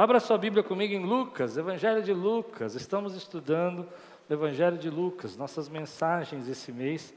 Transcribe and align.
Abra 0.00 0.18
sua 0.18 0.38
Bíblia 0.38 0.62
comigo 0.62 0.94
em 0.94 1.04
Lucas, 1.04 1.58
Evangelho 1.58 2.02
de 2.02 2.14
Lucas. 2.14 2.74
Estamos 2.74 3.14
estudando 3.14 3.86
o 4.30 4.32
Evangelho 4.32 4.78
de 4.78 4.88
Lucas. 4.88 5.36
Nossas 5.36 5.68
mensagens 5.68 6.48
esse 6.48 6.72
mês 6.72 7.12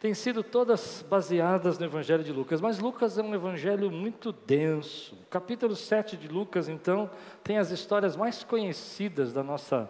têm 0.00 0.14
sido 0.14 0.42
todas 0.42 1.04
baseadas 1.06 1.78
no 1.78 1.84
Evangelho 1.84 2.24
de 2.24 2.32
Lucas, 2.32 2.62
mas 2.62 2.78
Lucas 2.78 3.18
é 3.18 3.22
um 3.22 3.34
evangelho 3.34 3.90
muito 3.90 4.32
denso. 4.32 5.14
O 5.16 5.26
capítulo 5.26 5.76
7 5.76 6.16
de 6.16 6.28
Lucas, 6.28 6.66
então, 6.66 7.10
tem 7.44 7.58
as 7.58 7.70
histórias 7.70 8.16
mais 8.16 8.42
conhecidas 8.42 9.34
da 9.34 9.42
nossa 9.42 9.86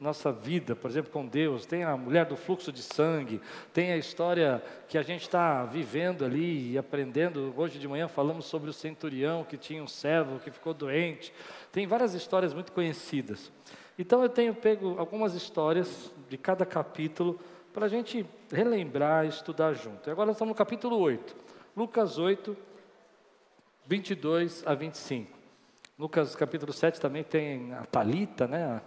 nossa 0.00 0.30
vida, 0.30 0.76
por 0.76 0.88
exemplo, 0.90 1.10
com 1.10 1.26
Deus, 1.26 1.66
tem 1.66 1.82
a 1.82 1.96
mulher 1.96 2.24
do 2.24 2.36
fluxo 2.36 2.70
de 2.70 2.82
sangue, 2.82 3.40
tem 3.72 3.90
a 3.92 3.96
história 3.96 4.62
que 4.88 4.96
a 4.96 5.02
gente 5.02 5.22
está 5.22 5.64
vivendo 5.64 6.24
ali 6.24 6.72
e 6.72 6.78
aprendendo. 6.78 7.52
Hoje 7.56 7.78
de 7.78 7.88
manhã 7.88 8.06
falamos 8.06 8.46
sobre 8.46 8.70
o 8.70 8.72
centurião 8.72 9.42
que 9.42 9.56
tinha 9.56 9.82
um 9.82 9.88
servo 9.88 10.38
que 10.38 10.50
ficou 10.50 10.72
doente. 10.72 11.32
Tem 11.72 11.86
várias 11.86 12.14
histórias 12.14 12.54
muito 12.54 12.70
conhecidas. 12.70 13.50
Então 13.98 14.22
eu 14.22 14.28
tenho 14.28 14.54
pego 14.54 14.94
algumas 14.98 15.34
histórias 15.34 16.12
de 16.28 16.38
cada 16.38 16.64
capítulo 16.64 17.40
para 17.72 17.86
a 17.86 17.88
gente 17.88 18.24
relembrar 18.52 19.26
e 19.26 19.28
estudar 19.28 19.72
junto. 19.72 20.08
E 20.08 20.12
agora 20.12 20.30
estamos 20.30 20.52
no 20.52 20.56
capítulo 20.56 20.96
8, 20.98 21.34
Lucas 21.76 22.18
8, 22.18 22.56
22 23.84 24.62
a 24.64 24.74
25. 24.74 25.36
Lucas 25.98 26.36
capítulo 26.36 26.72
7 26.72 27.00
também 27.00 27.24
tem 27.24 27.72
a 27.74 27.84
Talita, 27.84 28.46
né? 28.46 28.80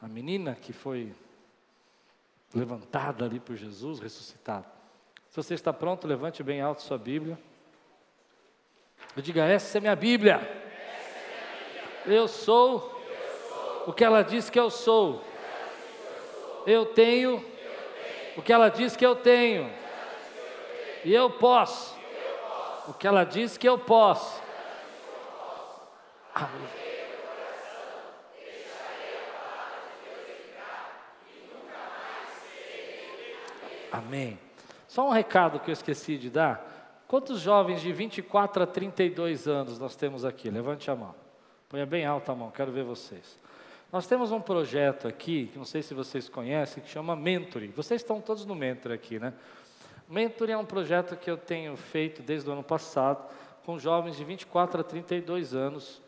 A 0.00 0.08
menina 0.08 0.54
que 0.54 0.72
foi 0.72 1.14
levantada 2.54 3.24
ali 3.24 3.40
por 3.40 3.56
Jesus, 3.56 3.98
ressuscitada. 3.98 4.66
Se 5.28 5.36
você 5.36 5.54
está 5.54 5.72
pronto, 5.72 6.06
levante 6.06 6.42
bem 6.42 6.60
alto 6.60 6.82
sua 6.82 6.98
Bíblia. 6.98 7.38
Eu 9.16 9.22
diga: 9.22 9.44
essa 9.44 9.78
é 9.78 9.80
minha 9.80 9.96
Bíblia. 9.96 10.40
Eu 12.06 12.26
sou 12.26 12.98
o 13.86 13.92
que 13.92 14.04
ela 14.04 14.22
diz 14.22 14.48
que 14.48 14.58
eu 14.58 14.70
sou. 14.70 15.22
Eu 16.66 16.86
tenho 16.86 17.44
o 18.36 18.42
que 18.42 18.52
ela 18.52 18.68
diz 18.68 18.96
que 18.96 19.04
eu 19.04 19.16
tenho. 19.16 19.70
E 21.04 21.12
eu 21.12 21.30
posso 21.30 21.98
o 22.88 22.94
que 22.94 23.06
ela 23.06 23.24
diz 23.24 23.58
que 23.58 23.68
eu 23.68 23.78
posso. 23.78 24.42
Aleluia. 26.34 26.87
Amém. 33.98 34.38
Só 34.86 35.08
um 35.08 35.12
recado 35.12 35.58
que 35.58 35.70
eu 35.70 35.72
esqueci 35.72 36.16
de 36.16 36.30
dar. 36.30 37.04
Quantos 37.08 37.40
jovens 37.40 37.80
de 37.80 37.92
24 37.92 38.62
a 38.62 38.66
32 38.66 39.48
anos 39.48 39.78
nós 39.78 39.96
temos 39.96 40.24
aqui? 40.24 40.48
Levante 40.48 40.90
a 40.90 40.94
mão. 40.94 41.14
Ponha 41.68 41.84
bem 41.84 42.06
alta 42.06 42.32
a 42.32 42.34
mão, 42.34 42.50
quero 42.50 42.70
ver 42.70 42.84
vocês. 42.84 43.38
Nós 43.92 44.06
temos 44.06 44.30
um 44.30 44.40
projeto 44.40 45.08
aqui, 45.08 45.48
que 45.52 45.58
não 45.58 45.64
sei 45.64 45.82
se 45.82 45.94
vocês 45.94 46.28
conhecem, 46.28 46.82
que 46.82 46.88
chama 46.88 47.16
Mentoring. 47.16 47.72
Vocês 47.72 48.00
estão 48.00 48.20
todos 48.20 48.46
no 48.46 48.54
Mentor 48.54 48.92
aqui, 48.92 49.18
né? 49.18 49.32
Mentoring 50.08 50.52
é 50.52 50.58
um 50.58 50.64
projeto 50.64 51.16
que 51.16 51.30
eu 51.30 51.36
tenho 51.36 51.76
feito 51.76 52.22
desde 52.22 52.48
o 52.48 52.52
ano 52.52 52.62
passado, 52.62 53.28
com 53.64 53.78
jovens 53.78 54.16
de 54.16 54.24
24 54.24 54.80
a 54.80 54.84
32 54.84 55.54
anos. 55.54 56.00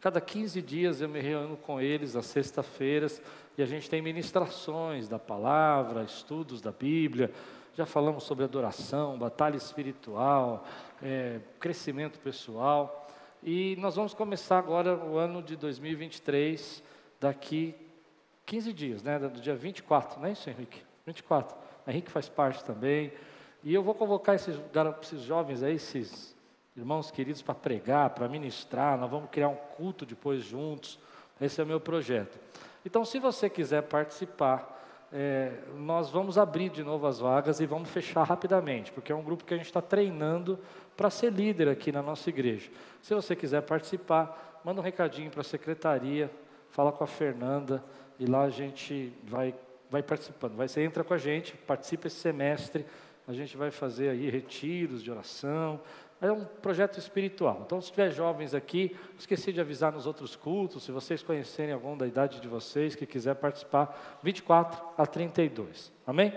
Cada 0.00 0.20
15 0.20 0.62
dias 0.62 1.00
eu 1.00 1.08
me 1.08 1.20
reúno 1.20 1.56
com 1.56 1.80
eles, 1.80 2.14
às 2.14 2.26
sextas-feiras, 2.26 3.20
e 3.56 3.62
a 3.62 3.66
gente 3.66 3.90
tem 3.90 4.00
ministrações 4.00 5.08
da 5.08 5.18
palavra, 5.18 6.04
estudos 6.04 6.60
da 6.60 6.70
Bíblia, 6.70 7.32
já 7.74 7.84
falamos 7.84 8.22
sobre 8.22 8.44
adoração, 8.44 9.18
batalha 9.18 9.56
espiritual, 9.56 10.64
é, 11.02 11.40
crescimento 11.58 12.18
pessoal. 12.20 13.08
E 13.42 13.76
nós 13.78 13.96
vamos 13.96 14.14
começar 14.14 14.58
agora 14.58 14.96
o 14.96 15.16
ano 15.16 15.42
de 15.42 15.56
2023, 15.56 16.82
daqui 17.20 17.74
15 18.46 18.72
dias, 18.72 19.02
né? 19.02 19.18
Do 19.18 19.40
dia 19.40 19.54
24, 19.54 20.20
não 20.20 20.26
é 20.26 20.32
isso, 20.32 20.48
Henrique? 20.48 20.82
24. 21.06 21.56
O 21.86 21.90
Henrique 21.90 22.10
faz 22.10 22.28
parte 22.28 22.64
também. 22.64 23.12
E 23.62 23.74
eu 23.74 23.82
vou 23.82 23.94
convocar 23.94 24.36
esses, 24.36 24.56
esses 25.02 25.22
jovens 25.22 25.62
aí, 25.62 25.74
esses 25.74 26.36
irmãos 26.78 27.10
queridos, 27.10 27.42
para 27.42 27.56
pregar, 27.56 28.10
para 28.10 28.28
ministrar. 28.28 28.96
Nós 28.96 29.10
vamos 29.10 29.28
criar 29.30 29.48
um 29.48 29.56
culto 29.56 30.06
depois 30.06 30.44
juntos. 30.44 30.96
Esse 31.40 31.60
é 31.60 31.64
o 31.64 31.66
meu 31.66 31.80
projeto. 31.80 32.38
Então, 32.86 33.04
se 33.04 33.18
você 33.18 33.50
quiser 33.50 33.82
participar, 33.82 34.76
é, 35.12 35.52
nós 35.76 36.08
vamos 36.08 36.38
abrir 36.38 36.70
de 36.70 36.84
novo 36.84 37.06
as 37.06 37.18
vagas 37.18 37.58
e 37.58 37.66
vamos 37.66 37.88
fechar 37.90 38.22
rapidamente, 38.22 38.92
porque 38.92 39.10
é 39.10 39.14
um 39.14 39.22
grupo 39.22 39.44
que 39.44 39.52
a 39.52 39.56
gente 39.56 39.66
está 39.66 39.82
treinando 39.82 40.56
para 40.96 41.10
ser 41.10 41.32
líder 41.32 41.68
aqui 41.68 41.90
na 41.90 42.02
nossa 42.02 42.28
igreja. 42.28 42.70
Se 43.02 43.12
você 43.12 43.34
quiser 43.34 43.62
participar, 43.62 44.60
manda 44.64 44.80
um 44.80 44.84
recadinho 44.84 45.30
para 45.30 45.40
a 45.40 45.44
secretaria, 45.44 46.30
fala 46.70 46.92
com 46.92 47.02
a 47.02 47.08
Fernanda 47.08 47.82
e 48.20 48.26
lá 48.26 48.42
a 48.42 48.50
gente 48.50 49.12
vai, 49.24 49.52
vai 49.90 50.02
participando. 50.02 50.54
Vai, 50.54 50.68
você 50.68 50.82
entra 50.82 51.02
com 51.02 51.14
a 51.14 51.18
gente, 51.18 51.56
participa 51.56 52.06
esse 52.06 52.16
semestre, 52.16 52.86
a 53.26 53.32
gente 53.32 53.56
vai 53.56 53.70
fazer 53.70 54.10
aí 54.10 54.30
retiros 54.30 55.02
de 55.02 55.10
oração, 55.10 55.80
é 56.20 56.30
um 56.32 56.44
projeto 56.44 56.98
espiritual. 56.98 57.62
Então, 57.64 57.80
se 57.80 57.90
tiver 57.90 58.10
jovens 58.10 58.54
aqui, 58.54 58.96
esqueci 59.18 59.52
de 59.52 59.60
avisar 59.60 59.92
nos 59.92 60.06
outros 60.06 60.34
cultos, 60.34 60.82
se 60.82 60.90
vocês 60.90 61.22
conhecerem 61.22 61.72
algum 61.72 61.96
da 61.96 62.06
idade 62.06 62.40
de 62.40 62.48
vocês 62.48 62.94
que 62.94 63.06
quiser 63.06 63.34
participar, 63.36 64.18
24 64.22 64.84
a 64.96 65.06
32. 65.06 65.92
Amém? 66.06 66.32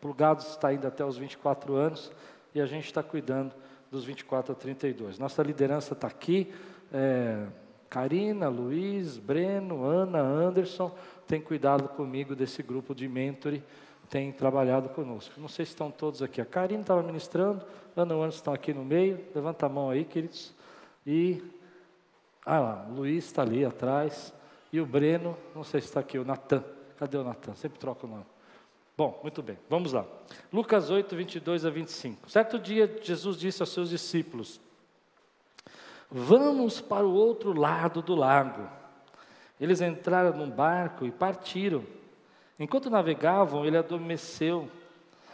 Plugados 0.00 0.48
está 0.48 0.72
indo 0.72 0.86
até 0.86 1.04
os 1.04 1.16
24 1.16 1.74
anos 1.74 2.12
e 2.54 2.60
a 2.60 2.66
gente 2.66 2.84
está 2.84 3.02
cuidando 3.02 3.54
dos 3.90 4.04
24 4.04 4.52
a 4.52 4.54
32. 4.54 5.18
Nossa 5.18 5.42
liderança 5.42 5.94
está 5.94 6.08
aqui. 6.08 6.52
É, 6.92 7.46
Karina, 7.88 8.48
Luiz, 8.48 9.18
Breno, 9.18 9.84
Ana, 9.84 10.18
Anderson, 10.18 10.94
tem 11.26 11.40
cuidado 11.40 11.88
comigo 11.90 12.34
desse 12.34 12.62
grupo 12.62 12.94
de 12.94 13.06
mentoring 13.08 13.62
tem 14.12 14.30
trabalhado 14.30 14.90
conosco. 14.90 15.40
Não 15.40 15.48
sei 15.48 15.64
se 15.64 15.70
estão 15.70 15.90
todos 15.90 16.20
aqui. 16.20 16.38
A 16.38 16.44
Karine 16.44 16.82
estava 16.82 17.02
ministrando, 17.02 17.64
Ana 17.96 18.12
e 18.12 18.18
Anderson 18.18 18.36
estão 18.36 18.52
aqui 18.52 18.74
no 18.74 18.84
meio. 18.84 19.18
Levanta 19.34 19.64
a 19.64 19.70
mão 19.70 19.88
aí, 19.88 20.04
queridos. 20.04 20.52
E, 21.06 21.42
ah 22.44 22.60
lá, 22.60 22.86
o 22.90 22.92
Luiz 22.92 23.24
está 23.24 23.40
ali 23.40 23.64
atrás. 23.64 24.34
E 24.70 24.78
o 24.78 24.84
Breno, 24.84 25.34
não 25.54 25.64
sei 25.64 25.80
se 25.80 25.86
está 25.86 26.00
aqui, 26.00 26.18
o 26.18 26.26
Natan. 26.26 26.62
Cadê 26.98 27.16
o 27.16 27.24
Natan? 27.24 27.54
Sempre 27.54 27.78
troca 27.78 28.06
o 28.06 28.10
nome. 28.10 28.26
Bom, 28.98 29.18
muito 29.22 29.42
bem, 29.42 29.58
vamos 29.66 29.94
lá. 29.94 30.04
Lucas 30.52 30.90
8, 30.90 31.16
22 31.16 31.64
a 31.64 31.70
25. 31.70 32.30
Certo 32.30 32.58
dia, 32.58 32.98
Jesus 33.02 33.38
disse 33.38 33.62
aos 33.62 33.72
seus 33.72 33.88
discípulos: 33.88 34.60
Vamos 36.10 36.82
para 36.82 37.06
o 37.06 37.14
outro 37.14 37.58
lado 37.58 38.02
do 38.02 38.14
lago. 38.14 38.68
Eles 39.58 39.80
entraram 39.80 40.36
num 40.36 40.50
barco 40.50 41.06
e 41.06 41.10
partiram. 41.10 41.82
Enquanto 42.58 42.90
navegavam, 42.90 43.64
ele 43.64 43.76
adormeceu. 43.76 44.68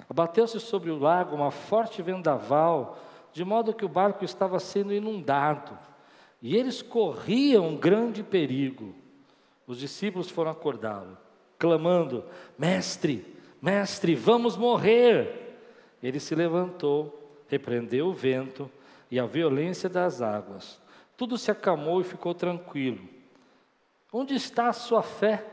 Abateu-se 0.08 0.58
sobre 0.60 0.90
o 0.90 0.98
lago 0.98 1.34
uma 1.34 1.50
forte 1.50 2.00
vendaval, 2.02 2.98
de 3.32 3.44
modo 3.44 3.74
que 3.74 3.84
o 3.84 3.88
barco 3.88 4.24
estava 4.24 4.58
sendo 4.58 4.92
inundado. 4.92 5.78
E 6.40 6.56
eles 6.56 6.80
corriam 6.82 7.68
um 7.68 7.76
grande 7.76 8.22
perigo. 8.22 8.94
Os 9.66 9.78
discípulos 9.78 10.30
foram 10.30 10.50
acordá-lo, 10.50 11.18
clamando: 11.58 12.24
Mestre, 12.56 13.36
mestre, 13.60 14.14
vamos 14.14 14.56
morrer. 14.56 15.58
Ele 16.02 16.20
se 16.20 16.34
levantou, 16.34 17.36
repreendeu 17.48 18.06
o 18.06 18.14
vento 18.14 18.70
e 19.10 19.18
a 19.18 19.26
violência 19.26 19.88
das 19.88 20.22
águas. 20.22 20.80
Tudo 21.16 21.36
se 21.36 21.50
acalmou 21.50 22.00
e 22.00 22.04
ficou 22.04 22.32
tranquilo. 22.32 23.08
Onde 24.12 24.34
está 24.34 24.68
a 24.68 24.72
sua 24.72 25.02
fé? 25.02 25.44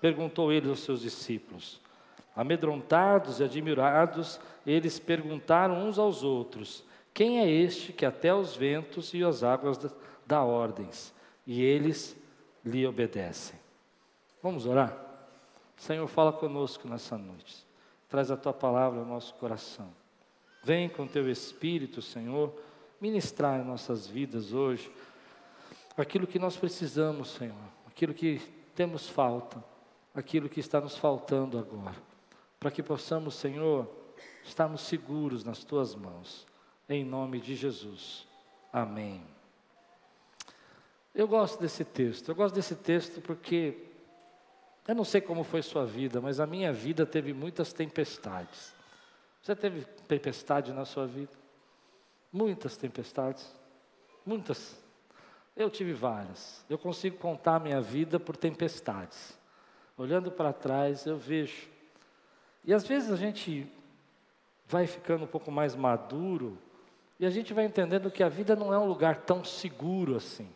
Perguntou 0.00 0.52
ele 0.52 0.68
aos 0.68 0.80
seus 0.80 1.00
discípulos. 1.00 1.80
Amedrontados 2.34 3.40
e 3.40 3.44
admirados, 3.44 4.40
eles 4.64 4.98
perguntaram 4.98 5.86
uns 5.86 5.98
aos 5.98 6.22
outros: 6.22 6.84
Quem 7.12 7.40
é 7.40 7.50
este 7.50 7.92
que 7.92 8.06
até 8.06 8.32
os 8.32 8.54
ventos 8.54 9.12
e 9.12 9.24
as 9.24 9.42
águas 9.42 9.78
dá 10.26 10.42
ordens? 10.44 11.12
E 11.46 11.62
eles 11.62 12.16
lhe 12.64 12.86
obedecem. 12.86 13.58
Vamos 14.42 14.66
orar? 14.66 14.96
Senhor, 15.76 16.06
fala 16.06 16.32
conosco 16.32 16.86
nessa 16.88 17.18
noite. 17.18 17.66
Traz 18.08 18.30
a 18.30 18.36
tua 18.36 18.52
palavra 18.52 19.00
ao 19.00 19.06
nosso 19.06 19.34
coração. 19.34 19.88
Vem 20.62 20.88
com 20.88 21.06
teu 21.06 21.30
espírito, 21.30 22.00
Senhor, 22.02 22.54
ministrar 23.00 23.60
em 23.60 23.64
nossas 23.64 24.06
vidas 24.06 24.52
hoje 24.52 24.90
aquilo 25.96 26.26
que 26.26 26.38
nós 26.38 26.56
precisamos, 26.56 27.30
Senhor, 27.30 27.56
aquilo 27.86 28.14
que 28.14 28.40
temos 28.74 29.08
falta 29.08 29.62
aquilo 30.18 30.48
que 30.48 30.58
está 30.58 30.80
nos 30.80 30.96
faltando 30.96 31.58
agora, 31.58 31.94
para 32.58 32.72
que 32.72 32.82
possamos, 32.82 33.36
Senhor, 33.36 33.88
estarmos 34.42 34.80
seguros 34.80 35.44
nas 35.44 35.62
tuas 35.62 35.94
mãos, 35.94 36.44
em 36.88 37.04
nome 37.04 37.40
de 37.40 37.54
Jesus. 37.54 38.26
Amém. 38.72 39.22
Eu 41.14 41.28
gosto 41.28 41.60
desse 41.60 41.84
texto, 41.84 42.28
eu 42.28 42.34
gosto 42.34 42.54
desse 42.54 42.74
texto 42.74 43.20
porque 43.20 43.78
eu 44.88 44.94
não 44.94 45.04
sei 45.04 45.20
como 45.20 45.44
foi 45.44 45.62
sua 45.62 45.86
vida, 45.86 46.20
mas 46.20 46.40
a 46.40 46.46
minha 46.46 46.72
vida 46.72 47.06
teve 47.06 47.32
muitas 47.32 47.72
tempestades. 47.72 48.74
Você 49.40 49.54
teve 49.54 49.84
tempestade 50.08 50.72
na 50.72 50.84
sua 50.84 51.06
vida? 51.06 51.32
Muitas 52.32 52.76
tempestades, 52.76 53.54
muitas. 54.26 54.76
Eu 55.54 55.70
tive 55.70 55.92
várias. 55.92 56.64
Eu 56.68 56.76
consigo 56.76 57.18
contar 57.18 57.56
a 57.56 57.60
minha 57.60 57.80
vida 57.80 58.18
por 58.18 58.36
tempestades. 58.36 59.37
Olhando 59.98 60.30
para 60.30 60.52
trás, 60.52 61.04
eu 61.06 61.18
vejo. 61.18 61.68
E 62.64 62.72
às 62.72 62.86
vezes 62.86 63.10
a 63.10 63.16
gente 63.16 63.66
vai 64.64 64.86
ficando 64.86 65.24
um 65.24 65.26
pouco 65.26 65.50
mais 65.50 65.74
maduro 65.74 66.56
e 67.18 67.26
a 67.26 67.30
gente 67.30 67.52
vai 67.52 67.64
entendendo 67.64 68.08
que 68.08 68.22
a 68.22 68.28
vida 68.28 68.54
não 68.54 68.72
é 68.72 68.78
um 68.78 68.86
lugar 68.86 69.16
tão 69.22 69.42
seguro 69.42 70.14
assim. 70.14 70.48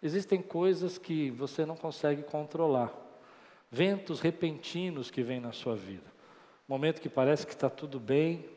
Existem 0.00 0.40
coisas 0.40 0.96
que 0.96 1.28
você 1.30 1.66
não 1.66 1.76
consegue 1.76 2.22
controlar. 2.22 2.92
Ventos 3.68 4.20
repentinos 4.20 5.10
que 5.10 5.24
vêm 5.24 5.40
na 5.40 5.50
sua 5.50 5.74
vida. 5.74 6.06
Momento 6.68 7.00
que 7.00 7.08
parece 7.08 7.44
que 7.44 7.54
está 7.54 7.68
tudo 7.68 7.98
bem, 7.98 8.48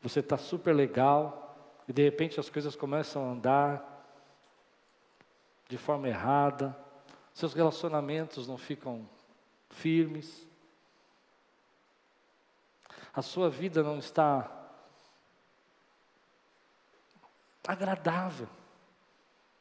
você 0.00 0.20
está 0.20 0.38
super 0.38 0.74
legal, 0.74 1.44
e 1.86 1.92
de 1.92 2.02
repente 2.02 2.40
as 2.40 2.48
coisas 2.48 2.74
começam 2.74 3.22
a 3.28 3.32
andar 3.32 3.94
de 5.68 5.76
forma 5.76 6.08
errada, 6.08 6.74
seus 7.34 7.52
relacionamentos 7.52 8.48
não 8.48 8.56
ficam 8.56 9.06
firmes, 9.78 10.46
a 13.14 13.22
sua 13.22 13.48
vida 13.48 13.82
não 13.82 13.98
está 13.98 14.50
agradável. 17.66 18.48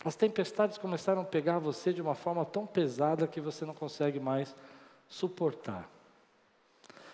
As 0.03 0.15
tempestades 0.15 0.77
começaram 0.77 1.21
a 1.21 1.25
pegar 1.25 1.59
você 1.59 1.91
de 1.91 2.01
uma 2.01 2.15
forma 2.15 2.45
tão 2.45 2.65
pesada 2.65 3.27
que 3.27 3.41
você 3.41 3.65
não 3.65 3.73
consegue 3.73 4.19
mais 4.19 4.55
suportar. 5.07 5.89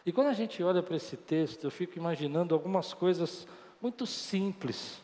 E 0.06 0.12
quando 0.12 0.28
a 0.28 0.34
gente 0.34 0.62
olha 0.62 0.84
para 0.84 0.96
esse 0.96 1.18
texto, 1.18 1.64
eu 1.64 1.72
fico 1.72 1.98
imaginando 1.98 2.54
algumas 2.54 2.94
coisas 2.94 3.48
muito 3.82 4.06
simples. 4.06 5.02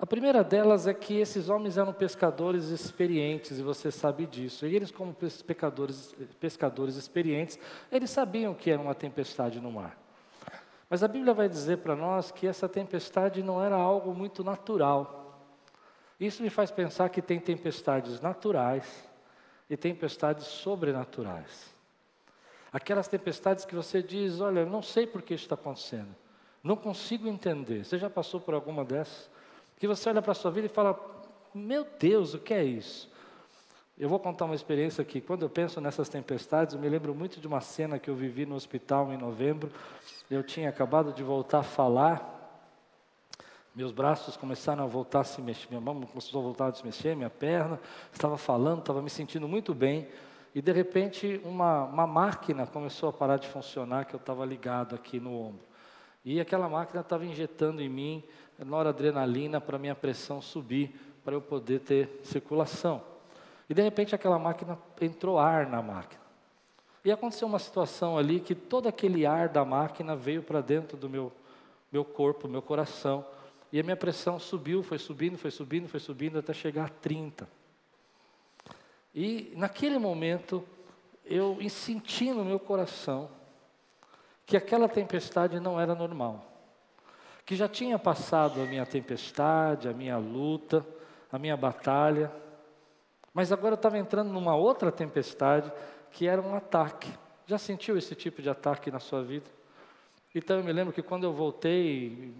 A 0.00 0.06
primeira 0.06 0.42
delas 0.42 0.86
é 0.86 0.94
que 0.94 1.18
esses 1.18 1.50
homens 1.50 1.76
eram 1.76 1.92
pescadores 1.92 2.70
experientes, 2.70 3.58
e 3.58 3.62
você 3.62 3.90
sabe 3.90 4.24
disso. 4.24 4.66
E 4.66 4.74
eles, 4.74 4.90
como 4.90 5.12
pescadores, 5.12 6.16
pescadores 6.40 6.96
experientes, 6.96 7.58
eles 7.92 8.08
sabiam 8.08 8.54
que 8.54 8.70
era 8.70 8.80
uma 8.80 8.94
tempestade 8.94 9.60
no 9.60 9.70
mar. 9.70 9.98
Mas 10.88 11.02
a 11.02 11.08
Bíblia 11.08 11.34
vai 11.34 11.50
dizer 11.50 11.78
para 11.78 11.94
nós 11.94 12.30
que 12.30 12.46
essa 12.46 12.66
tempestade 12.66 13.42
não 13.42 13.62
era 13.62 13.76
algo 13.76 14.14
muito 14.14 14.42
natural. 14.42 15.38
Isso 16.18 16.42
me 16.42 16.48
faz 16.48 16.70
pensar 16.70 17.10
que 17.10 17.20
tem 17.20 17.38
tempestades 17.38 18.22
naturais 18.22 19.06
e 19.68 19.76
tempestades 19.76 20.46
sobrenaturais. 20.46 21.74
Aquelas 22.72 23.06
tempestades 23.06 23.66
que 23.66 23.74
você 23.74 24.02
diz: 24.02 24.40
Olha, 24.40 24.64
não 24.64 24.80
sei 24.80 25.06
por 25.06 25.20
que 25.20 25.34
isso 25.34 25.44
está 25.44 25.56
acontecendo, 25.56 26.16
não 26.64 26.74
consigo 26.74 27.28
entender. 27.28 27.84
Você 27.84 27.98
já 27.98 28.08
passou 28.08 28.40
por 28.40 28.54
alguma 28.54 28.82
dessas? 28.82 29.28
Que 29.80 29.88
você 29.88 30.10
olha 30.10 30.20
para 30.20 30.32
a 30.32 30.34
sua 30.34 30.50
vida 30.50 30.66
e 30.66 30.68
fala: 30.68 31.00
Meu 31.54 31.86
Deus, 31.98 32.34
o 32.34 32.38
que 32.38 32.52
é 32.52 32.62
isso? 32.62 33.10
Eu 33.98 34.10
vou 34.10 34.18
contar 34.18 34.44
uma 34.44 34.54
experiência 34.54 35.02
que, 35.02 35.22
quando 35.22 35.42
eu 35.42 35.48
penso 35.48 35.80
nessas 35.80 36.06
tempestades, 36.06 36.74
eu 36.74 36.80
me 36.80 36.86
lembro 36.86 37.14
muito 37.14 37.40
de 37.40 37.46
uma 37.46 37.62
cena 37.62 37.98
que 37.98 38.10
eu 38.10 38.14
vivi 38.14 38.44
no 38.44 38.54
hospital 38.54 39.10
em 39.10 39.16
novembro. 39.16 39.72
Eu 40.30 40.42
tinha 40.42 40.68
acabado 40.68 41.14
de 41.14 41.22
voltar 41.22 41.60
a 41.60 41.62
falar, 41.62 42.68
meus 43.74 43.90
braços 43.90 44.36
começaram 44.36 44.84
a 44.84 44.86
voltar 44.86 45.20
a 45.20 45.24
se 45.24 45.40
mexer, 45.40 45.68
minha 45.70 45.80
mão 45.80 45.98
começou 46.02 46.40
a 46.40 46.42
voltar 46.44 46.66
a 46.66 46.72
se 46.74 46.84
mexer, 46.84 47.16
minha 47.16 47.30
perna, 47.30 47.80
estava 48.12 48.36
falando, 48.36 48.80
estava 48.80 49.00
me 49.00 49.08
sentindo 49.08 49.48
muito 49.48 49.72
bem. 49.72 50.08
E 50.54 50.60
de 50.60 50.72
repente, 50.72 51.40
uma, 51.42 51.84
uma 51.84 52.06
máquina 52.06 52.66
começou 52.66 53.08
a 53.08 53.12
parar 53.14 53.38
de 53.38 53.48
funcionar, 53.48 54.04
que 54.04 54.14
eu 54.14 54.20
estava 54.20 54.44
ligado 54.44 54.94
aqui 54.94 55.18
no 55.18 55.32
ombro. 55.32 55.70
E 56.22 56.38
aquela 56.38 56.68
máquina 56.68 57.00
estava 57.00 57.24
injetando 57.24 57.80
em 57.80 57.88
mim 57.88 58.22
noradrenalina 58.64 59.60
para 59.60 59.78
minha 59.78 59.94
pressão 59.94 60.40
subir, 60.40 60.94
para 61.24 61.34
eu 61.34 61.40
poder 61.40 61.80
ter 61.80 62.20
circulação. 62.24 63.02
E 63.68 63.74
de 63.74 63.82
repente 63.82 64.14
aquela 64.14 64.38
máquina 64.38 64.78
entrou 65.00 65.38
ar 65.38 65.66
na 65.66 65.80
máquina. 65.80 66.20
E 67.04 67.10
aconteceu 67.10 67.48
uma 67.48 67.58
situação 67.58 68.18
ali 68.18 68.40
que 68.40 68.54
todo 68.54 68.88
aquele 68.88 69.24
ar 69.24 69.48
da 69.48 69.64
máquina 69.64 70.14
veio 70.14 70.42
para 70.42 70.60
dentro 70.60 70.96
do 70.96 71.08
meu, 71.08 71.32
meu 71.90 72.04
corpo, 72.04 72.46
meu 72.46 72.60
coração. 72.60 73.24
E 73.72 73.80
a 73.80 73.82
minha 73.82 73.96
pressão 73.96 74.38
subiu, 74.38 74.82
foi 74.82 74.98
subindo, 74.98 75.38
foi 75.38 75.50
subindo, 75.50 75.88
foi 75.88 76.00
subindo 76.00 76.38
até 76.38 76.52
chegar 76.52 76.86
a 76.86 76.88
30. 76.88 77.48
E 79.14 79.52
naquele 79.56 79.98
momento 79.98 80.64
eu 81.24 81.56
senti 81.70 82.32
no 82.32 82.44
meu 82.44 82.58
coração 82.58 83.30
que 84.44 84.56
aquela 84.56 84.88
tempestade 84.88 85.60
não 85.60 85.80
era 85.80 85.94
normal. 85.94 86.49
Que 87.50 87.56
já 87.56 87.66
tinha 87.66 87.98
passado 87.98 88.62
a 88.62 88.64
minha 88.64 88.86
tempestade, 88.86 89.88
a 89.88 89.92
minha 89.92 90.16
luta, 90.18 90.86
a 91.32 91.36
minha 91.36 91.56
batalha 91.56 92.30
mas 93.32 93.52
agora 93.52 93.74
eu 93.74 93.76
estava 93.76 93.98
entrando 93.98 94.32
numa 94.32 94.56
outra 94.56 94.90
tempestade, 94.90 95.72
que 96.10 96.26
era 96.26 96.40
um 96.42 96.54
ataque. 96.54 97.12
Já 97.46 97.58
sentiu 97.58 97.96
esse 97.96 98.14
tipo 98.14 98.42
de 98.42 98.50
ataque 98.50 98.90
na 98.90 98.98
sua 98.98 99.22
vida? 99.22 99.48
Então 100.34 100.58
eu 100.58 100.64
me 100.64 100.72
lembro 100.72 100.92
que 100.92 101.02
quando 101.02 101.24
eu 101.24 101.32
voltei, 101.32 102.34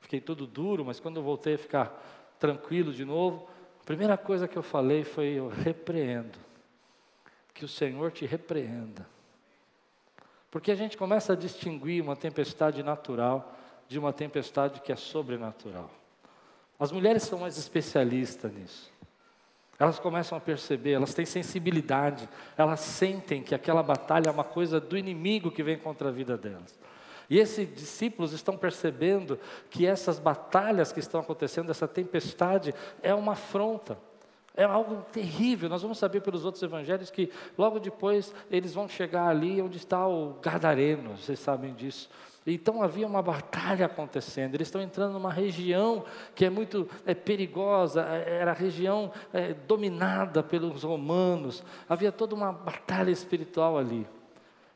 fiquei 0.00 0.20
tudo 0.20 0.46
duro, 0.46 0.84
mas 0.84 1.00
quando 1.00 1.16
eu 1.16 1.22
voltei 1.22 1.54
a 1.54 1.58
ficar 1.58 2.02
tranquilo 2.38 2.92
de 2.92 3.04
novo, 3.04 3.48
a 3.80 3.84
primeira 3.84 4.16
coisa 4.16 4.46
que 4.46 4.56
eu 4.56 4.62
falei 4.62 5.04
foi: 5.04 5.28
Eu 5.28 5.48
repreendo. 5.48 6.38
Que 7.54 7.64
o 7.64 7.68
Senhor 7.68 8.12
te 8.12 8.24
repreenda. 8.24 9.06
Porque 10.50 10.70
a 10.70 10.74
gente 10.74 10.96
começa 10.96 11.32
a 11.32 11.36
distinguir 11.36 12.02
uma 12.02 12.16
tempestade 12.16 12.82
natural 12.82 13.56
de 13.90 13.98
uma 13.98 14.12
tempestade 14.12 14.80
que 14.80 14.92
é 14.92 14.96
sobrenatural. 14.96 15.90
As 16.78 16.92
mulheres 16.92 17.24
são 17.24 17.40
mais 17.40 17.58
especialistas 17.58 18.52
nisso. 18.52 18.88
Elas 19.76 19.98
começam 19.98 20.38
a 20.38 20.40
perceber, 20.40 20.92
elas 20.92 21.12
têm 21.12 21.26
sensibilidade, 21.26 22.28
elas 22.56 22.78
sentem 22.78 23.42
que 23.42 23.52
aquela 23.52 23.82
batalha 23.82 24.28
é 24.28 24.30
uma 24.30 24.44
coisa 24.44 24.78
do 24.78 24.96
inimigo 24.96 25.50
que 25.50 25.64
vem 25.64 25.76
contra 25.76 26.08
a 26.08 26.12
vida 26.12 26.38
delas. 26.38 26.78
E 27.28 27.36
esses 27.36 27.68
discípulos 27.74 28.32
estão 28.32 28.56
percebendo 28.56 29.36
que 29.68 29.84
essas 29.84 30.20
batalhas 30.20 30.92
que 30.92 31.00
estão 31.00 31.20
acontecendo, 31.20 31.70
essa 31.70 31.88
tempestade, 31.88 32.72
é 33.02 33.12
uma 33.12 33.32
afronta, 33.32 33.98
é 34.54 34.62
algo 34.62 35.02
terrível. 35.10 35.68
Nós 35.68 35.82
vamos 35.82 35.98
saber 35.98 36.20
pelos 36.20 36.44
outros 36.44 36.62
evangelhos 36.62 37.10
que 37.10 37.32
logo 37.58 37.80
depois 37.80 38.32
eles 38.52 38.72
vão 38.72 38.88
chegar 38.88 39.26
ali 39.26 39.60
onde 39.60 39.78
está 39.78 40.06
o 40.06 40.34
Gadareno, 40.40 41.16
vocês 41.16 41.40
sabem 41.40 41.74
disso. 41.74 42.08
Então 42.46 42.82
havia 42.82 43.06
uma 43.06 43.22
batalha 43.22 43.86
acontecendo. 43.86 44.54
Eles 44.54 44.68
estão 44.68 44.80
entrando 44.80 45.12
numa 45.12 45.32
região 45.32 46.04
que 46.34 46.44
é 46.44 46.50
muito 46.50 46.88
é, 47.04 47.14
perigosa, 47.14 48.02
é, 48.02 48.38
era 48.40 48.52
a 48.52 48.54
região 48.54 49.12
é, 49.32 49.52
dominada 49.52 50.42
pelos 50.42 50.82
romanos. 50.82 51.62
Havia 51.88 52.10
toda 52.10 52.34
uma 52.34 52.52
batalha 52.52 53.10
espiritual 53.10 53.76
ali. 53.76 54.06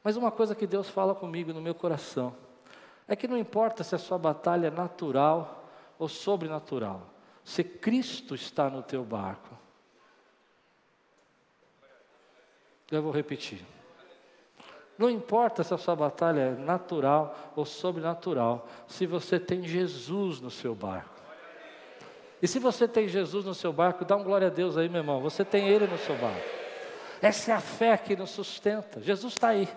Mas 0.02 0.16
uma 0.16 0.30
coisa 0.30 0.54
que 0.54 0.66
Deus 0.66 0.88
fala 0.90 1.14
comigo 1.14 1.52
no 1.52 1.62
meu 1.62 1.75
coração 1.75 2.37
é 3.09 3.16
que 3.16 3.26
não 3.26 3.38
importa 3.38 3.83
se 3.83 3.94
a 3.94 3.99
sua 3.99 4.18
batalha 4.18 4.66
é 4.66 4.71
natural 4.71 5.66
ou 5.99 6.09
sobrenatural, 6.09 7.11
se 7.44 7.62
Cristo 7.62 8.35
está 8.35 8.68
no 8.68 8.83
teu 8.83 9.04
barco. 9.04 9.56
Eu 12.90 13.02
vou 13.02 13.12
repetir. 13.12 13.74
Não 14.97 15.11
importa 15.11 15.65
se 15.65 15.75
a 15.75 15.79
sua 15.79 15.97
batalha 15.97 16.41
é 16.41 16.51
natural 16.53 17.53
ou 17.57 17.65
sobrenatural, 17.65 18.69
se 18.87 19.07
você 19.07 19.41
tem 19.41 19.63
Jesus 19.63 20.41
no 20.41 20.51
seu 20.51 20.75
barco. 20.75 21.15
E 22.41 22.47
se 22.47 22.59
você 22.59 22.87
tem 22.87 23.09
Jesus 23.09 23.45
no 23.45 23.55
seu 23.55 23.73
barco, 23.73 24.05
dá 24.05 24.17
um 24.17 24.23
glória 24.23 24.49
a 24.49 24.51
Deus 24.51 24.77
aí, 24.77 24.89
meu 24.89 25.01
irmão. 25.01 25.21
Você 25.21 25.45
tem 25.45 25.69
Ele 25.69 25.87
no 25.87 25.99
seu 25.99 26.15
barco. 26.17 26.47
Essa 27.21 27.53
é 27.53 27.55
a 27.55 27.61
fé 27.61 27.97
que 27.97 28.15
nos 28.15 28.31
sustenta. 28.31 29.01
Jesus 29.01 29.33
está 29.33 29.49
aí. 29.49 29.69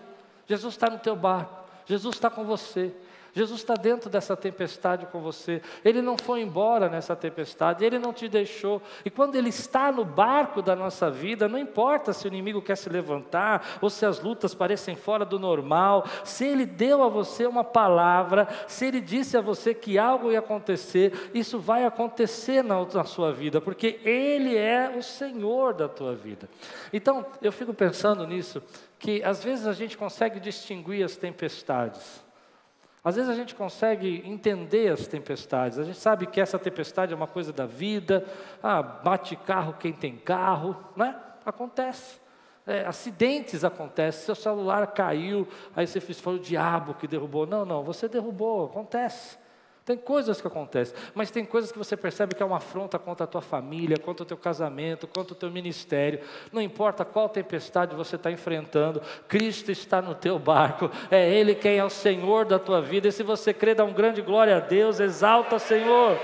Jesus 0.46 0.74
está 0.74 0.90
no 0.90 1.00
teu 1.00 1.16
barco. 1.16 1.66
Jesus 1.86 2.16
está 2.16 2.30
com 2.30 2.44
você. 2.44 2.94
Jesus 3.38 3.60
está 3.60 3.76
dentro 3.76 4.10
dessa 4.10 4.36
tempestade 4.36 5.06
com 5.06 5.22
você. 5.22 5.62
Ele 5.86 6.02
não 6.02 6.18
foi 6.18 6.42
embora 6.42 6.90
nessa 6.90 7.16
tempestade, 7.16 7.86
ele 7.86 8.00
não 8.00 8.12
te 8.12 8.28
deixou. 8.28 8.82
E 9.06 9.12
quando 9.12 9.36
ele 9.36 9.50
está 9.50 9.92
no 9.92 10.04
barco 10.04 10.60
da 10.60 10.76
nossa 10.76 11.12
vida, 11.12 11.48
não 11.48 11.60
importa 11.60 12.14
se 12.14 12.26
o 12.26 12.30
inimigo 12.30 12.64
quer 12.64 12.76
se 12.76 12.90
levantar 12.90 13.78
ou 13.80 13.92
se 13.92 14.08
as 14.08 14.20
lutas 14.20 14.56
parecem 14.56 14.96
fora 14.96 15.24
do 15.24 15.38
normal, 15.38 16.04
se 16.24 16.46
ele 16.46 16.66
deu 16.66 17.04
a 17.04 17.10
você 17.10 17.46
uma 17.46 17.64
palavra, 17.64 18.48
se 18.68 18.88
ele 18.88 19.00
disse 19.00 19.38
a 19.38 19.42
você 19.42 19.72
que 19.72 20.00
algo 20.00 20.32
ia 20.32 20.40
acontecer, 20.40 21.30
isso 21.32 21.60
vai 21.60 21.86
acontecer 21.86 22.64
na, 22.64 22.84
na 22.92 23.04
sua 23.04 23.32
vida, 23.32 23.62
porque 23.62 24.00
ele 24.04 24.58
é 24.58 24.96
o 24.98 25.04
Senhor 25.04 25.76
da 25.76 25.88
tua 25.88 26.16
vida. 26.16 26.50
Então, 26.92 27.24
eu 27.40 27.52
fico 27.52 27.72
pensando 27.72 28.26
nisso, 28.26 28.64
que 28.98 29.22
às 29.22 29.44
vezes 29.44 29.68
a 29.68 29.74
gente 29.74 29.96
consegue 29.96 30.40
distinguir 30.40 31.06
as 31.06 31.16
tempestades. 31.16 32.26
Às 33.08 33.16
vezes 33.16 33.30
a 33.30 33.34
gente 33.34 33.56
consegue 33.56 34.22
entender 34.26 34.92
as 34.92 35.08
tempestades, 35.08 35.80
a 35.80 35.86
gente 35.86 35.98
sabe 35.98 36.26
que 36.26 36.42
essa 36.42 36.60
tempestade 36.60 37.14
é 37.14 37.16
uma 37.16 37.26
coisa 37.26 37.54
da 37.54 37.66
vida, 37.66 38.26
ah, 38.62 38.84
bate 38.84 39.34
carro 39.38 39.78
quem 39.80 39.94
tem 39.94 40.18
carro, 40.18 40.76
né? 40.94 41.16
Acontece. 41.46 42.20
É, 42.66 42.86
acidentes 42.86 43.64
acontecem, 43.64 44.26
seu 44.26 44.36
celular 44.36 44.88
caiu, 44.88 45.48
aí 45.74 45.88
você 45.88 46.02
fez, 46.02 46.20
foi 46.20 46.36
o 46.36 46.40
diabo 46.40 46.96
que 46.96 47.08
derrubou. 47.08 47.48
Não, 47.48 47.64
não, 47.64 47.82
você 47.82 48.10
derrubou, 48.10 48.66
acontece. 48.66 49.38
Tem 49.88 49.96
coisas 49.96 50.42
que 50.42 50.48
acontecem, 50.48 50.94
mas 51.16 51.32
tem 51.32 51.46
coisas 51.46 51.72
que 51.72 51.78
você 51.78 51.96
percebe 51.96 52.36
que 52.36 52.44
é 52.44 52.46
uma 52.46 52.58
afronta 52.58 53.00
contra 53.00 53.24
a 53.24 53.28
tua 53.28 53.40
família, 53.40 53.96
contra 53.98 54.24
o 54.24 54.26
teu 54.26 54.36
casamento, 54.36 55.08
contra 55.08 55.32
o 55.32 55.36
teu 55.36 55.50
ministério. 55.50 56.20
Não 56.52 56.62
importa 56.62 57.06
qual 57.06 57.30
tempestade 57.30 57.96
você 57.96 58.18
está 58.18 58.30
enfrentando, 58.30 59.02
Cristo 59.30 59.72
está 59.72 60.02
no 60.02 60.14
teu 60.14 60.38
barco, 60.38 60.92
é 61.10 61.34
Ele 61.34 61.56
quem 61.56 61.78
é 61.78 61.86
o 61.86 61.90
Senhor 61.90 62.44
da 62.44 62.60
tua 62.60 62.82
vida. 62.82 63.08
E 63.08 63.14
se 63.14 63.24
você 63.24 63.54
crê, 63.54 63.74
dá 63.74 63.86
um 63.86 63.94
grande 63.94 64.22
glória 64.22 64.58
a 64.58 64.60
Deus, 64.60 65.00
exalta 65.00 65.58
Senhor. 65.58 66.20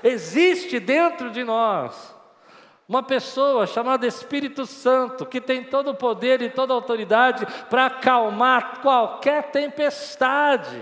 Existe 0.00 0.78
dentro 0.78 1.32
de 1.32 1.42
nós 1.42 2.14
uma 2.88 3.02
pessoa 3.02 3.66
chamada 3.66 4.06
Espírito 4.06 4.64
Santo, 4.64 5.26
que 5.26 5.40
tem 5.40 5.64
todo 5.64 5.90
o 5.90 5.96
poder 5.96 6.40
e 6.40 6.50
toda 6.50 6.72
a 6.72 6.76
autoridade 6.76 7.44
para 7.68 7.86
acalmar 7.86 8.80
qualquer 8.80 9.50
tempestade. 9.50 10.80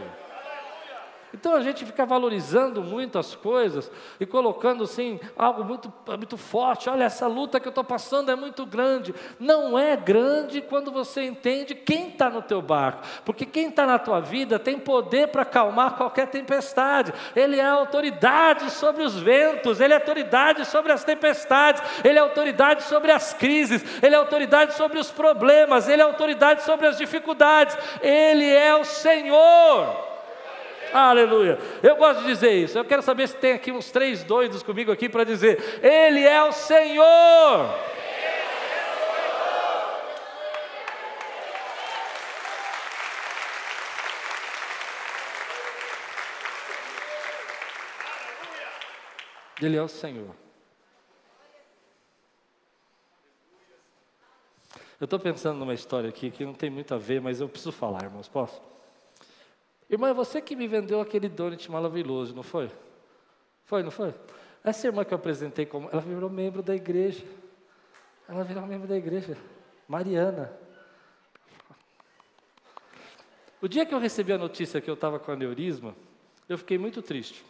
Então 1.34 1.56
a 1.56 1.60
gente 1.60 1.84
fica 1.84 2.06
valorizando 2.06 2.80
muito 2.80 3.18
as 3.18 3.34
coisas 3.34 3.90
e 4.20 4.24
colocando 4.24 4.84
assim 4.84 5.18
algo 5.36 5.64
muito, 5.64 5.92
muito 6.06 6.36
forte. 6.36 6.88
Olha, 6.88 7.02
essa 7.02 7.26
luta 7.26 7.58
que 7.58 7.66
eu 7.66 7.70
estou 7.70 7.82
passando 7.82 8.30
é 8.30 8.36
muito 8.36 8.64
grande. 8.64 9.12
Não 9.40 9.76
é 9.76 9.96
grande 9.96 10.60
quando 10.60 10.92
você 10.92 11.24
entende 11.24 11.74
quem 11.74 12.10
está 12.10 12.30
no 12.30 12.40
teu 12.40 12.62
barco, 12.62 13.02
porque 13.24 13.44
quem 13.44 13.68
está 13.68 13.84
na 13.84 13.98
tua 13.98 14.20
vida 14.20 14.60
tem 14.60 14.78
poder 14.78 15.26
para 15.28 15.42
acalmar 15.42 15.96
qualquer 15.96 16.28
tempestade. 16.28 17.12
Ele 17.34 17.58
é 17.58 17.68
autoridade 17.68 18.70
sobre 18.70 19.02
os 19.02 19.18
ventos, 19.18 19.80
ele 19.80 19.92
é 19.92 19.96
autoridade 19.96 20.64
sobre 20.64 20.92
as 20.92 21.02
tempestades, 21.02 21.82
ele 22.04 22.16
é 22.16 22.22
autoridade 22.22 22.84
sobre 22.84 23.10
as 23.10 23.34
crises, 23.34 23.84
ele 24.00 24.14
é 24.14 24.18
autoridade 24.18 24.74
sobre 24.74 25.00
os 25.00 25.10
problemas, 25.10 25.88
ele 25.88 26.00
é 26.00 26.04
autoridade 26.04 26.62
sobre 26.62 26.86
as 26.86 26.96
dificuldades. 26.96 27.76
Ele 28.00 28.48
é 28.48 28.76
o 28.76 28.84
Senhor. 28.84 30.13
Aleluia. 30.94 31.58
Eu 31.82 31.96
gosto 31.96 32.20
de 32.20 32.28
dizer 32.28 32.52
isso. 32.52 32.78
Eu 32.78 32.84
quero 32.84 33.02
saber 33.02 33.26
se 33.26 33.34
tem 33.34 33.50
aqui 33.50 33.72
uns 33.72 33.90
três 33.90 34.22
doidos 34.22 34.62
comigo 34.62 34.92
aqui 34.92 35.08
para 35.08 35.24
dizer: 35.24 35.80
Ele 35.82 36.20
é 36.20 36.40
o 36.44 36.52
Senhor. 36.52 37.68
Ele 49.60 49.76
é 49.76 49.82
o 49.82 49.88
Senhor. 49.88 50.30
Eu 55.00 55.06
estou 55.06 55.18
pensando 55.18 55.58
numa 55.58 55.74
história 55.74 56.08
aqui 56.08 56.30
que 56.30 56.44
não 56.44 56.54
tem 56.54 56.70
muito 56.70 56.94
a 56.94 56.98
ver, 56.98 57.20
mas 57.20 57.40
eu 57.40 57.48
preciso 57.48 57.72
falar, 57.72 58.04
irmãos. 58.04 58.28
Posso? 58.28 58.73
Irmã, 59.88 60.08
é 60.08 60.14
você 60.14 60.40
que 60.40 60.56
me 60.56 60.66
vendeu 60.66 61.00
aquele 61.00 61.28
donut 61.28 61.70
maravilhoso, 61.70 62.34
não 62.34 62.42
foi? 62.42 62.70
Foi, 63.64 63.82
não 63.82 63.90
foi? 63.90 64.14
Essa 64.62 64.86
irmã 64.86 65.04
que 65.04 65.12
eu 65.12 65.16
apresentei 65.16 65.66
como. 65.66 65.88
Ela 65.92 66.00
virou 66.00 66.30
membro 66.30 66.62
da 66.62 66.74
igreja. 66.74 67.24
Ela 68.28 68.42
virou 68.44 68.66
membro 68.66 68.88
da 68.88 68.96
igreja. 68.96 69.36
Mariana. 69.86 70.50
O 73.60 73.68
dia 73.68 73.84
que 73.84 73.94
eu 73.94 73.98
recebi 73.98 74.32
a 74.32 74.38
notícia 74.38 74.80
que 74.80 74.90
eu 74.90 74.94
estava 74.94 75.18
com 75.18 75.32
aneurisma, 75.32 75.94
eu 76.48 76.56
fiquei 76.56 76.78
muito 76.78 77.02
triste. 77.02 77.44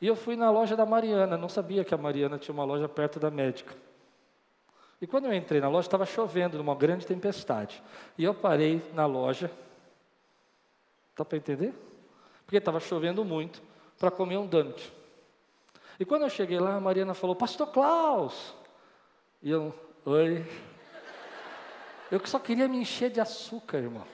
E 0.00 0.06
eu 0.06 0.16
fui 0.16 0.36
na 0.36 0.50
loja 0.50 0.76
da 0.76 0.84
Mariana, 0.84 1.38
não 1.38 1.48
sabia 1.48 1.84
que 1.84 1.94
a 1.94 1.98
Mariana 1.98 2.38
tinha 2.38 2.52
uma 2.52 2.64
loja 2.64 2.88
perto 2.88 3.18
da 3.18 3.30
médica. 3.30 3.74
E 5.00 5.06
quando 5.06 5.26
eu 5.26 5.32
entrei 5.32 5.60
na 5.60 5.68
loja, 5.68 5.86
estava 5.86 6.06
chovendo, 6.06 6.58
numa 6.58 6.74
grande 6.74 7.06
tempestade. 7.06 7.82
E 8.16 8.24
eu 8.24 8.34
parei 8.34 8.82
na 8.94 9.06
loja 9.06 9.50
Dá 11.16 11.24
para 11.24 11.38
entender? 11.38 11.74
Porque 12.44 12.58
estava 12.58 12.78
chovendo 12.78 13.24
muito 13.24 13.62
para 13.98 14.10
comer 14.10 14.36
um 14.36 14.46
donut. 14.46 14.92
E 15.98 16.04
quando 16.04 16.22
eu 16.22 16.30
cheguei 16.30 16.58
lá, 16.60 16.76
a 16.76 16.80
Mariana 16.80 17.14
falou, 17.14 17.34
Pastor 17.34 17.68
Klaus. 17.68 18.54
E 19.42 19.50
eu, 19.50 19.74
oi. 20.04 20.46
Eu 22.10 22.24
só 22.26 22.38
queria 22.38 22.68
me 22.68 22.76
encher 22.76 23.10
de 23.10 23.20
açúcar, 23.20 23.78
irmão. 23.78 24.06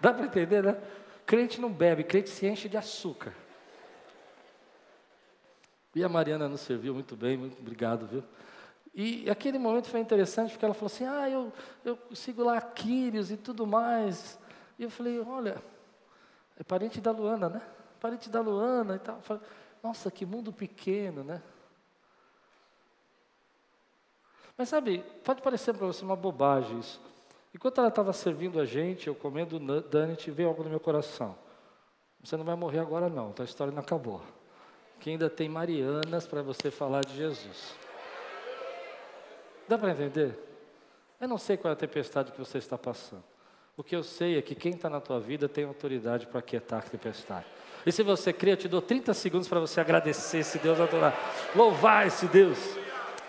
Dá 0.00 0.12
para 0.12 0.24
entender, 0.24 0.62
né? 0.62 0.80
Crente 1.26 1.60
não 1.60 1.70
bebe, 1.70 2.02
crente 2.02 2.30
se 2.30 2.46
enche 2.46 2.68
de 2.68 2.76
açúcar. 2.76 3.34
E 5.94 6.02
a 6.02 6.08
Mariana 6.08 6.48
nos 6.48 6.60
serviu 6.60 6.94
muito 6.94 7.14
bem, 7.14 7.36
muito 7.36 7.58
obrigado, 7.60 8.06
viu? 8.06 8.24
E 8.94 9.28
aquele 9.30 9.58
momento 9.58 9.88
foi 9.88 10.00
interessante 10.00 10.50
porque 10.52 10.64
ela 10.64 10.74
falou 10.74 10.86
assim: 10.86 11.04
Ah, 11.04 11.28
eu, 11.28 11.52
eu 11.84 11.98
sigo 12.14 12.42
lá 12.42 12.60
Quírios 12.60 13.30
e 13.30 13.36
tudo 13.36 13.66
mais. 13.66 14.38
E 14.80 14.82
eu 14.82 14.88
falei, 14.90 15.20
olha, 15.20 15.62
é 16.58 16.64
parente 16.64 17.02
da 17.02 17.10
Luana, 17.10 17.50
né? 17.50 17.60
Parente 18.00 18.30
da 18.30 18.40
Luana 18.40 18.96
e 18.96 18.98
tal. 18.98 19.20
Falei, 19.20 19.42
Nossa, 19.82 20.10
que 20.10 20.24
mundo 20.24 20.50
pequeno, 20.50 21.22
né? 21.22 21.42
Mas 24.56 24.70
sabe, 24.70 25.04
pode 25.22 25.42
parecer 25.42 25.74
para 25.74 25.86
você 25.86 26.02
uma 26.02 26.16
bobagem 26.16 26.78
isso. 26.78 26.98
Enquanto 27.54 27.76
ela 27.76 27.88
estava 27.88 28.10
servindo 28.14 28.58
a 28.58 28.64
gente, 28.64 29.06
eu 29.06 29.14
comendo 29.14 29.60
Dante, 29.82 30.30
veio 30.30 30.48
algo 30.48 30.64
no 30.64 30.70
meu 30.70 30.80
coração. 30.80 31.36
Você 32.24 32.38
não 32.38 32.44
vai 32.44 32.56
morrer 32.56 32.78
agora 32.78 33.10
não, 33.10 33.34
a 33.38 33.44
história 33.44 33.74
não 33.74 33.82
acabou. 33.82 34.22
Que 34.98 35.10
ainda 35.10 35.28
tem 35.28 35.46
Marianas 35.46 36.26
para 36.26 36.40
você 36.40 36.70
falar 36.70 37.04
de 37.04 37.14
Jesus. 37.16 37.74
Dá 39.68 39.76
para 39.76 39.90
entender? 39.90 40.38
Eu 41.20 41.28
não 41.28 41.36
sei 41.36 41.58
qual 41.58 41.68
é 41.68 41.74
a 41.74 41.76
tempestade 41.76 42.32
que 42.32 42.38
você 42.38 42.56
está 42.56 42.78
passando. 42.78 43.24
O 43.76 43.82
que 43.82 43.96
eu 43.96 44.02
sei 44.02 44.36
é 44.36 44.42
que 44.42 44.54
quem 44.54 44.72
está 44.72 44.90
na 44.90 45.00
tua 45.00 45.18
vida 45.18 45.48
tem 45.48 45.64
autoridade 45.64 46.26
para 46.26 46.42
quietar 46.42 46.80
a 46.80 46.82
tempestade. 46.82 47.46
E 47.84 47.90
se 47.90 48.02
você 48.02 48.32
crê, 48.32 48.52
eu 48.52 48.56
te 48.56 48.68
dou 48.68 48.82
30 48.82 49.14
segundos 49.14 49.48
para 49.48 49.58
você 49.58 49.80
agradecer 49.80 50.38
esse 50.38 50.58
Deus, 50.58 50.78
adorar, 50.78 51.14
louvar 51.54 52.06
esse 52.06 52.26
Deus. 52.26 52.58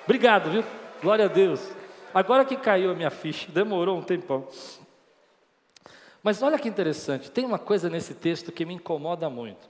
Obrigado, 0.03 0.51
viu? 0.51 0.63
Glória 1.01 1.25
a 1.25 1.27
Deus. 1.29 1.71
Agora 2.13 2.43
que 2.43 2.57
caiu 2.57 2.91
a 2.91 2.93
minha 2.93 3.09
ficha, 3.09 3.49
demorou 3.53 3.97
um 3.97 4.03
tempão. 4.03 4.47
Mas 6.21 6.41
olha 6.43 6.59
que 6.59 6.67
interessante, 6.67 7.31
tem 7.31 7.45
uma 7.45 7.57
coisa 7.57 7.89
nesse 7.89 8.13
texto 8.13 8.51
que 8.51 8.65
me 8.65 8.75
incomoda 8.75 9.29
muito. 9.29 9.69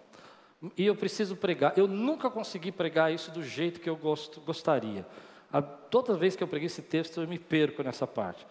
E 0.78 0.86
eu 0.86 0.96
preciso 0.96 1.36
pregar. 1.36 1.74
Eu 1.78 1.88
nunca 1.88 2.30
consegui 2.30 2.72
pregar 2.72 3.12
isso 3.12 3.32
do 3.32 3.44
jeito 3.44 3.80
que 3.80 3.90
eu 3.90 3.96
gosto, 3.96 4.42
gostaria. 4.42 5.06
A, 5.52 5.62
toda 5.62 6.16
vez 6.16 6.36
que 6.36 6.44
eu 6.44 6.48
preguei 6.48 6.68
esse 6.68 6.82
texto, 6.82 7.22
eu 7.22 7.28
me 7.28 7.40
perco 7.40 7.82
nessa 7.82 8.06
parte. 8.06 8.46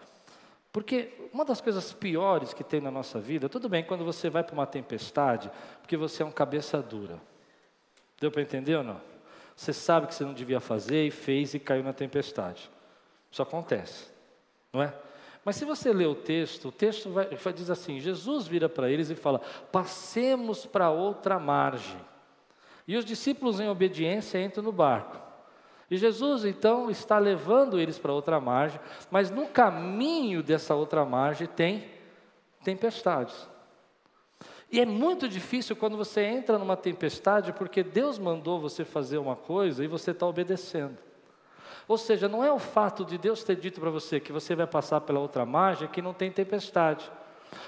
Porque 0.71 1.29
uma 1.33 1.43
das 1.43 1.59
coisas 1.59 1.91
piores 1.91 2.53
que 2.53 2.63
tem 2.63 2.79
na 2.79 2.89
nossa 2.89 3.19
vida, 3.19 3.49
tudo 3.49 3.67
bem 3.67 3.83
quando 3.83 4.05
você 4.05 4.29
vai 4.29 4.43
para 4.43 4.53
uma 4.53 4.65
tempestade, 4.65 5.51
porque 5.81 5.97
você 5.97 6.23
é 6.23 6.25
um 6.25 6.31
cabeça 6.31 6.81
dura. 6.81 7.21
Deu 8.19 8.31
para 8.31 8.41
entender 8.41 8.75
ou 8.75 8.83
não? 8.83 9.01
Você 9.55 9.73
sabe 9.73 10.07
que 10.07 10.15
você 10.15 10.23
não 10.23 10.33
devia 10.33 10.59
fazer 10.59 11.05
e 11.05 11.11
fez 11.11 11.53
e 11.53 11.59
caiu 11.59 11.83
na 11.83 11.91
tempestade. 11.91 12.69
Isso 13.29 13.41
acontece, 13.41 14.09
não 14.71 14.81
é? 14.81 14.93
Mas 15.43 15.55
se 15.55 15.65
você 15.65 15.91
ler 15.91 16.07
o 16.07 16.15
texto, 16.15 16.67
o 16.67 16.71
texto 16.71 17.09
vai 17.09 17.27
diz 17.53 17.69
assim: 17.69 17.99
Jesus 17.99 18.47
vira 18.47 18.69
para 18.69 18.89
eles 18.89 19.09
e 19.09 19.15
fala: 19.15 19.39
passemos 19.71 20.65
para 20.65 20.89
outra 20.89 21.39
margem. 21.39 21.99
E 22.87 22.95
os 22.95 23.05
discípulos, 23.05 23.59
em 23.59 23.69
obediência, 23.69 24.41
entram 24.41 24.63
no 24.63 24.71
barco. 24.71 25.30
E 25.91 25.97
Jesus 25.97 26.45
então 26.45 26.89
está 26.89 27.19
levando 27.19 27.77
eles 27.77 27.99
para 27.99 28.13
outra 28.13 28.39
margem, 28.39 28.79
mas 29.11 29.29
no 29.29 29.45
caminho 29.45 30.41
dessa 30.41 30.73
outra 30.73 31.03
margem 31.03 31.47
tem 31.47 31.85
tempestades. 32.63 33.35
E 34.71 34.79
é 34.79 34.85
muito 34.85 35.27
difícil 35.27 35.75
quando 35.75 35.97
você 35.97 36.21
entra 36.21 36.57
numa 36.57 36.77
tempestade, 36.77 37.51
porque 37.51 37.83
Deus 37.83 38.17
mandou 38.17 38.57
você 38.57 38.85
fazer 38.85 39.17
uma 39.17 39.35
coisa 39.35 39.83
e 39.83 39.87
você 39.87 40.11
está 40.11 40.25
obedecendo. 40.25 40.97
Ou 41.89 41.97
seja, 41.97 42.29
não 42.29 42.41
é 42.41 42.53
o 42.53 42.59
fato 42.59 43.03
de 43.03 43.17
Deus 43.17 43.43
ter 43.43 43.57
dito 43.57 43.81
para 43.81 43.89
você 43.89 44.17
que 44.17 44.31
você 44.31 44.55
vai 44.55 44.65
passar 44.65 45.01
pela 45.01 45.19
outra 45.19 45.45
margem 45.45 45.89
que 45.89 46.01
não 46.01 46.13
tem 46.13 46.31
tempestade. 46.31 47.11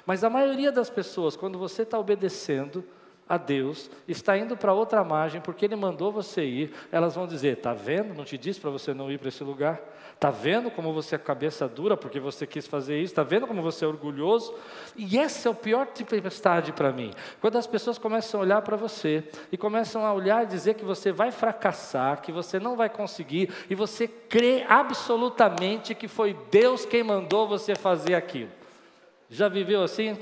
Mas 0.05 0.23
a 0.23 0.29
maioria 0.29 0.71
das 0.71 0.89
pessoas, 0.89 1.35
quando 1.35 1.59
você 1.59 1.81
está 1.81 1.99
obedecendo, 1.99 2.85
a 3.27 3.37
Deus, 3.37 3.89
está 4.07 4.37
indo 4.37 4.57
para 4.57 4.73
outra 4.73 5.03
margem 5.03 5.39
porque 5.39 5.65
Ele 5.65 5.75
mandou 5.75 6.11
você 6.11 6.43
ir, 6.43 6.73
elas 6.91 7.15
vão 7.15 7.25
dizer: 7.25 7.57
Está 7.57 7.73
vendo? 7.73 8.13
Não 8.13 8.25
te 8.25 8.37
disse 8.37 8.59
para 8.59 8.69
você 8.69 8.93
não 8.93 9.11
ir 9.11 9.17
para 9.17 9.29
esse 9.29 9.43
lugar? 9.43 9.81
Está 10.13 10.29
vendo 10.29 10.71
como 10.71 10.93
você 10.93 11.15
é 11.15 11.17
cabeça 11.17 11.67
dura 11.67 11.97
porque 11.97 12.19
você 12.19 12.47
quis 12.47 12.65
fazer 12.65 12.97
isso? 12.97 13.11
Está 13.11 13.23
vendo 13.23 13.45
como 13.45 13.61
você 13.61 13.83
é 13.83 13.87
orgulhoso? 13.87 14.53
E 14.95 15.17
essa 15.17 15.49
é 15.49 15.51
o 15.51 15.55
pior 15.55 15.87
tempestade 15.87 16.71
para 16.71 16.93
mim. 16.93 17.11
Quando 17.41 17.57
as 17.57 17.67
pessoas 17.67 17.97
começam 17.97 18.39
a 18.39 18.43
olhar 18.43 18.61
para 18.61 18.77
você 18.77 19.23
e 19.51 19.57
começam 19.57 20.05
a 20.05 20.13
olhar 20.13 20.43
e 20.43 20.47
dizer 20.47 20.75
que 20.75 20.85
você 20.85 21.11
vai 21.11 21.29
fracassar, 21.29 22.21
que 22.21 22.31
você 22.31 22.57
não 22.57 22.77
vai 22.77 22.89
conseguir, 22.89 23.51
e 23.69 23.75
você 23.75 24.07
crê 24.07 24.63
absolutamente 24.69 25.93
que 25.93 26.07
foi 26.07 26.37
Deus 26.49 26.85
quem 26.85 27.03
mandou 27.03 27.45
você 27.45 27.75
fazer 27.75 28.15
aquilo. 28.15 28.51
Já 29.29 29.49
viveu 29.49 29.83
assim? 29.83 30.17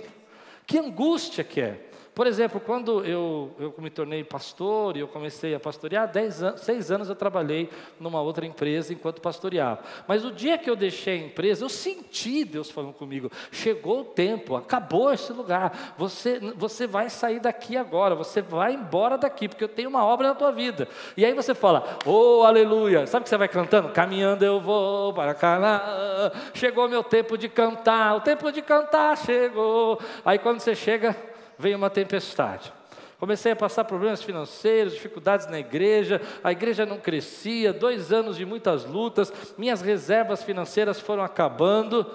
Que 0.66 0.80
angústia 0.80 1.44
que 1.44 1.62
é. 1.62 1.91
Por 2.22 2.28
exemplo, 2.28 2.62
quando 2.64 3.04
eu, 3.04 3.50
eu 3.58 3.74
me 3.80 3.90
tornei 3.90 4.24
pastor 4.24 4.96
e 4.96 5.00
eu 5.00 5.08
comecei 5.08 5.56
a 5.56 5.60
pastorear, 5.60 6.08
dez 6.08 6.44
anos, 6.44 6.62
seis 6.62 6.92
anos 6.92 7.10
eu 7.10 7.16
trabalhei 7.16 7.68
numa 8.00 8.22
outra 8.22 8.46
empresa 8.46 8.94
enquanto 8.94 9.20
pastoreava. 9.20 9.80
Mas 10.08 10.24
o 10.24 10.32
dia 10.32 10.56
que 10.56 10.70
eu 10.70 10.76
deixei 10.76 11.16
a 11.16 11.26
empresa, 11.26 11.66
eu 11.66 11.70
senti 11.70 12.46
Deus 12.46 12.70
falando 12.70 12.94
comigo: 12.94 13.32
chegou 13.52 14.02
o 14.02 14.04
tempo, 14.04 14.56
acabou 14.56 15.12
esse 15.12 15.34
lugar, 15.34 15.96
você, 15.98 16.40
você 16.56 16.86
vai 16.86 17.10
sair 17.10 17.40
daqui 17.40 17.76
agora, 17.76 18.14
você 18.14 18.40
vai 18.40 18.76
embora 18.76 19.18
daqui, 19.18 19.50
porque 19.50 19.64
eu 19.64 19.70
tenho 19.70 19.90
uma 19.90 20.06
obra 20.06 20.28
na 20.28 20.36
tua 20.36 20.52
vida. 20.52 20.88
E 21.18 21.26
aí 21.26 21.34
você 21.34 21.56
fala: 21.56 21.98
oh, 22.06 22.44
aleluia. 22.44 23.08
Sabe 23.08 23.22
o 23.22 23.24
que 23.24 23.30
você 23.30 23.38
vai 23.38 23.48
cantando? 23.48 23.90
Caminhando 23.90 24.46
eu 24.46 24.62
vou 24.62 25.12
para 25.12 25.34
Canaã. 25.34 26.32
Chegou 26.54 26.88
meu 26.88 27.04
tempo 27.04 27.36
de 27.36 27.50
cantar, 27.50 28.16
o 28.16 28.22
tempo 28.22 28.52
de 28.52 28.62
cantar 28.62 29.18
chegou. 29.18 30.00
Aí 30.24 30.38
quando 30.38 30.60
você 30.60 30.76
chega, 30.76 31.31
veio 31.62 31.78
uma 31.78 31.90
tempestade. 31.90 32.74
Comecei 33.20 33.52
a 33.52 33.56
passar 33.56 33.84
problemas 33.84 34.24
financeiros, 34.24 34.94
dificuldades 34.94 35.46
na 35.46 35.60
igreja, 35.60 36.20
a 36.44 36.52
igreja 36.52 36.88
não 36.88 36.98
crescia, 36.98 37.72
dois 37.72 38.12
anos 38.12 38.36
de 38.36 38.46
muitas 38.46 38.84
lutas, 38.84 39.32
minhas 39.60 39.80
reservas 39.80 40.42
financeiras 40.42 41.00
foram 41.00 41.24
acabando, 41.24 42.10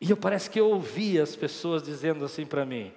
e 0.00 0.10
eu 0.10 0.16
parece 0.16 0.50
que 0.50 0.58
eu 0.58 0.68
ouvi 0.68 1.20
as 1.20 1.36
pessoas 1.36 1.84
dizendo 1.84 2.24
assim 2.24 2.44
para 2.44 2.66
mim: 2.66 2.92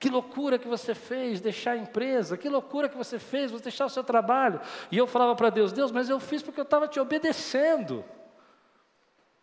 que 0.00 0.10
loucura 0.10 0.58
que 0.58 0.66
você 0.66 0.92
fez 0.92 1.40
deixar 1.40 1.70
a 1.70 1.76
empresa, 1.76 2.36
que 2.36 2.48
loucura 2.48 2.88
que 2.88 2.96
você 2.96 3.16
fez 3.16 3.52
você 3.52 3.64
deixar 3.64 3.86
o 3.86 3.90
seu 3.90 4.02
trabalho. 4.02 4.60
E 4.90 4.98
eu 4.98 5.06
falava 5.06 5.36
para 5.36 5.50
Deus: 5.50 5.72
Deus, 5.72 5.92
mas 5.92 6.10
eu 6.10 6.18
fiz 6.18 6.42
porque 6.42 6.58
eu 6.58 6.64
estava 6.64 6.88
te 6.88 6.98
obedecendo. 6.98 8.04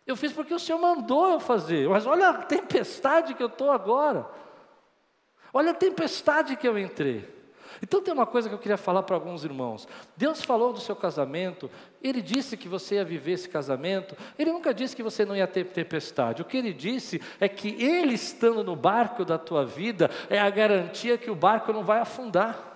Eu 0.06 0.14
fiz 0.14 0.32
porque 0.32 0.52
o 0.52 0.58
Senhor 0.58 0.78
mandou 0.78 1.30
eu 1.30 1.40
fazer, 1.40 1.88
mas 1.88 2.06
olha 2.06 2.28
a 2.28 2.34
tempestade 2.34 3.34
que 3.34 3.42
eu 3.42 3.46
estou 3.46 3.70
agora. 3.70 4.26
Olha 5.52 5.72
a 5.72 5.74
tempestade 5.74 6.56
que 6.56 6.66
eu 6.66 6.78
entrei. 6.78 7.28
Então 7.82 8.00
tem 8.00 8.14
uma 8.14 8.26
coisa 8.26 8.48
que 8.48 8.54
eu 8.54 8.58
queria 8.58 8.76
falar 8.76 9.02
para 9.02 9.16
alguns 9.16 9.44
irmãos. 9.44 9.88
Deus 10.16 10.42
falou 10.42 10.72
do 10.72 10.80
seu 10.80 10.94
casamento, 10.94 11.70
Ele 12.02 12.22
disse 12.22 12.56
que 12.56 12.68
você 12.68 12.94
ia 12.96 13.04
viver 13.04 13.32
esse 13.32 13.48
casamento, 13.48 14.16
Ele 14.38 14.52
nunca 14.52 14.72
disse 14.72 14.94
que 14.94 15.02
você 15.02 15.24
não 15.24 15.34
ia 15.34 15.46
ter 15.46 15.64
tempestade. 15.66 16.42
O 16.42 16.44
que 16.44 16.56
Ele 16.56 16.72
disse 16.72 17.20
é 17.40 17.48
que 17.48 17.70
Ele 17.82 18.14
estando 18.14 18.62
no 18.62 18.76
barco 18.76 19.24
da 19.24 19.36
tua 19.36 19.64
vida 19.64 20.10
é 20.30 20.38
a 20.38 20.48
garantia 20.48 21.18
que 21.18 21.30
o 21.30 21.34
barco 21.34 21.72
não 21.72 21.82
vai 21.82 21.98
afundar. 21.98 22.70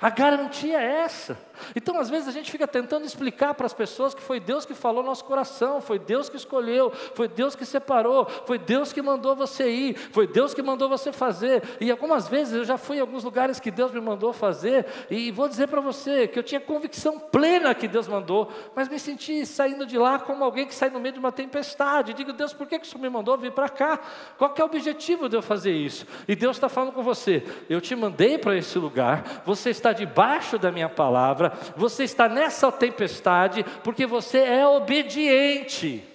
A 0.00 0.10
garantia 0.10 0.80
é 0.80 1.00
essa. 1.00 1.38
Então, 1.74 1.98
às 1.98 2.10
vezes, 2.10 2.28
a 2.28 2.32
gente 2.32 2.50
fica 2.50 2.66
tentando 2.66 3.04
explicar 3.04 3.54
para 3.54 3.66
as 3.66 3.74
pessoas 3.74 4.14
que 4.14 4.22
foi 4.22 4.40
Deus 4.40 4.64
que 4.64 4.74
falou 4.74 5.02
no 5.02 5.08
nosso 5.08 5.24
coração, 5.24 5.80
foi 5.80 5.98
Deus 5.98 6.28
que 6.28 6.36
escolheu, 6.36 6.90
foi 7.14 7.28
Deus 7.28 7.54
que 7.54 7.64
separou, 7.64 8.26
foi 8.46 8.58
Deus 8.58 8.92
que 8.92 9.02
mandou 9.02 9.34
você 9.34 9.70
ir, 9.70 9.96
foi 9.96 10.26
Deus 10.26 10.54
que 10.54 10.62
mandou 10.62 10.88
você 10.88 11.12
fazer. 11.12 11.62
E 11.80 11.90
algumas 11.90 12.28
vezes 12.28 12.54
eu 12.54 12.64
já 12.64 12.76
fui 12.76 12.98
em 12.98 13.00
alguns 13.00 13.24
lugares 13.24 13.60
que 13.60 13.70
Deus 13.70 13.92
me 13.92 14.00
mandou 14.00 14.32
fazer, 14.32 14.86
e 15.10 15.30
vou 15.30 15.48
dizer 15.48 15.68
para 15.68 15.80
você 15.80 16.26
que 16.26 16.38
eu 16.38 16.42
tinha 16.42 16.60
convicção 16.60 17.18
plena 17.18 17.74
que 17.74 17.88
Deus 17.88 18.08
mandou, 18.08 18.50
mas 18.74 18.88
me 18.88 18.98
senti 18.98 19.44
saindo 19.46 19.86
de 19.86 19.98
lá 19.98 20.18
como 20.18 20.44
alguém 20.44 20.66
que 20.66 20.74
sai 20.74 20.90
no 20.90 21.00
meio 21.00 21.12
de 21.12 21.18
uma 21.18 21.32
tempestade. 21.32 22.14
Digo, 22.14 22.32
Deus, 22.32 22.52
por 22.52 22.66
que, 22.66 22.78
que 22.78 22.86
o 22.86 22.90
Senhor 22.90 23.02
me 23.02 23.08
mandou 23.08 23.36
vir 23.36 23.52
para 23.52 23.68
cá? 23.68 23.98
Qual 24.38 24.52
é 24.56 24.62
o 24.62 24.66
objetivo 24.66 25.28
de 25.28 25.36
eu 25.36 25.42
fazer 25.42 25.72
isso? 25.72 26.06
E 26.26 26.34
Deus 26.34 26.56
está 26.56 26.68
falando 26.68 26.92
com 26.92 27.02
você: 27.02 27.44
eu 27.68 27.80
te 27.80 27.94
mandei 27.94 28.38
para 28.38 28.56
esse 28.56 28.78
lugar, 28.78 29.42
você 29.44 29.70
está 29.70 29.92
debaixo 29.92 30.58
da 30.58 30.70
minha 30.70 30.88
palavra, 30.88 31.51
você 31.76 32.04
está 32.04 32.28
nessa 32.28 32.70
tempestade 32.70 33.64
porque 33.82 34.06
você 34.06 34.38
é 34.38 34.66
obediente. 34.66 36.11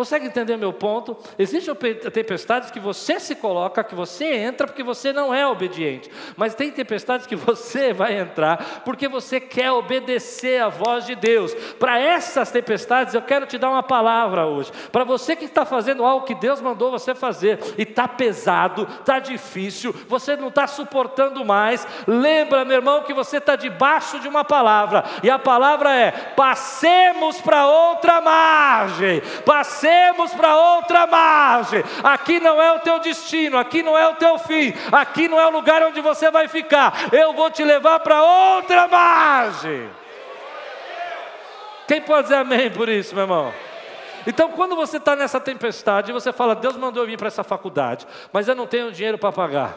Consegue 0.00 0.24
entender 0.24 0.56
meu 0.56 0.72
ponto? 0.72 1.14
Existem 1.38 1.74
tempestades 2.10 2.70
que 2.70 2.80
você 2.80 3.20
se 3.20 3.34
coloca, 3.34 3.84
que 3.84 3.94
você 3.94 4.34
entra 4.34 4.66
porque 4.66 4.82
você 4.82 5.12
não 5.12 5.34
é 5.34 5.46
obediente. 5.46 6.10
Mas 6.38 6.54
tem 6.54 6.70
tempestades 6.70 7.26
que 7.26 7.36
você 7.36 7.92
vai 7.92 8.18
entrar 8.18 8.80
porque 8.82 9.06
você 9.06 9.38
quer 9.38 9.70
obedecer 9.72 10.62
a 10.62 10.70
voz 10.70 11.04
de 11.04 11.14
Deus. 11.14 11.52
Para 11.78 11.98
essas 11.98 12.50
tempestades 12.50 13.12
eu 13.12 13.20
quero 13.20 13.44
te 13.44 13.58
dar 13.58 13.68
uma 13.68 13.82
palavra 13.82 14.46
hoje. 14.46 14.72
Para 14.90 15.04
você 15.04 15.36
que 15.36 15.44
está 15.44 15.66
fazendo 15.66 16.02
algo 16.02 16.24
que 16.24 16.34
Deus 16.34 16.62
mandou 16.62 16.90
você 16.90 17.14
fazer 17.14 17.58
e 17.76 17.82
está 17.82 18.08
pesado, 18.08 18.88
está 19.00 19.18
difícil, 19.18 19.94
você 20.08 20.34
não 20.34 20.48
está 20.48 20.66
suportando 20.66 21.44
mais. 21.44 21.86
Lembra, 22.06 22.64
meu 22.64 22.76
irmão, 22.76 23.02
que 23.02 23.12
você 23.12 23.36
está 23.36 23.54
debaixo 23.54 24.18
de 24.18 24.28
uma 24.28 24.46
palavra 24.46 25.04
e 25.22 25.28
a 25.28 25.38
palavra 25.38 25.94
é: 25.94 26.10
passemos 26.10 27.38
para 27.42 27.66
outra 27.66 28.22
margem. 28.22 29.20
Passemos 29.44 29.89
passemos 29.90 30.32
para 30.34 30.56
outra 30.56 31.06
margem. 31.06 31.82
Aqui 32.02 32.38
não 32.38 32.62
é 32.62 32.72
o 32.72 32.78
teu 32.80 33.00
destino, 33.00 33.58
aqui 33.58 33.82
não 33.82 33.98
é 33.98 34.08
o 34.08 34.14
teu 34.14 34.38
fim, 34.38 34.72
aqui 34.92 35.28
não 35.28 35.40
é 35.40 35.46
o 35.46 35.50
lugar 35.50 35.82
onde 35.82 36.00
você 36.00 36.30
vai 36.30 36.46
ficar. 36.46 37.12
Eu 37.12 37.32
vou 37.32 37.50
te 37.50 37.64
levar 37.64 37.98
para 38.00 38.22
outra 38.22 38.86
margem. 38.86 39.90
Quem 41.88 42.00
pode 42.00 42.24
dizer 42.24 42.36
amém 42.36 42.70
por 42.70 42.88
isso, 42.88 43.14
meu 43.14 43.24
irmão? 43.24 43.52
Então, 44.26 44.50
quando 44.52 44.76
você 44.76 44.98
está 44.98 45.16
nessa 45.16 45.40
tempestade, 45.40 46.12
você 46.12 46.32
fala: 46.32 46.54
Deus 46.54 46.76
mandou 46.76 47.02
eu 47.02 47.06
vir 47.06 47.18
para 47.18 47.28
essa 47.28 47.42
faculdade, 47.42 48.06
mas 48.32 48.46
eu 48.46 48.54
não 48.54 48.66
tenho 48.66 48.92
dinheiro 48.92 49.18
para 49.18 49.32
pagar. 49.32 49.76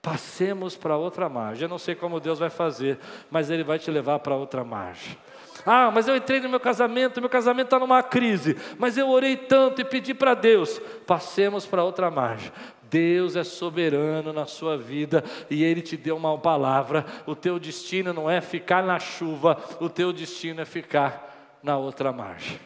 Passemos 0.00 0.76
para 0.76 0.96
outra 0.96 1.28
margem. 1.28 1.64
Eu 1.64 1.68
não 1.68 1.78
sei 1.78 1.94
como 1.94 2.20
Deus 2.20 2.38
vai 2.38 2.48
fazer, 2.48 2.98
mas 3.30 3.50
Ele 3.50 3.64
vai 3.64 3.78
te 3.78 3.90
levar 3.90 4.20
para 4.20 4.34
outra 4.34 4.64
margem. 4.64 5.18
Ah, 5.66 5.90
mas 5.90 6.06
eu 6.06 6.14
entrei 6.14 6.38
no 6.38 6.48
meu 6.48 6.60
casamento, 6.60 7.20
meu 7.20 7.28
casamento 7.28 7.66
está 7.66 7.78
numa 7.80 8.00
crise, 8.00 8.56
mas 8.78 8.96
eu 8.96 9.08
orei 9.08 9.36
tanto 9.36 9.80
e 9.80 9.84
pedi 9.84 10.14
para 10.14 10.32
Deus. 10.32 10.80
Passemos 11.04 11.66
para 11.66 11.82
outra 11.82 12.08
margem. 12.08 12.52
Deus 12.88 13.34
é 13.34 13.42
soberano 13.42 14.32
na 14.32 14.46
sua 14.46 14.78
vida 14.78 15.24
e 15.50 15.64
Ele 15.64 15.82
te 15.82 15.96
deu 15.96 16.16
uma 16.16 16.38
palavra. 16.38 17.04
O 17.26 17.34
teu 17.34 17.58
destino 17.58 18.12
não 18.12 18.30
é 18.30 18.40
ficar 18.40 18.84
na 18.84 19.00
chuva, 19.00 19.60
o 19.80 19.88
teu 19.88 20.12
destino 20.12 20.60
é 20.60 20.64
ficar 20.64 21.58
na 21.64 21.76
outra 21.76 22.12
margem. 22.12 22.60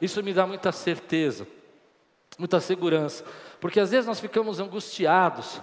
Isso 0.00 0.22
me 0.22 0.32
dá 0.32 0.46
muita 0.46 0.72
certeza, 0.72 1.46
muita 2.38 2.58
segurança, 2.58 3.22
porque 3.60 3.78
às 3.78 3.90
vezes 3.90 4.06
nós 4.06 4.18
ficamos 4.18 4.58
angustiados 4.58 5.60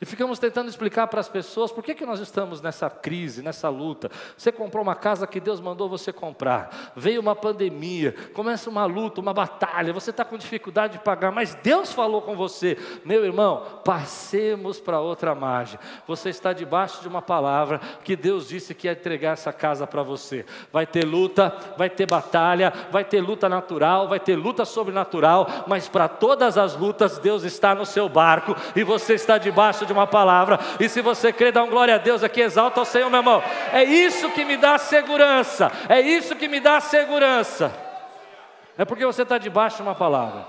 e 0.00 0.06
ficamos 0.06 0.38
tentando 0.38 0.70
explicar 0.70 1.08
para 1.08 1.20
as 1.20 1.28
pessoas 1.28 1.70
por 1.70 1.84
que, 1.84 1.94
que 1.94 2.06
nós 2.06 2.20
estamos 2.20 2.62
nessa 2.62 2.88
crise, 2.88 3.42
nessa 3.42 3.68
luta. 3.68 4.10
Você 4.34 4.50
comprou 4.50 4.82
uma 4.82 4.94
casa 4.94 5.26
que 5.26 5.38
Deus 5.38 5.60
mandou 5.60 5.90
você 5.90 6.10
comprar, 6.10 6.92
veio 6.96 7.20
uma 7.20 7.36
pandemia, 7.36 8.14
começa 8.32 8.70
uma 8.70 8.86
luta, 8.86 9.20
uma 9.20 9.34
batalha, 9.34 9.92
você 9.92 10.08
está 10.08 10.24
com 10.24 10.38
dificuldade 10.38 10.94
de 10.94 11.04
pagar, 11.04 11.30
mas 11.30 11.54
Deus 11.56 11.92
falou 11.92 12.22
com 12.22 12.34
você, 12.34 12.78
meu 13.04 13.24
irmão, 13.26 13.62
passemos 13.84 14.80
para 14.80 15.00
outra 15.00 15.34
margem. 15.34 15.78
Você 16.06 16.30
está 16.30 16.54
debaixo 16.54 17.02
de 17.02 17.08
uma 17.08 17.20
palavra 17.20 17.78
que 18.02 18.16
Deus 18.16 18.48
disse 18.48 18.74
que 18.74 18.86
ia 18.86 18.92
entregar 18.92 19.32
essa 19.32 19.52
casa 19.52 19.86
para 19.86 20.02
você. 20.02 20.46
Vai 20.72 20.86
ter 20.86 21.04
luta, 21.04 21.54
vai 21.76 21.90
ter 21.90 22.06
batalha, 22.06 22.72
vai 22.90 23.04
ter 23.04 23.20
luta 23.20 23.50
natural, 23.50 24.08
vai 24.08 24.18
ter 24.18 24.36
luta 24.36 24.64
sobrenatural, 24.64 25.64
mas 25.66 25.88
para 25.88 26.08
todas 26.08 26.56
as 26.56 26.74
lutas, 26.74 27.18
Deus 27.18 27.42
está 27.42 27.74
no 27.74 27.84
seu 27.84 28.08
barco 28.08 28.56
e 28.74 28.82
você 28.82 29.12
está 29.12 29.36
debaixo 29.36 29.84
de 29.84 29.89
de 29.90 29.92
uma 29.92 30.06
palavra. 30.06 30.58
E 30.78 30.88
se 30.88 31.02
você 31.02 31.32
crê, 31.32 31.50
dá 31.50 31.62
um 31.64 31.68
glória 31.68 31.96
a 31.96 31.98
Deus 31.98 32.22
aqui, 32.22 32.40
exalta 32.40 32.80
o 32.80 32.84
Senhor, 32.84 33.10
meu 33.10 33.18
irmão. 33.18 33.42
É 33.72 33.82
isso 33.82 34.30
que 34.30 34.44
me 34.44 34.56
dá 34.56 34.78
segurança. 34.78 35.70
É 35.88 36.00
isso 36.00 36.36
que 36.36 36.46
me 36.46 36.60
dá 36.60 36.80
segurança. 36.80 37.72
É 38.78 38.84
porque 38.84 39.04
você 39.04 39.22
está 39.22 39.36
debaixo 39.36 39.76
de 39.76 39.82
uma 39.82 39.94
palavra. 39.94 40.46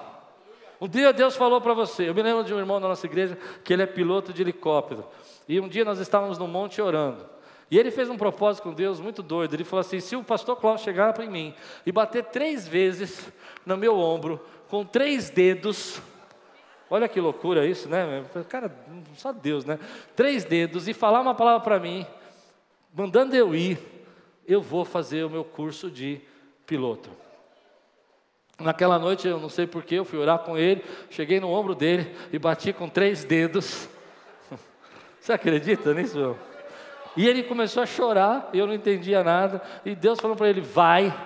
Um 0.80 0.88
dia 0.88 1.12
Deus 1.12 1.36
falou 1.36 1.60
para 1.60 1.74
você. 1.74 2.08
Eu 2.08 2.14
me 2.14 2.22
lembro 2.22 2.44
de 2.44 2.54
um 2.54 2.60
irmão 2.60 2.80
da 2.80 2.88
nossa 2.88 3.06
igreja 3.06 3.38
que 3.64 3.74
ele 3.74 3.82
é 3.82 3.88
piloto 3.88 4.32
de 4.32 4.42
helicóptero. 4.42 5.06
E 5.50 5.60
um 5.60 5.68
dia 5.68 5.84
nós 5.84 6.00
estávamos 6.00 6.38
no 6.38 6.48
monte 6.48 6.82
orando. 6.82 7.26
E 7.70 7.80
ele 7.80 7.90
fez 7.90 8.10
um 8.10 8.18
propósito 8.18 8.64
com 8.64 8.74
Deus 8.74 9.00
muito 9.00 9.24
doido. 9.24 9.54
Ele 9.54 9.64
falou 9.64 9.82
assim: 9.82 10.00
se 10.00 10.16
o 10.16 10.24
pastor 10.24 10.56
Cláudio 10.58 10.84
chegar 10.84 11.14
para 11.14 11.26
mim 11.26 11.54
e 11.86 11.92
bater 11.92 12.26
três 12.26 12.68
vezes 12.68 13.32
no 13.66 13.76
meu 13.76 13.98
ombro, 13.98 14.40
com 14.70 14.86
três 14.86 15.30
dedos, 15.30 16.02
Olha 16.94 17.08
que 17.08 17.22
loucura 17.22 17.66
isso, 17.66 17.88
né? 17.88 18.22
Cara, 18.50 18.70
só 19.16 19.32
Deus, 19.32 19.64
né? 19.64 19.80
Três 20.14 20.44
dedos 20.44 20.90
e 20.90 20.94
falar 20.94 21.22
uma 21.22 21.34
palavra 21.34 21.62
para 21.62 21.80
mim, 21.80 22.06
mandando 22.94 23.34
eu 23.34 23.56
ir, 23.56 23.80
eu 24.46 24.62
vou 24.62 24.84
fazer 24.84 25.24
o 25.24 25.30
meu 25.30 25.46
curso 25.46 25.90
de 25.90 26.20
piloto. 26.68 27.10
Naquela 28.60 29.00
noite, 29.00 29.26
eu 29.26 29.40
não 29.40 29.48
sei 29.48 29.66
porquê, 29.66 29.96
eu 29.96 30.04
fui 30.04 30.20
orar 30.20 30.40
com 30.40 30.58
ele, 30.58 30.84
cheguei 31.10 31.40
no 31.40 31.50
ombro 31.50 31.74
dele 31.74 32.14
e 32.30 32.38
bati 32.38 32.74
com 32.74 32.90
três 32.90 33.24
dedos. 33.24 33.88
Você 35.18 35.32
acredita 35.32 35.94
nisso? 35.94 36.36
E 37.16 37.26
ele 37.26 37.44
começou 37.44 37.82
a 37.82 37.86
chorar, 37.86 38.50
eu 38.54 38.68
não 38.68 38.74
entendia 38.74 39.24
nada, 39.24 39.62
e 39.86 39.96
Deus 39.96 40.20
falou 40.20 40.36
para 40.36 40.50
ele: 40.50 40.60
vai. 40.60 41.18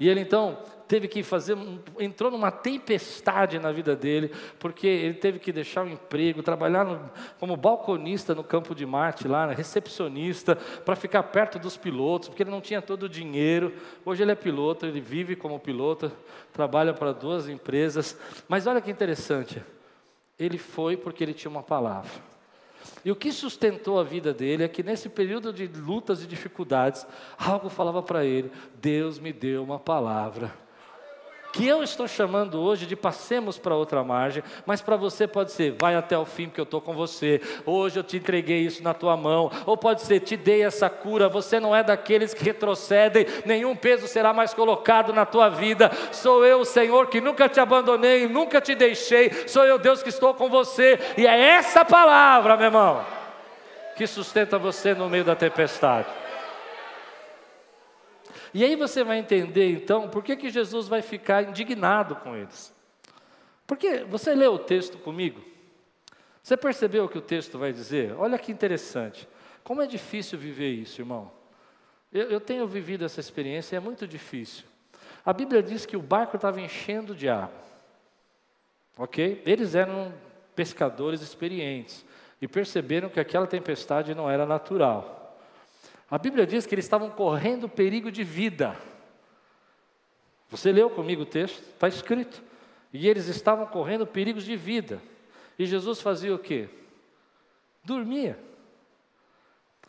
E 0.00 0.08
ele 0.08 0.18
então 0.18 0.58
teve 0.92 1.08
que 1.08 1.22
fazer, 1.22 1.56
entrou 1.98 2.30
numa 2.30 2.50
tempestade 2.50 3.58
na 3.58 3.72
vida 3.72 3.96
dele, 3.96 4.30
porque 4.58 4.86
ele 4.86 5.14
teve 5.14 5.38
que 5.38 5.50
deixar 5.50 5.86
o 5.86 5.88
emprego, 5.88 6.42
trabalhar 6.42 6.84
no, 6.84 7.10
como 7.40 7.56
balconista 7.56 8.34
no 8.34 8.44
campo 8.44 8.74
de 8.74 8.84
Marte, 8.84 9.26
lá, 9.26 9.46
né, 9.46 9.54
recepcionista, 9.54 10.54
para 10.54 10.94
ficar 10.94 11.22
perto 11.22 11.58
dos 11.58 11.78
pilotos, 11.78 12.28
porque 12.28 12.42
ele 12.42 12.50
não 12.50 12.60
tinha 12.60 12.82
todo 12.82 13.04
o 13.04 13.08
dinheiro. 13.08 13.72
Hoje 14.04 14.22
ele 14.22 14.32
é 14.32 14.34
piloto, 14.34 14.84
ele 14.84 15.00
vive 15.00 15.34
como 15.34 15.58
piloto, 15.58 16.12
trabalha 16.52 16.92
para 16.92 17.12
duas 17.12 17.48
empresas. 17.48 18.14
Mas 18.46 18.66
olha 18.66 18.82
que 18.82 18.90
interessante, 18.90 19.62
ele 20.38 20.58
foi 20.58 20.94
porque 20.94 21.24
ele 21.24 21.32
tinha 21.32 21.50
uma 21.50 21.62
palavra. 21.62 22.20
E 23.02 23.10
o 23.10 23.16
que 23.16 23.32
sustentou 23.32 23.98
a 23.98 24.04
vida 24.04 24.34
dele 24.34 24.62
é 24.62 24.68
que 24.68 24.82
nesse 24.82 25.08
período 25.08 25.54
de 25.54 25.66
lutas 25.68 26.22
e 26.22 26.26
dificuldades, 26.26 27.06
algo 27.38 27.70
falava 27.70 28.02
para 28.02 28.26
ele: 28.26 28.52
Deus 28.74 29.18
me 29.18 29.32
deu 29.32 29.64
uma 29.64 29.78
palavra 29.78 30.52
que 31.52 31.68
eu 31.68 31.82
estou 31.82 32.08
chamando 32.08 32.60
hoje 32.60 32.86
de 32.86 32.96
passemos 32.96 33.58
para 33.58 33.74
outra 33.74 34.02
margem, 34.02 34.42
mas 34.64 34.80
para 34.80 34.96
você 34.96 35.26
pode 35.26 35.52
ser, 35.52 35.76
vai 35.78 35.94
até 35.94 36.16
o 36.16 36.24
fim, 36.24 36.46
porque 36.46 36.60
eu 36.60 36.64
estou 36.64 36.80
com 36.80 36.94
você. 36.94 37.40
Hoje 37.66 37.98
eu 37.98 38.02
te 38.02 38.16
entreguei 38.16 38.60
isso 38.60 38.82
na 38.82 38.94
tua 38.94 39.16
mão. 39.16 39.50
Ou 39.66 39.76
pode 39.76 40.00
ser, 40.02 40.20
te 40.20 40.36
dei 40.36 40.62
essa 40.62 40.88
cura. 40.88 41.28
Você 41.28 41.60
não 41.60 41.76
é 41.76 41.82
daqueles 41.82 42.32
que 42.32 42.42
retrocedem, 42.42 43.26
nenhum 43.44 43.76
peso 43.76 44.08
será 44.08 44.32
mais 44.32 44.54
colocado 44.54 45.12
na 45.12 45.26
tua 45.26 45.50
vida. 45.50 45.90
Sou 46.10 46.44
eu, 46.44 46.60
o 46.60 46.64
Senhor, 46.64 47.08
que 47.08 47.20
nunca 47.20 47.48
te 47.48 47.60
abandonei, 47.60 48.26
nunca 48.26 48.60
te 48.60 48.74
deixei. 48.74 49.30
Sou 49.46 49.64
eu, 49.64 49.78
Deus, 49.78 50.02
que 50.02 50.08
estou 50.08 50.32
com 50.32 50.48
você. 50.48 50.98
E 51.18 51.26
é 51.26 51.38
essa 51.38 51.84
palavra, 51.84 52.56
meu 52.56 52.66
irmão, 52.66 53.04
que 53.94 54.06
sustenta 54.06 54.58
você 54.58 54.94
no 54.94 55.08
meio 55.08 55.24
da 55.24 55.36
tempestade. 55.36 56.21
E 58.54 58.64
aí 58.64 58.76
você 58.76 59.02
vai 59.02 59.18
entender 59.18 59.70
então 59.70 60.08
por 60.08 60.22
que, 60.22 60.36
que 60.36 60.50
Jesus 60.50 60.88
vai 60.88 61.00
ficar 61.00 61.48
indignado 61.48 62.16
com 62.16 62.36
eles. 62.36 62.72
Porque 63.66 64.04
você 64.04 64.34
leu 64.34 64.54
o 64.54 64.58
texto 64.58 64.98
comigo? 64.98 65.42
Você 66.42 66.56
percebeu 66.56 67.04
o 67.04 67.08
que 67.08 67.18
o 67.18 67.22
texto 67.22 67.58
vai 67.58 67.72
dizer? 67.72 68.14
Olha 68.18 68.38
que 68.38 68.52
interessante. 68.52 69.28
Como 69.62 69.80
é 69.80 69.86
difícil 69.86 70.38
viver 70.38 70.70
isso, 70.70 71.00
irmão. 71.00 71.30
Eu, 72.12 72.30
eu 72.30 72.40
tenho 72.40 72.66
vivido 72.66 73.04
essa 73.04 73.20
experiência 73.20 73.74
e 73.74 73.78
é 73.78 73.80
muito 73.80 74.06
difícil. 74.06 74.64
A 75.24 75.32
Bíblia 75.32 75.62
diz 75.62 75.86
que 75.86 75.96
o 75.96 76.02
barco 76.02 76.36
estava 76.36 76.60
enchendo 76.60 77.14
de 77.14 77.28
água. 77.28 77.62
Ok? 78.98 79.40
Eles 79.46 79.74
eram 79.74 80.12
pescadores 80.54 81.22
experientes 81.22 82.04
e 82.40 82.48
perceberam 82.48 83.08
que 83.08 83.20
aquela 83.20 83.46
tempestade 83.46 84.14
não 84.14 84.28
era 84.28 84.44
natural. 84.44 85.21
A 86.12 86.18
Bíblia 86.18 86.46
diz 86.46 86.66
que 86.66 86.74
eles 86.74 86.84
estavam 86.84 87.08
correndo 87.08 87.70
perigo 87.70 88.12
de 88.12 88.22
vida. 88.22 88.78
Você 90.50 90.70
leu 90.70 90.90
comigo 90.90 91.22
o 91.22 91.26
texto? 91.26 91.62
Está 91.62 91.88
escrito. 91.88 92.42
E 92.92 93.08
eles 93.08 93.28
estavam 93.28 93.64
correndo 93.64 94.06
perigos 94.06 94.44
de 94.44 94.54
vida. 94.54 95.00
E 95.58 95.64
Jesus 95.64 96.02
fazia 96.02 96.34
o 96.34 96.38
quê? 96.38 96.68
Dormia. 97.82 98.38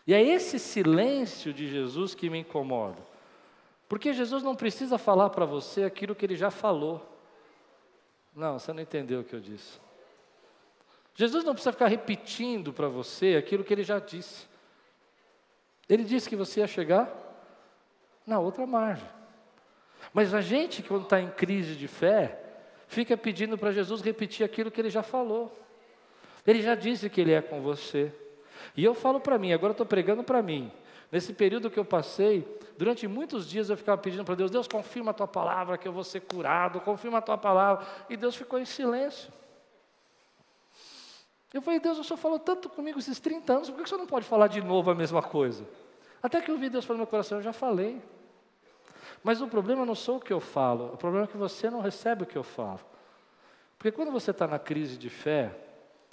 E 0.07 0.13
é 0.13 0.23
esse 0.23 0.59
silêncio 0.59 1.53
de 1.53 1.67
Jesus 1.67 2.15
que 2.15 2.29
me 2.29 2.39
incomoda. 2.39 3.01
Porque 3.89 4.13
Jesus 4.13 4.43
não 4.43 4.55
precisa 4.55 4.97
falar 4.97 5.29
para 5.29 5.43
você 5.43 5.83
aquilo 5.83 6.15
que 6.15 6.25
ele 6.25 6.37
já 6.37 6.49
falou. 6.49 7.05
Não, 8.33 8.57
você 8.57 8.71
não 8.71 8.81
entendeu 8.81 9.19
o 9.19 9.23
que 9.25 9.35
eu 9.35 9.41
disse. 9.41 9.77
Jesus 11.15 11.43
não 11.43 11.51
precisa 11.51 11.73
ficar 11.73 11.87
repetindo 11.87 12.71
para 12.71 12.87
você 12.87 13.35
aquilo 13.35 13.61
que 13.61 13.73
ele 13.73 13.83
já 13.83 13.99
disse. 13.99 14.52
Ele 15.87 16.03
disse 16.03 16.29
que 16.29 16.35
você 16.35 16.61
ia 16.61 16.67
chegar 16.67 17.09
na 18.25 18.39
outra 18.39 18.65
margem. 18.65 19.07
Mas 20.13 20.33
a 20.33 20.41
gente, 20.41 20.83
quando 20.83 21.03
está 21.03 21.19
em 21.19 21.29
crise 21.29 21.75
de 21.75 21.87
fé, 21.87 22.39
fica 22.87 23.17
pedindo 23.17 23.57
para 23.57 23.71
Jesus 23.71 24.01
repetir 24.01 24.45
aquilo 24.45 24.71
que 24.71 24.79
ele 24.79 24.89
já 24.89 25.03
falou. 25.03 25.57
Ele 26.45 26.61
já 26.61 26.75
disse 26.75 27.09
que 27.09 27.21
ele 27.21 27.31
é 27.31 27.41
com 27.41 27.61
você. 27.61 28.13
E 28.75 28.83
eu 28.83 28.93
falo 28.93 29.19
para 29.19 29.37
mim, 29.37 29.53
agora 29.53 29.71
estou 29.71 29.85
pregando 29.85 30.23
para 30.23 30.41
mim. 30.41 30.71
Nesse 31.11 31.31
período 31.31 31.69
que 31.69 31.79
eu 31.79 31.85
passei, 31.85 32.47
durante 32.77 33.07
muitos 33.07 33.47
dias 33.47 33.69
eu 33.69 33.77
ficava 33.77 34.01
pedindo 34.01 34.23
para 34.23 34.35
Deus: 34.35 34.49
Deus, 34.49 34.67
confirma 34.67 35.11
a 35.11 35.13
tua 35.13 35.27
palavra 35.27 35.77
que 35.77 35.87
eu 35.87 35.93
vou 35.93 36.03
ser 36.03 36.21
curado, 36.21 36.81
confirma 36.81 37.19
a 37.19 37.21
tua 37.21 37.37
palavra. 37.37 37.85
E 38.09 38.17
Deus 38.17 38.35
ficou 38.35 38.57
em 38.59 38.65
silêncio. 38.65 39.31
Eu 41.53 41.61
falei, 41.61 41.79
Deus, 41.79 41.99
o 41.99 42.03
Senhor 42.03 42.17
falou 42.17 42.39
tanto 42.39 42.67
comigo 42.67 42.97
esses 42.97 43.19
30 43.19 43.53
anos, 43.53 43.69
por 43.69 43.77
que 43.77 43.83
o 43.83 43.87
Senhor 43.87 43.99
não 43.99 44.07
pode 44.07 44.25
falar 44.25 44.47
de 44.47 44.59
novo 44.59 44.89
a 44.89 44.95
mesma 44.95 45.21
coisa? 45.21 45.63
Até 46.21 46.41
que 46.41 46.49
eu 46.49 46.57
vi 46.57 46.67
Deus 46.67 46.83
falar 46.83 46.97
no 46.97 47.03
meu 47.03 47.07
coração, 47.07 47.37
eu 47.37 47.43
já 47.43 47.53
falei. 47.53 48.01
Mas 49.23 49.39
o 49.39 49.47
problema 49.47 49.85
não 49.85 49.93
sou 49.93 50.17
o 50.17 50.19
que 50.19 50.33
eu 50.33 50.39
falo, 50.39 50.91
o 50.93 50.97
problema 50.97 51.25
é 51.25 51.27
que 51.27 51.37
você 51.37 51.69
não 51.69 51.79
recebe 51.79 52.23
o 52.23 52.25
que 52.25 52.35
eu 52.35 52.43
falo. 52.43 52.79
Porque 53.77 53.91
quando 53.91 54.11
você 54.11 54.31
está 54.31 54.47
na 54.47 54.57
crise 54.57 54.97
de 54.97 55.09
fé, 55.09 55.55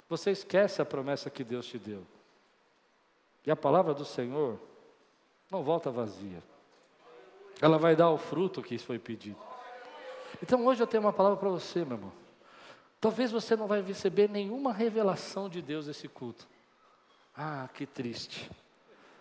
você 0.07 0.29
esquece 0.29 0.81
a 0.81 0.85
promessa 0.85 1.29
que 1.29 1.43
Deus 1.43 1.65
te 1.65 1.79
deu. 1.79 2.05
E 3.45 3.49
a 3.49 3.55
palavra 3.55 3.93
do 3.93 4.05
Senhor 4.05 4.59
não 5.49 5.63
volta 5.63 5.89
vazia. 5.89 6.43
Ela 7.59 7.77
vai 7.77 7.95
dar 7.95 8.09
o 8.11 8.17
fruto 8.17 8.61
que 8.61 8.77
foi 8.77 8.99
pedido. 8.99 9.37
Então 10.41 10.65
hoje 10.65 10.83
eu 10.83 10.87
tenho 10.87 11.01
uma 11.01 11.13
palavra 11.13 11.37
para 11.37 11.49
você, 11.49 11.83
meu 11.83 11.97
irmão. 11.97 12.20
Talvez 13.01 13.31
você 13.31 13.55
não 13.55 13.67
vai 13.67 13.81
receber 13.81 14.29
nenhuma 14.29 14.71
revelação 14.71 15.49
de 15.49 15.59
Deus 15.59 15.87
nesse 15.87 16.07
culto. 16.07 16.47
Ah, 17.35 17.67
que 17.73 17.87
triste. 17.87 18.47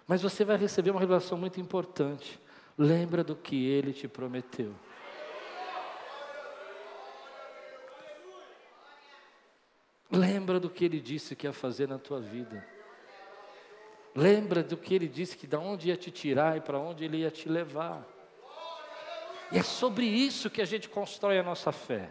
Mas 0.07 0.21
você 0.21 0.45
vai 0.45 0.59
receber 0.59 0.91
uma 0.91 1.01
revelação 1.01 1.39
muito 1.39 1.59
importante. 1.59 2.39
Lembra 2.77 3.25
do 3.25 3.35
que 3.35 3.67
ele 3.67 3.95
te 3.95 4.07
prometeu. 4.07 4.75
Lembra 10.11 10.61
do 10.61 10.69
que 10.69 10.85
ele 10.85 11.01
disse 11.01 11.35
que 11.35 11.47
ia 11.47 11.53
fazer 11.53 11.89
na 11.89 11.99
tua 11.99 12.21
vida. 12.21 12.63
Lembra 14.15 14.63
do 14.63 14.77
que 14.77 14.95
ele 14.95 15.09
disse 15.09 15.39
que 15.39 15.47
da 15.47 15.59
onde 15.59 15.89
ia 15.89 15.97
te 15.97 16.11
tirar 16.11 16.59
e 16.59 16.61
para 16.61 16.79
onde 16.79 17.05
ele 17.05 17.19
ia 17.19 17.31
te 17.31 17.49
levar. 17.49 18.07
E 19.51 19.59
é 19.59 19.63
sobre 19.63 20.05
isso 20.05 20.51
que 20.51 20.61
a 20.61 20.67
gente 20.67 20.87
constrói 20.87 21.39
a 21.39 21.43
nossa 21.43 21.73
fé. 21.73 22.11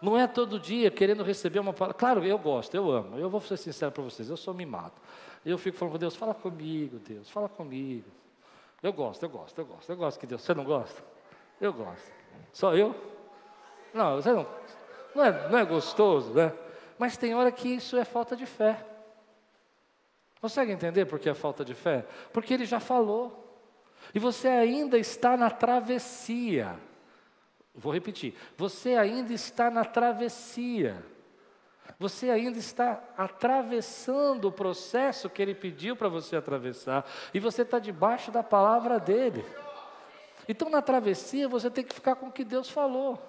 Não 0.00 0.18
é 0.18 0.26
todo 0.26 0.58
dia 0.58 0.90
querendo 0.90 1.22
receber 1.22 1.58
uma 1.58 1.72
palavra. 1.72 1.98
Claro, 1.98 2.24
eu 2.24 2.38
gosto, 2.38 2.74
eu 2.74 2.90
amo. 2.90 3.18
Eu 3.18 3.30
vou 3.30 3.40
ser 3.40 3.56
sincero 3.56 3.92
para 3.92 4.02
vocês, 4.02 4.28
eu 4.28 4.36
sou 4.36 4.52
mimado. 4.52 4.92
Eu 5.44 5.58
fico 5.58 5.76
falando 5.76 5.92
com 5.92 5.98
Deus, 5.98 6.16
fala 6.16 6.34
comigo, 6.34 6.98
Deus, 6.98 7.30
fala 7.30 7.48
comigo. 7.48 8.10
Eu 8.82 8.92
gosto, 8.92 9.22
eu 9.22 9.28
gosto, 9.28 9.58
eu 9.58 9.66
gosto, 9.66 9.90
eu 9.90 9.96
gosto 9.96 10.20
que 10.20 10.26
Deus. 10.26 10.42
Você 10.42 10.54
não 10.54 10.64
gosta? 10.64 11.02
Eu 11.60 11.72
gosto. 11.72 12.12
Só 12.52 12.74
eu? 12.74 12.94
Não, 13.92 14.16
você 14.16 14.32
não. 14.32 14.46
Não 15.14 15.24
é, 15.24 15.48
não 15.48 15.58
é 15.58 15.64
gostoso, 15.64 16.32
né? 16.34 16.52
Mas 16.98 17.16
tem 17.16 17.34
hora 17.34 17.50
que 17.50 17.68
isso 17.68 17.96
é 17.96 18.04
falta 18.04 18.36
de 18.36 18.46
fé. 18.46 18.84
Consegue 20.40 20.72
entender 20.72 21.06
por 21.06 21.18
que 21.18 21.28
é 21.28 21.34
falta 21.34 21.64
de 21.64 21.74
fé? 21.74 22.04
Porque 22.32 22.52
ele 22.52 22.66
já 22.66 22.78
falou. 22.78 23.42
E 24.14 24.18
você 24.18 24.48
ainda 24.48 24.98
está 24.98 25.36
na 25.36 25.50
travessia. 25.50 26.78
Vou 27.74 27.92
repetir. 27.92 28.34
Você 28.56 28.94
ainda 28.94 29.32
está 29.32 29.70
na 29.70 29.84
travessia. 29.84 31.04
Você 31.98 32.30
ainda 32.30 32.58
está 32.58 33.02
atravessando 33.16 34.46
o 34.46 34.52
processo 34.52 35.28
que 35.28 35.42
ele 35.42 35.54
pediu 35.54 35.96
para 35.96 36.08
você 36.08 36.36
atravessar. 36.36 37.04
E 37.32 37.40
você 37.40 37.62
está 37.62 37.78
debaixo 37.78 38.30
da 38.30 38.42
palavra 38.42 38.98
dele. 39.00 39.44
Então, 40.48 40.68
na 40.68 40.82
travessia, 40.82 41.48
você 41.48 41.70
tem 41.70 41.84
que 41.84 41.94
ficar 41.94 42.16
com 42.16 42.26
o 42.26 42.32
que 42.32 42.44
Deus 42.44 42.70
falou. 42.70 43.20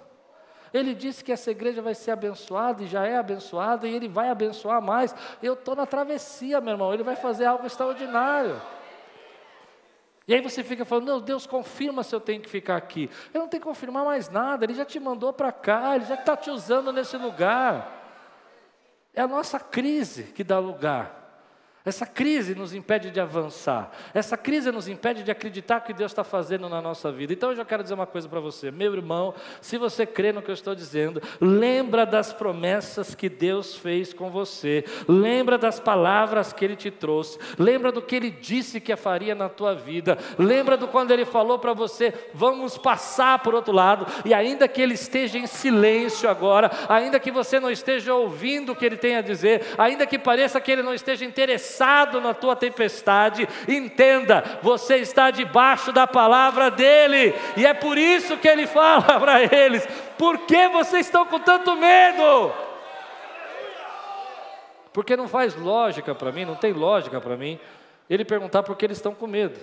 Ele 0.72 0.94
disse 0.94 1.24
que 1.24 1.32
essa 1.32 1.50
igreja 1.50 1.80
vai 1.80 1.94
ser 1.94 2.10
abençoada 2.10 2.82
e 2.82 2.86
já 2.86 3.06
é 3.06 3.16
abençoada 3.16 3.86
e 3.86 3.94
ele 3.94 4.08
vai 4.08 4.28
abençoar 4.28 4.82
mais. 4.82 5.14
Eu 5.42 5.54
estou 5.54 5.74
na 5.74 5.86
travessia, 5.86 6.60
meu 6.60 6.72
irmão. 6.72 6.92
Ele 6.92 7.02
vai 7.02 7.16
fazer 7.16 7.46
algo 7.46 7.66
extraordinário. 7.66 8.60
E 10.28 10.34
aí 10.34 10.40
você 10.40 10.64
fica 10.64 10.84
falando, 10.84 11.04
meu 11.04 11.20
Deus, 11.20 11.46
confirma 11.46 12.02
se 12.02 12.14
eu 12.14 12.20
tenho 12.20 12.40
que 12.40 12.48
ficar 12.48 12.76
aqui. 12.76 13.10
Ele 13.32 13.38
não 13.38 13.48
tem 13.48 13.60
que 13.60 13.66
confirmar 13.66 14.04
mais 14.04 14.28
nada, 14.28 14.64
ele 14.64 14.74
já 14.74 14.84
te 14.84 14.98
mandou 14.98 15.32
para 15.32 15.52
cá, 15.52 15.94
ele 15.94 16.04
já 16.04 16.14
está 16.14 16.36
te 16.36 16.50
usando 16.50 16.92
nesse 16.92 17.16
lugar. 17.16 17.92
É 19.14 19.22
a 19.22 19.28
nossa 19.28 19.60
crise 19.60 20.24
que 20.24 20.42
dá 20.42 20.58
lugar 20.58 21.25
essa 21.86 22.04
crise 22.04 22.52
nos 22.52 22.74
impede 22.74 23.12
de 23.12 23.20
avançar. 23.20 23.92
Essa 24.12 24.36
crise 24.36 24.72
nos 24.72 24.88
impede 24.88 25.22
de 25.22 25.30
acreditar 25.30 25.78
que 25.82 25.92
Deus 25.92 26.10
está 26.10 26.24
fazendo 26.24 26.68
na 26.68 26.82
nossa 26.82 27.12
vida. 27.12 27.32
Então 27.32 27.50
eu 27.50 27.56
já 27.56 27.64
quero 27.64 27.84
dizer 27.84 27.94
uma 27.94 28.08
coisa 28.08 28.28
para 28.28 28.40
você, 28.40 28.72
meu 28.72 28.92
irmão, 28.92 29.32
se 29.60 29.78
você 29.78 30.04
crê 30.04 30.32
no 30.32 30.42
que 30.42 30.50
eu 30.50 30.54
estou 30.54 30.74
dizendo, 30.74 31.22
lembra 31.40 32.04
das 32.04 32.32
promessas 32.32 33.14
que 33.14 33.28
Deus 33.28 33.76
fez 33.76 34.12
com 34.12 34.30
você. 34.30 34.84
Lembra 35.06 35.56
das 35.56 35.78
palavras 35.78 36.52
que 36.52 36.64
Ele 36.64 36.74
te 36.74 36.90
trouxe. 36.90 37.38
Lembra 37.56 37.92
do 37.92 38.02
que 38.02 38.16
Ele 38.16 38.32
disse 38.32 38.80
que 38.80 38.96
faria 38.96 39.36
na 39.36 39.48
tua 39.48 39.72
vida. 39.72 40.18
Lembra 40.36 40.76
do 40.76 40.88
quando 40.88 41.12
Ele 41.12 41.24
falou 41.24 41.56
para 41.56 41.72
você, 41.72 42.12
vamos 42.34 42.76
passar 42.76 43.38
por 43.38 43.54
outro 43.54 43.72
lado. 43.72 44.08
E 44.24 44.34
ainda 44.34 44.66
que 44.66 44.82
Ele 44.82 44.94
esteja 44.94 45.38
em 45.38 45.46
silêncio 45.46 46.28
agora, 46.28 46.68
ainda 46.88 47.20
que 47.20 47.30
você 47.30 47.60
não 47.60 47.70
esteja 47.70 48.12
ouvindo 48.12 48.72
o 48.72 48.74
que 48.76 48.84
Ele 48.84 48.96
tem 48.96 49.14
a 49.14 49.20
dizer, 49.20 49.64
ainda 49.78 50.04
que 50.04 50.18
pareça 50.18 50.60
que 50.60 50.72
Ele 50.72 50.82
não 50.82 50.92
esteja 50.92 51.24
interessado 51.24 51.75
interessado 51.76 52.20
na 52.20 52.32
tua 52.32 52.56
tempestade, 52.56 53.48
entenda, 53.68 54.42
você 54.62 54.96
está 54.96 55.30
debaixo 55.30 55.92
da 55.92 56.06
palavra 56.06 56.70
dele, 56.70 57.34
e 57.56 57.66
é 57.66 57.74
por 57.74 57.98
isso 57.98 58.36
que 58.38 58.48
ele 58.48 58.66
fala 58.66 59.20
para 59.20 59.42
eles: 59.42 59.86
por 60.16 60.38
que 60.46 60.68
vocês 60.68 61.06
estão 61.06 61.26
com 61.26 61.38
tanto 61.38 61.76
medo? 61.76 62.52
Porque 64.92 65.16
não 65.16 65.28
faz 65.28 65.54
lógica 65.54 66.14
para 66.14 66.32
mim, 66.32 66.46
não 66.46 66.54
tem 66.54 66.72
lógica 66.72 67.20
para 67.20 67.36
mim, 67.36 67.60
ele 68.08 68.24
perguntar 68.24 68.62
por 68.62 68.76
que 68.76 68.86
eles 68.86 68.96
estão 68.96 69.14
com 69.14 69.26
medo. 69.26 69.60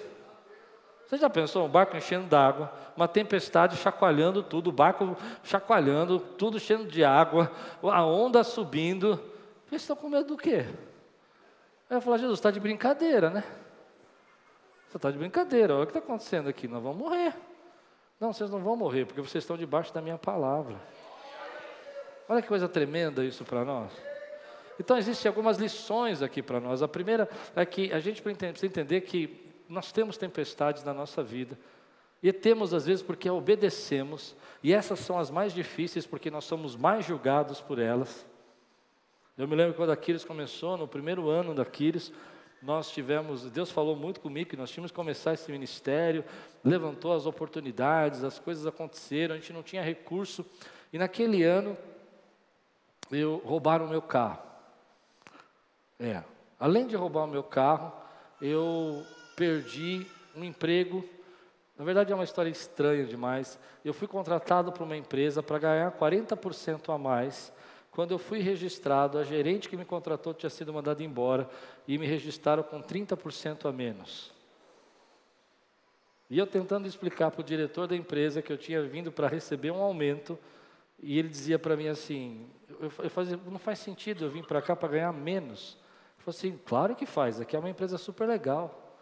Você 1.08 1.18
já 1.18 1.30
pensou 1.30 1.66
um 1.66 1.70
barco 1.70 1.98
enchendo 1.98 2.28
d'água, 2.28 2.72
uma 2.96 3.08
tempestade 3.08 3.76
chacoalhando 3.78 4.42
tudo, 4.42 4.70
o 4.70 4.72
barco 4.72 5.18
chacoalhando, 5.44 6.20
tudo 6.20 6.60
cheio 6.60 6.86
de 6.86 7.04
água, 7.04 7.52
a 7.84 8.06
onda 8.06 8.44
subindo. 8.44 9.20
Eles 9.70 9.82
estão 9.82 9.96
com 9.96 10.10
medo 10.10 10.28
do 10.28 10.38
quê? 10.38 10.66
Aí 11.94 11.98
eu 11.98 12.02
falei, 12.02 12.22
Jesus, 12.22 12.40
está 12.40 12.50
de 12.50 12.60
brincadeira, 12.60 13.30
né? 13.30 13.44
Você 14.90 14.98
está 14.98 15.12
de 15.12 15.18
brincadeira, 15.20 15.76
olha 15.76 15.84
o 15.84 15.86
que 15.86 15.92
está 15.92 16.00
acontecendo 16.00 16.50
aqui, 16.50 16.68
nós 16.68 16.82
vamos 16.82 16.98
morrer. 16.98 17.36
Não, 18.20 18.34
vocês 18.34 18.50
não 18.50 18.58
vão 18.58 18.76
morrer, 18.76 19.06
porque 19.06 19.22
vocês 19.22 19.44
estão 19.44 19.56
debaixo 19.56 19.94
da 19.94 20.02
minha 20.02 20.18
palavra. 20.18 20.76
Olha 22.28 22.42
que 22.42 22.48
coisa 22.48 22.68
tremenda 22.68 23.24
isso 23.24 23.46
para 23.46 23.64
nós. 23.64 23.92
Então, 24.80 24.98
existem 24.98 25.30
algumas 25.30 25.60
lições 25.60 26.24
aqui 26.24 26.42
para 26.42 26.60
nós. 26.60 26.82
A 26.82 26.88
primeira 26.88 27.30
é 27.56 27.64
que 27.64 27.94
a 27.94 28.00
gente 28.00 28.24
precisa 28.24 28.66
entender 28.66 29.02
que 29.02 29.54
nós 29.70 29.92
temos 29.92 30.18
tempestades 30.18 30.84
na 30.84 30.96
nossa 30.96 31.22
vida. 31.22 31.60
E 32.24 32.34
temos, 32.34 32.74
às 32.74 32.88
vezes, 32.88 33.04
porque 33.04 33.30
obedecemos. 33.30 34.36
E 34.64 34.74
essas 34.74 34.98
são 34.98 35.20
as 35.20 35.30
mais 35.30 35.54
difíceis, 35.54 36.08
porque 36.08 36.32
nós 36.32 36.46
somos 36.46 36.76
mais 36.76 37.06
julgados 37.06 37.62
por 37.62 37.78
elas. 37.78 38.26
Eu 39.36 39.48
me 39.48 39.56
lembro 39.56 39.74
quando 39.74 39.90
a 39.90 39.94
Aquiles 39.94 40.24
começou, 40.24 40.78
no 40.78 40.88
primeiro 40.88 41.28
ano 41.28 41.56
da 41.56 41.64
Aquiles, 41.64 42.14
nós 42.62 42.92
tivemos, 42.92 43.50
Deus 43.50 43.72
falou 43.72 43.96
muito 43.96 44.20
comigo 44.20 44.52
que 44.52 44.56
nós 44.56 44.70
tínhamos 44.70 44.92
que 44.92 44.96
começar 44.96 45.34
esse 45.34 45.52
ministério, 45.52 46.24
levantou 46.64 47.12
as 47.12 47.26
oportunidades, 47.26 48.24
as 48.24 48.38
coisas 48.38 48.68
aconteceram, 48.68 49.34
a 49.34 49.38
gente 49.40 49.52
não 49.52 49.64
tinha 49.64 49.82
recurso. 49.82 50.46
E 50.94 51.00
naquele 51.00 51.42
ano, 51.42 51.76
eu 53.12 53.42
roubaram 53.44 53.86
o 53.86 53.90
meu 53.90 54.04
carro. 54.04 54.38
É, 56.00 56.24
além 56.60 56.86
de 56.86 56.96
roubar 56.96 57.24
o 57.24 57.28
meu 57.28 57.44
carro, 57.44 57.92
eu 58.40 59.04
perdi 59.36 60.06
um 60.36 60.44
emprego. 60.44 61.04
Na 61.76 61.84
verdade 61.84 62.12
é 62.12 62.16
uma 62.16 62.24
história 62.24 62.52
estranha 62.52 63.04
demais. 63.04 63.60
Eu 63.84 63.96
fui 63.96 64.08
contratado 64.08 64.72
por 64.72 64.84
uma 64.84 64.96
empresa 64.96 65.42
para 65.42 65.58
ganhar 65.58 65.92
40% 65.92 66.94
a 66.94 67.00
mais. 67.00 67.52
Quando 67.94 68.12
eu 68.12 68.18
fui 68.18 68.40
registrado, 68.40 69.20
a 69.20 69.24
gerente 69.24 69.70
que 69.70 69.78
me 69.78 69.86
contratou 69.86 70.34
tinha 70.34 70.50
sido 70.50 70.74
mandada 70.74 71.04
embora 71.04 71.48
e 71.88 71.98
me 71.98 72.08
registraram 72.08 72.64
com 72.64 72.82
30% 72.82 73.70
a 73.70 73.72
menos. 73.72 74.32
E 76.28 76.40
eu 76.40 76.48
tentando 76.48 76.88
explicar 76.88 77.30
para 77.30 77.42
o 77.42 77.44
diretor 77.44 77.86
da 77.86 77.96
empresa 77.96 78.42
que 78.42 78.52
eu 78.52 78.58
tinha 78.58 78.82
vindo 78.82 79.12
para 79.12 79.28
receber 79.28 79.70
um 79.70 79.82
aumento, 79.82 80.40
e 81.00 81.20
ele 81.20 81.30
dizia 81.30 81.60
para 81.60 81.76
mim 81.76 81.88
assim: 81.88 82.50
eu, 82.80 82.92
eu 83.04 83.10
fazia, 83.12 83.38
não 83.46 83.60
faz 83.60 83.78
sentido 83.78 84.26
eu 84.26 84.32
vim 84.32 84.42
para 84.42 84.60
cá 84.60 84.76
para 84.76 84.90
ganhar 84.90 85.14
menos. 85.14 85.78
Ele 86.16 86.26
falou 86.26 86.36
assim: 86.36 86.60
claro 86.66 86.96
que 86.96 87.06
faz, 87.06 87.40
aqui 87.40 87.56
é 87.56 87.60
uma 87.60 87.70
empresa 87.70 88.00
super 88.00 88.28
legal. 88.28 88.98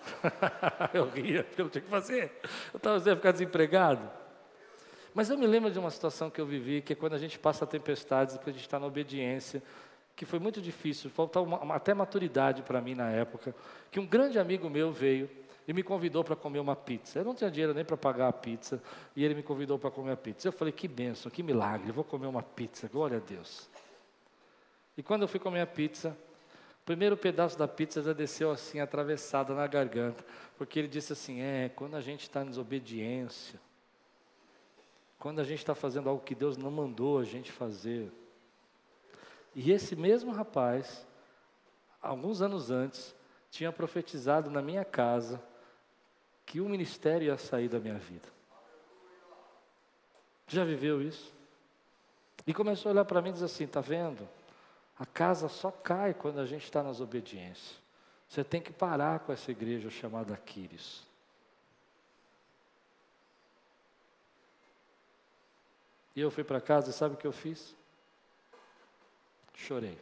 eu 0.94 1.10
ria, 1.10 1.44
porque 1.44 1.60
eu 1.60 1.64
não 1.64 1.70
tinha 1.70 1.82
que 1.82 1.90
fazer. 1.90 2.32
Eu 2.72 2.78
estava 2.78 3.16
ficar 3.16 3.32
desempregado. 3.32 4.10
Mas 5.14 5.28
eu 5.28 5.36
me 5.36 5.46
lembro 5.46 5.70
de 5.70 5.78
uma 5.78 5.90
situação 5.90 6.30
que 6.30 6.40
eu 6.40 6.46
vivi, 6.46 6.80
que 6.80 6.92
é 6.92 6.96
quando 6.96 7.14
a 7.14 7.18
gente 7.18 7.38
passa 7.38 7.66
tempestades, 7.66 8.36
porque 8.36 8.50
a 8.50 8.52
gente 8.52 8.62
está 8.62 8.78
na 8.78 8.86
obediência, 8.86 9.62
que 10.14 10.24
foi 10.24 10.38
muito 10.38 10.60
difícil, 10.60 11.10
faltou 11.10 11.44
uma, 11.44 11.74
até 11.74 11.94
maturidade 11.94 12.62
para 12.62 12.80
mim 12.80 12.94
na 12.94 13.10
época, 13.10 13.54
que 13.90 13.98
um 13.98 14.06
grande 14.06 14.38
amigo 14.38 14.68
meu 14.68 14.92
veio 14.92 15.28
e 15.66 15.72
me 15.72 15.82
convidou 15.82 16.22
para 16.22 16.36
comer 16.36 16.58
uma 16.58 16.76
pizza. 16.76 17.18
Eu 17.18 17.24
não 17.24 17.34
tinha 17.34 17.50
dinheiro 17.50 17.74
nem 17.74 17.84
para 17.84 17.96
pagar 17.96 18.28
a 18.28 18.32
pizza, 18.32 18.82
e 19.16 19.24
ele 19.24 19.34
me 19.34 19.42
convidou 19.42 19.78
para 19.78 19.90
comer 19.90 20.12
a 20.12 20.16
pizza. 20.16 20.48
Eu 20.48 20.52
falei, 20.52 20.72
que 20.72 20.86
bênção, 20.86 21.30
que 21.30 21.42
milagre, 21.42 21.90
vou 21.90 22.04
comer 22.04 22.26
uma 22.26 22.42
pizza, 22.42 22.88
glória 22.88 23.16
a 23.16 23.20
Deus. 23.20 23.68
E 24.96 25.02
quando 25.02 25.22
eu 25.22 25.28
fui 25.28 25.40
comer 25.40 25.62
a 25.62 25.66
pizza, 25.66 26.16
o 26.82 26.84
primeiro 26.84 27.16
pedaço 27.16 27.58
da 27.58 27.68
pizza 27.68 28.02
já 28.02 28.12
desceu 28.12 28.50
assim, 28.50 28.80
atravessada 28.80 29.54
na 29.54 29.66
garganta, 29.66 30.24
porque 30.58 30.78
ele 30.78 30.88
disse 30.88 31.12
assim: 31.12 31.40
é, 31.40 31.70
quando 31.74 31.96
a 31.96 32.00
gente 32.00 32.22
está 32.22 32.42
em 32.42 32.46
desobediência, 32.46 33.60
quando 35.20 35.38
a 35.38 35.44
gente 35.44 35.58
está 35.58 35.74
fazendo 35.74 36.08
algo 36.08 36.24
que 36.24 36.34
Deus 36.34 36.56
não 36.56 36.70
mandou 36.70 37.18
a 37.18 37.24
gente 37.24 37.52
fazer. 37.52 38.10
E 39.54 39.70
esse 39.70 39.94
mesmo 39.94 40.32
rapaz, 40.32 41.06
alguns 42.00 42.40
anos 42.40 42.70
antes, 42.70 43.14
tinha 43.50 43.70
profetizado 43.70 44.50
na 44.50 44.62
minha 44.62 44.84
casa 44.84 45.40
que 46.46 46.58
o 46.58 46.68
ministério 46.68 47.26
ia 47.26 47.36
sair 47.36 47.68
da 47.68 47.78
minha 47.78 47.98
vida. 47.98 48.26
Já 50.46 50.64
viveu 50.64 51.02
isso? 51.02 51.32
E 52.46 52.54
começou 52.54 52.88
a 52.88 52.92
olhar 52.92 53.04
para 53.04 53.20
mim 53.20 53.28
e 53.28 53.32
dizer 53.34 53.44
assim: 53.44 53.64
está 53.64 53.82
vendo? 53.82 54.26
A 54.98 55.04
casa 55.04 55.48
só 55.48 55.70
cai 55.70 56.14
quando 56.14 56.40
a 56.40 56.46
gente 56.46 56.64
está 56.64 56.82
nas 56.82 56.98
obediências. 56.98 57.78
Você 58.26 58.42
tem 58.42 58.62
que 58.62 58.72
parar 58.72 59.20
com 59.20 59.32
essa 59.32 59.50
igreja 59.50 59.90
chamada 59.90 60.34
Quíris. 60.36 61.09
E 66.14 66.20
eu 66.20 66.30
fui 66.30 66.44
para 66.44 66.60
casa 66.60 66.90
e 66.90 66.92
sabe 66.92 67.14
o 67.14 67.18
que 67.18 67.26
eu 67.26 67.32
fiz? 67.32 67.74
Chorei. 69.54 69.98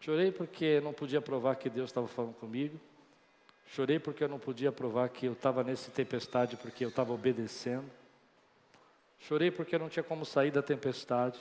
Chorei 0.00 0.32
porque 0.32 0.80
não 0.80 0.92
podia 0.92 1.20
provar 1.20 1.56
que 1.56 1.68
Deus 1.68 1.90
estava 1.90 2.08
falando 2.08 2.34
comigo. 2.34 2.78
Chorei 3.68 3.98
porque 3.98 4.22
eu 4.22 4.28
não 4.28 4.38
podia 4.38 4.70
provar 4.70 5.08
que 5.08 5.26
eu 5.26 5.32
estava 5.32 5.64
nessa 5.64 5.90
tempestade 5.90 6.56
porque 6.56 6.84
eu 6.84 6.88
estava 6.88 7.12
obedecendo. 7.12 7.90
Chorei 9.18 9.50
porque 9.50 9.74
eu 9.74 9.78
não 9.78 9.88
tinha 9.88 10.02
como 10.02 10.24
sair 10.24 10.50
da 10.50 10.62
tempestade. 10.62 11.38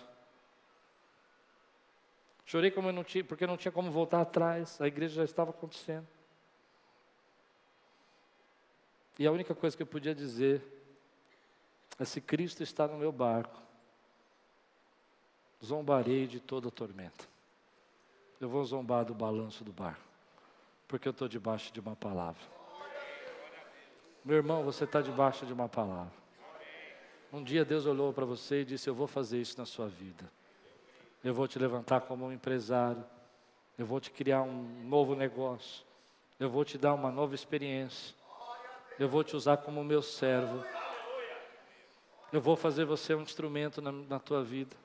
Chorei 2.45 2.69
como 2.69 2.89
eu 2.89 2.93
não 2.93 3.03
tinha, 3.03 3.23
porque 3.23 3.47
não 3.47 3.57
tinha 3.57 3.71
como 3.71 3.91
voltar 3.91 4.21
atrás, 4.21 4.79
a 4.79 4.87
igreja 4.87 5.15
já 5.15 5.23
estava 5.23 5.49
acontecendo. 5.49 6.07
E 9.17 9.25
a 9.25 9.31
única 9.31 9.55
coisa 9.55 9.75
que 9.75 9.83
eu 9.83 9.87
podia 9.87 10.13
dizer 10.13 10.61
se 12.03 12.19
Cristo 12.19 12.63
está 12.63 12.87
no 12.87 12.97
meu 12.97 13.11
barco, 13.11 13.61
zombarei 15.63 16.27
de 16.27 16.39
toda 16.39 16.67
a 16.67 16.71
tormenta. 16.71 17.25
Eu 18.41 18.49
vou 18.49 18.63
zombar 18.65 19.05
do 19.05 19.13
balanço 19.13 19.63
do 19.63 19.71
barco, 19.71 20.03
porque 20.87 21.07
eu 21.07 21.11
estou 21.11 21.27
debaixo 21.27 21.71
de 21.71 21.79
uma 21.79 21.95
palavra. 21.95 22.41
Meu 24.23 24.37
irmão, 24.37 24.63
você 24.63 24.83
está 24.83 24.99
debaixo 25.01 25.45
de 25.45 25.53
uma 25.53 25.69
palavra. 25.69 26.11
Um 27.31 27.43
dia 27.43 27.63
Deus 27.63 27.85
olhou 27.85 28.11
para 28.11 28.25
você 28.25 28.61
e 28.61 28.65
disse: 28.65 28.89
Eu 28.89 28.95
vou 28.95 29.07
fazer 29.07 29.39
isso 29.39 29.57
na 29.57 29.65
sua 29.65 29.87
vida 29.87 30.29
eu 31.25 31.33
vou 31.33 31.47
te 31.47 31.57
levantar 31.57 32.01
como 32.01 32.27
um 32.27 32.31
empresário, 32.31 33.03
eu 33.79 33.85
vou 33.85 33.99
te 33.99 34.11
criar 34.11 34.43
um 34.43 34.85
novo 34.87 35.15
negócio, 35.15 35.83
eu 36.39 36.47
vou 36.47 36.63
te 36.63 36.77
dar 36.77 36.93
uma 36.93 37.09
nova 37.09 37.33
experiência, 37.33 38.13
eu 38.99 39.09
vou 39.09 39.23
te 39.23 39.35
usar 39.35 39.57
como 39.57 39.83
meu 39.83 40.03
servo, 40.03 40.63
eu 42.31 42.41
vou 42.41 42.55
fazer 42.55 42.85
você 42.85 43.13
um 43.13 43.21
instrumento 43.21 43.81
na, 43.81 43.91
na 43.91 44.19
tua 44.19 44.43
vida. 44.43 44.75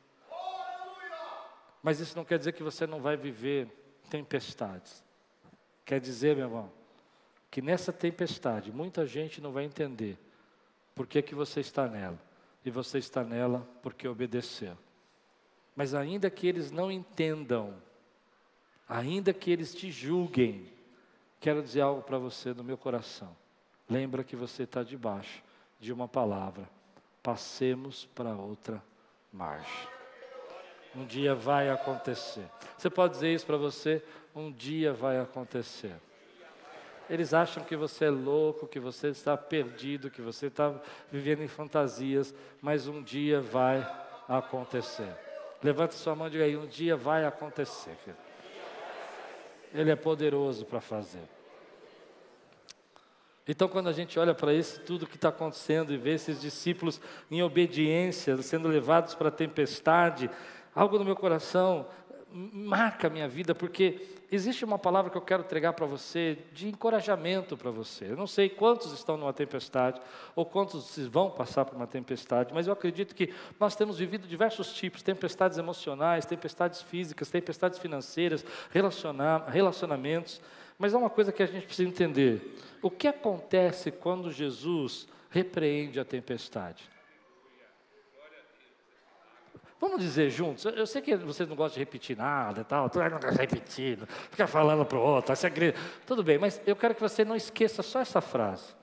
Mas 1.82 1.98
isso 1.98 2.16
não 2.16 2.24
quer 2.24 2.38
dizer 2.38 2.52
que 2.52 2.62
você 2.62 2.86
não 2.86 3.00
vai 3.00 3.16
viver 3.16 3.68
tempestades. 4.10 5.02
Quer 5.84 6.00
dizer, 6.00 6.36
meu 6.36 6.46
irmão, 6.46 6.72
que 7.50 7.62
nessa 7.62 7.92
tempestade 7.92 8.70
muita 8.70 9.06
gente 9.06 9.40
não 9.40 9.52
vai 9.52 9.64
entender 9.64 10.18
por 10.94 11.06
que, 11.06 11.22
que 11.22 11.34
você 11.34 11.60
está 11.60 11.88
nela. 11.88 12.18
E 12.64 12.70
você 12.70 12.98
está 12.98 13.24
nela 13.24 13.66
porque 13.82 14.06
obedeceu. 14.06 14.76
Mas 15.74 15.94
ainda 15.94 16.28
que 16.28 16.46
eles 16.46 16.70
não 16.70 16.92
entendam, 16.92 17.74
ainda 18.86 19.32
que 19.32 19.50
eles 19.50 19.74
te 19.74 19.90
julguem, 19.90 20.70
quero 21.40 21.62
dizer 21.62 21.80
algo 21.80 22.02
para 22.02 22.18
você 22.18 22.52
no 22.52 22.62
meu 22.62 22.76
coração. 22.76 23.34
Lembra 23.88 24.22
que 24.22 24.36
você 24.36 24.64
está 24.64 24.82
debaixo 24.82 25.42
de 25.80 25.92
uma 25.92 26.06
palavra. 26.06 26.68
Passemos 27.22 28.06
para 28.14 28.34
outra 28.34 28.82
margem. 29.32 29.88
Um 30.94 31.04
dia 31.04 31.34
vai 31.34 31.70
acontecer. 31.70 32.44
Você 32.76 32.90
pode 32.90 33.14
dizer 33.14 33.32
isso 33.32 33.46
para 33.46 33.56
você? 33.56 34.02
Um 34.34 34.50
dia 34.50 34.92
vai 34.92 35.18
acontecer. 35.18 35.94
Eles 37.08 37.34
acham 37.34 37.64
que 37.64 37.76
você 37.76 38.04
é 38.04 38.10
louco, 38.10 38.68
que 38.68 38.78
você 38.78 39.08
está 39.08 39.36
perdido, 39.36 40.10
que 40.10 40.22
você 40.22 40.46
está 40.46 40.72
vivendo 41.10 41.42
em 41.42 41.48
fantasias, 41.48 42.32
mas 42.62 42.86
um 42.86 43.02
dia 43.02 43.40
vai 43.40 43.84
acontecer. 44.28 45.12
Levanta 45.62 45.94
sua 45.94 46.14
mão 46.14 46.28
e 46.28 46.30
diga 46.30 46.44
aí, 46.44 46.56
um 46.56 46.66
dia 46.66 46.96
vai 46.96 47.24
acontecer. 47.24 47.96
Ele 49.74 49.90
é 49.90 49.96
poderoso 49.96 50.64
para 50.64 50.80
fazer. 50.80 51.28
Então, 53.48 53.68
quando 53.68 53.88
a 53.88 53.92
gente 53.92 54.18
olha 54.18 54.34
para 54.34 54.52
isso, 54.52 54.80
tudo 54.80 55.06
que 55.06 55.16
está 55.16 55.30
acontecendo 55.30 55.92
e 55.92 55.96
vê 55.96 56.12
esses 56.12 56.40
discípulos 56.40 57.00
em 57.30 57.42
obediência, 57.42 58.40
sendo 58.42 58.68
levados 58.68 59.14
para 59.14 59.28
a 59.28 59.32
tempestade, 59.32 60.30
algo 60.74 60.98
no 60.98 61.04
meu 61.04 61.16
coração 61.16 61.86
marca 62.32 63.08
a 63.08 63.10
minha 63.10 63.28
vida, 63.28 63.54
porque 63.54 64.06
existe 64.30 64.64
uma 64.64 64.78
palavra 64.78 65.10
que 65.10 65.16
eu 65.16 65.22
quero 65.22 65.42
entregar 65.42 65.72
para 65.72 65.86
você 65.86 66.38
de 66.52 66.68
encorajamento 66.68 67.56
para 67.56 67.70
você. 67.70 68.06
Eu 68.06 68.16
não 68.16 68.26
sei 68.26 68.48
quantos 68.48 68.92
estão 68.92 69.16
numa 69.16 69.32
tempestade 69.32 70.00
ou 70.36 70.46
quantos 70.46 70.96
vão 71.08 71.30
passar 71.30 71.64
por 71.64 71.74
uma 71.74 71.86
tempestade, 71.86 72.54
mas 72.54 72.66
eu 72.66 72.72
acredito 72.72 73.14
que 73.14 73.34
nós 73.58 73.74
temos 73.74 73.98
vivido 73.98 74.28
diversos 74.28 74.72
tipos: 74.72 75.02
tempestades 75.02 75.58
emocionais, 75.58 76.24
tempestades 76.24 76.82
físicas, 76.82 77.30
tempestades 77.30 77.78
financeiras, 77.78 78.44
relacionamentos. 79.48 80.40
Mas 80.80 80.94
há 80.94 80.98
uma 80.98 81.10
coisa 81.10 81.30
que 81.30 81.42
a 81.42 81.46
gente 81.46 81.66
precisa 81.66 81.86
entender: 81.86 82.56
o 82.80 82.90
que 82.90 83.06
acontece 83.06 83.90
quando 83.90 84.32
Jesus 84.32 85.06
repreende 85.28 86.00
a 86.00 86.04
tempestade? 86.06 86.88
Vamos 89.78 90.00
dizer 90.00 90.30
juntos. 90.30 90.64
Eu, 90.64 90.86
sei 90.86 91.02
que 91.02 91.14
vocês 91.16 91.46
não 91.48 91.56
gostam 91.56 91.74
de 91.74 91.80
repetir 91.80 92.16
nada 92.16 92.62
e 92.62 92.64
tal. 92.64 92.88
Tu 92.88 92.98
não 92.98 93.10
gosta 93.10 93.30
de 93.30 93.38
repetir, 93.38 93.98
fica 94.30 94.46
falando 94.46 94.84
para 94.86 94.98
o 94.98 95.02
outro. 95.02 95.34
Tudo 96.06 96.22
bem, 96.22 96.38
mas 96.38 96.60
eu 96.66 96.74
quero 96.74 96.94
que 96.94 97.00
você 97.00 97.26
não 97.26 97.36
esqueça 97.36 97.82
só 97.82 98.00
essa 98.00 98.22
frase. 98.22 98.74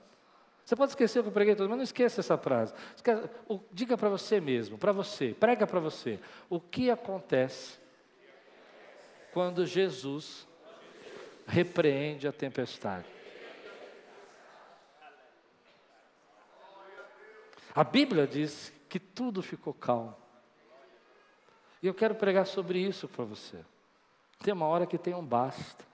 Você 0.64 0.76
pode 0.76 0.92
esquecer 0.92 1.18
o 1.18 1.22
que 1.22 1.28
eu 1.30 1.32
preguei 1.32 1.56
todo, 1.56 1.68
mas 1.68 1.78
não 1.78 1.84
esqueça 1.84 2.20
essa 2.20 2.38
frase. 2.38 2.74
diga 3.72 3.96
para 3.96 4.08
você 4.08 4.40
mesmo, 4.40 4.78
para 4.78 4.92
você, 4.92 5.34
prega 5.38 5.66
para 5.66 5.80
você. 5.80 6.20
O 6.48 6.60
que 6.60 6.90
acontece 6.90 7.78
quando 9.32 9.66
Jesus 9.66 10.47
repreende 11.48 12.28
a 12.28 12.32
tempestade? 12.32 13.06
A 17.74 17.82
Bíblia 17.82 18.26
diz 18.26 18.72
que 18.88 19.00
tudo 19.00 19.42
ficou 19.42 19.72
calmo. 19.72 20.16
E 21.82 21.86
eu 21.86 21.94
quero 21.94 22.14
pregar 22.14 22.46
sobre 22.46 22.80
isso 22.80 23.08
para 23.08 23.24
você. 23.24 23.64
Tem 24.40 24.52
uma 24.52 24.66
hora 24.66 24.86
que 24.86 24.98
tem 24.98 25.14
um 25.14 25.24
basta. 25.24 25.84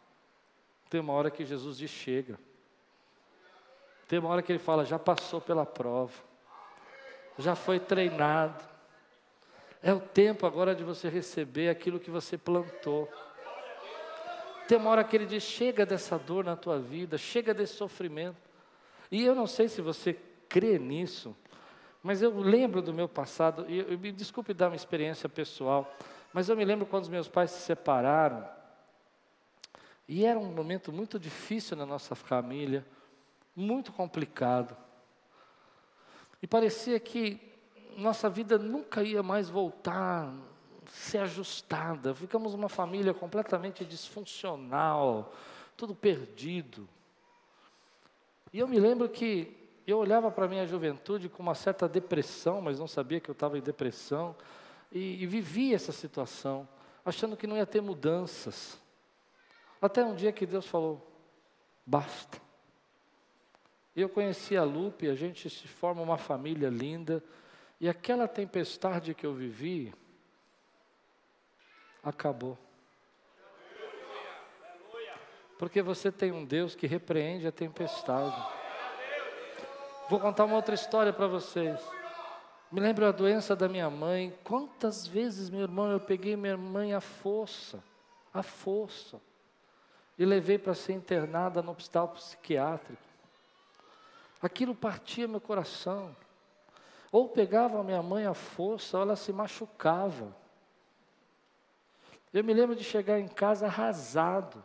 Tem 0.88 1.00
uma 1.00 1.12
hora 1.12 1.30
que 1.30 1.44
Jesus 1.44 1.78
diz 1.78 1.90
chega. 1.90 2.38
Tem 4.08 4.18
uma 4.18 4.28
hora 4.28 4.42
que 4.42 4.52
ele 4.52 4.58
fala, 4.58 4.84
já 4.84 4.98
passou 4.98 5.40
pela 5.40 5.66
prova. 5.66 6.14
Já 7.38 7.54
foi 7.54 7.80
treinado. 7.80 8.62
É 9.82 9.92
o 9.92 10.00
tempo 10.00 10.46
agora 10.46 10.74
de 10.74 10.82
você 10.82 11.08
receber 11.08 11.68
aquilo 11.68 12.00
que 12.00 12.10
você 12.10 12.38
plantou. 12.38 13.10
Tem 14.66 14.78
uma 14.78 14.90
hora 14.90 15.04
que 15.04 15.16
ele 15.16 15.26
diz: 15.26 15.42
chega 15.42 15.84
dessa 15.84 16.18
dor 16.18 16.44
na 16.44 16.56
tua 16.56 16.78
vida, 16.78 17.18
chega 17.18 17.52
desse 17.52 17.74
sofrimento. 17.74 18.36
E 19.10 19.24
eu 19.24 19.34
não 19.34 19.46
sei 19.46 19.68
se 19.68 19.80
você 19.80 20.18
crê 20.48 20.78
nisso, 20.78 21.36
mas 22.02 22.22
eu 22.22 22.38
lembro 22.38 22.82
do 22.82 22.92
meu 22.92 23.08
passado, 23.08 23.64
e 23.68 23.78
eu, 23.78 23.98
me 23.98 24.12
desculpe 24.12 24.52
dar 24.52 24.68
uma 24.68 24.76
experiência 24.76 25.28
pessoal, 25.28 25.92
mas 26.32 26.48
eu 26.48 26.56
me 26.56 26.64
lembro 26.64 26.86
quando 26.86 27.04
os 27.04 27.08
meus 27.08 27.28
pais 27.28 27.50
se 27.50 27.60
separaram, 27.60 28.46
e 30.06 30.24
era 30.24 30.38
um 30.38 30.52
momento 30.52 30.92
muito 30.92 31.18
difícil 31.18 31.76
na 31.76 31.86
nossa 31.86 32.14
família, 32.14 32.84
muito 33.56 33.92
complicado. 33.92 34.76
E 36.42 36.46
parecia 36.46 37.00
que 37.00 37.40
nossa 37.96 38.28
vida 38.28 38.58
nunca 38.58 39.02
ia 39.02 39.22
mais 39.22 39.48
voltar, 39.48 40.30
ser 40.94 41.18
ajustada. 41.18 42.14
Ficamos 42.14 42.54
uma 42.54 42.68
família 42.68 43.12
completamente 43.12 43.84
disfuncional, 43.84 45.34
tudo 45.76 45.92
perdido. 45.92 46.88
E 48.52 48.60
eu 48.60 48.68
me 48.68 48.78
lembro 48.78 49.08
que 49.08 49.56
eu 49.84 49.98
olhava 49.98 50.30
para 50.30 50.44
a 50.44 50.48
minha 50.48 50.64
juventude 50.64 51.28
com 51.28 51.42
uma 51.42 51.56
certa 51.56 51.88
depressão, 51.88 52.60
mas 52.60 52.78
não 52.78 52.86
sabia 52.86 53.18
que 53.18 53.28
eu 53.28 53.32
estava 53.32 53.58
em 53.58 53.60
depressão, 53.60 54.36
e, 54.90 55.20
e 55.20 55.26
vivia 55.26 55.74
essa 55.74 55.90
situação, 55.90 56.66
achando 57.04 57.36
que 57.36 57.46
não 57.46 57.56
ia 57.56 57.66
ter 57.66 57.82
mudanças. 57.82 58.78
Até 59.82 60.04
um 60.04 60.14
dia 60.14 60.30
que 60.30 60.46
Deus 60.46 60.64
falou: 60.64 61.04
basta. 61.84 62.40
Eu 63.96 64.08
conheci 64.08 64.56
a 64.56 64.62
Lupe, 64.62 65.08
a 65.08 65.14
gente 65.16 65.50
se 65.50 65.66
forma 65.66 66.00
uma 66.00 66.18
família 66.18 66.68
linda, 66.68 67.22
e 67.80 67.88
aquela 67.88 68.28
tempestade 68.28 69.12
que 69.12 69.26
eu 69.26 69.34
vivi 69.34 69.92
acabou. 72.04 72.58
Porque 75.58 75.80
você 75.80 76.10
tem 76.10 76.32
um 76.32 76.44
Deus 76.44 76.74
que 76.74 76.86
repreende 76.86 77.46
a 77.46 77.52
tempestade. 77.52 78.36
Vou 80.08 80.20
contar 80.20 80.44
uma 80.44 80.56
outra 80.56 80.74
história 80.74 81.12
para 81.12 81.26
vocês. 81.26 81.80
Me 82.70 82.80
lembro 82.80 83.06
a 83.06 83.12
doença 83.12 83.54
da 83.54 83.68
minha 83.68 83.88
mãe. 83.88 84.36
Quantas 84.42 85.06
vezes, 85.06 85.48
meu 85.48 85.62
irmão, 85.62 85.90
eu 85.90 86.00
peguei 86.00 86.36
minha 86.36 86.56
mãe 86.56 86.92
à 86.92 87.00
força, 87.00 87.82
à 88.32 88.42
força, 88.42 89.20
e 90.18 90.24
levei 90.24 90.58
para 90.58 90.74
ser 90.74 90.92
internada 90.92 91.62
no 91.62 91.70
hospital 91.70 92.08
psiquiátrico. 92.08 93.02
Aquilo 94.42 94.74
partia 94.74 95.26
meu 95.26 95.40
coração. 95.40 96.14
Ou 97.10 97.28
pegava 97.28 97.82
minha 97.84 98.02
mãe 98.02 98.26
à 98.26 98.34
força, 98.34 98.98
ou 98.98 99.04
ela 99.04 99.16
se 99.16 99.32
machucava. 99.32 100.34
Eu 102.34 102.44
me 102.44 102.52
lembro 102.52 102.76
de 102.76 102.84
chegar 102.84 103.18
em 103.18 103.28
casa 103.28 103.64
arrasado, 103.66 104.62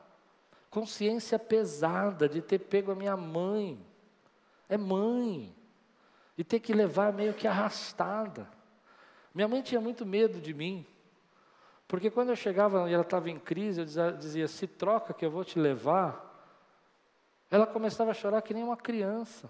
consciência 0.70 1.40
pesada 1.40 2.28
de 2.28 2.42
ter 2.42 2.60
pego 2.60 2.92
a 2.92 2.96
minha 2.96 3.16
mãe 3.16 3.88
é 4.70 4.78
mãe. 4.78 5.54
E 6.38 6.44
ter 6.44 6.62
que 6.62 6.72
levar 6.72 7.12
meio 7.12 7.34
que 7.34 7.48
arrastada. 7.48 8.48
Minha 9.34 9.48
mãe 9.48 9.62
tinha 9.62 9.82
muito 9.82 10.06
medo 10.06 10.40
de 10.40 10.54
mim. 10.54 10.86
Porque 11.86 12.10
quando 12.10 12.30
eu 12.30 12.36
chegava 12.36 12.90
e 12.90 12.94
ela 12.94 13.02
estava 13.02 13.30
em 13.30 13.40
crise, 13.40 13.82
eu 13.82 14.14
dizia, 14.14 14.48
se 14.48 14.68
troca 14.68 15.14
que 15.14 15.26
eu 15.26 15.32
vou 15.32 15.44
te 15.44 15.60
levar. 15.60 16.28
Ela 17.52 17.66
começava 17.66 18.12
a 18.12 18.14
chorar 18.14 18.42
que 18.44 18.54
nem 18.54 18.64
uma 18.64 18.78
criança. 18.78 19.50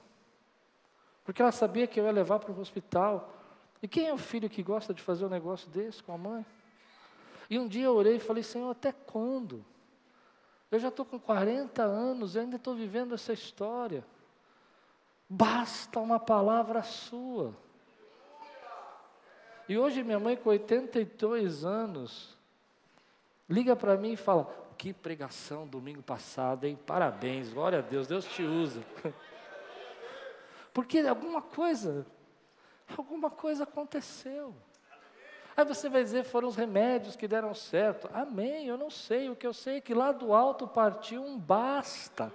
Porque 1.23 1.41
ela 1.41 1.51
sabia 1.51 1.85
que 1.85 1.99
eu 1.99 2.05
ia 2.05 2.11
levar 2.11 2.39
para 2.39 2.51
o 2.51 2.59
hospital. 2.59 3.35
E 3.83 3.87
quem 3.87 4.07
é 4.07 4.13
o 4.13 4.17
filho 4.17 4.49
que 4.49 4.63
gosta 4.63 4.93
de 4.93 5.03
fazer 5.03 5.25
um 5.25 5.29
negócio 5.29 5.69
desse 5.69 6.01
com 6.01 6.13
a 6.13 6.17
mãe? 6.17 6.45
E 7.49 7.57
um 7.57 7.67
dia 7.67 7.85
eu 7.85 7.95
orei 7.95 8.17
e 8.17 8.19
falei: 8.19 8.43
Senhor, 8.43 8.69
até 8.69 8.91
quando? 8.91 9.65
Eu 10.71 10.77
já 10.77 10.89
estou 10.89 11.05
com 11.05 11.19
40 11.19 11.81
anos, 11.81 12.35
eu 12.35 12.43
ainda 12.43 12.57
estou 12.57 12.75
vivendo 12.75 13.15
essa 13.15 13.33
história. 13.33 14.05
Basta 15.27 15.99
uma 15.99 16.19
palavra 16.19 16.83
sua. 16.83 17.55
E 19.67 19.77
hoje 19.77 20.03
minha 20.03 20.19
mãe, 20.19 20.35
com 20.35 20.49
82 20.49 21.63
anos, 21.63 22.37
liga 23.47 23.75
para 23.75 23.97
mim 23.97 24.13
e 24.13 24.17
fala: 24.17 24.45
Que 24.77 24.93
pregação 24.93 25.67
domingo 25.67 26.03
passado, 26.03 26.65
hein? 26.65 26.77
Parabéns, 26.85 27.51
glória 27.51 27.79
a 27.79 27.81
Deus, 27.81 28.07
Deus 28.07 28.25
te 28.25 28.43
usa. 28.43 28.83
Porque 30.73 30.99
alguma 30.99 31.41
coisa, 31.41 32.05
alguma 32.95 33.29
coisa 33.29 33.63
aconteceu. 33.63 34.55
Aí 35.55 35.65
você 35.65 35.89
vai 35.89 36.03
dizer, 36.03 36.23
foram 36.23 36.47
os 36.47 36.55
remédios 36.55 37.15
que 37.15 37.27
deram 37.27 37.53
certo. 37.53 38.09
Amém, 38.13 38.67
eu 38.67 38.77
não 38.77 38.89
sei. 38.89 39.29
O 39.29 39.35
que 39.35 39.45
eu 39.45 39.53
sei 39.53 39.77
é 39.77 39.81
que 39.81 39.93
lá 39.93 40.11
do 40.11 40.33
alto 40.33 40.67
partiu 40.67 41.21
um 41.21 41.37
basta. 41.37 42.31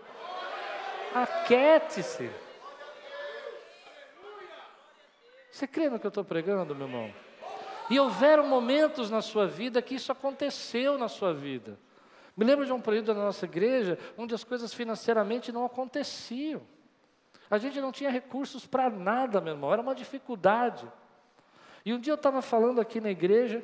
Aquete-se. 1.15 2.31
Você 5.51 5.67
crê 5.67 5.89
no 5.89 5.99
que 6.01 6.07
eu 6.07 6.09
estou 6.09 6.25
pregando, 6.25 6.75
meu 6.75 6.89
irmão? 6.89 7.15
E 7.89 8.01
houveram 8.01 8.47
momentos 8.47 9.11
na 9.11 9.23
sua 9.23 9.47
vida 9.47 9.81
que 9.81 9.95
isso 9.95 10.11
aconteceu 10.11 10.99
na 10.99 11.09
sua 11.09 11.33
vida. 11.33 11.79
Me 12.37 12.45
lembro 12.45 12.67
de 12.67 12.73
um 12.73 12.81
período 12.81 13.15
na 13.15 13.25
nossa 13.25 13.45
igreja 13.45 13.99
onde 14.19 14.35
as 14.35 14.43
coisas 14.43 14.75
financeiramente 14.75 15.53
não 15.53 15.65
aconteciam. 15.65 16.63
A 17.49 17.59
gente 17.59 17.81
não 17.81 17.93
tinha 17.93 18.11
recursos 18.11 18.67
para 18.67 18.91
nada, 18.91 19.41
meu 19.41 19.55
irmão, 19.55 19.73
era 19.73 19.81
uma 19.81 19.95
dificuldade. 19.95 20.91
E 21.85 21.93
um 21.93 21.99
dia 21.99 22.13
eu 22.13 22.17
estava 22.17 22.41
falando 22.41 22.81
aqui 22.81 23.01
na 23.01 23.11
igreja, 23.11 23.63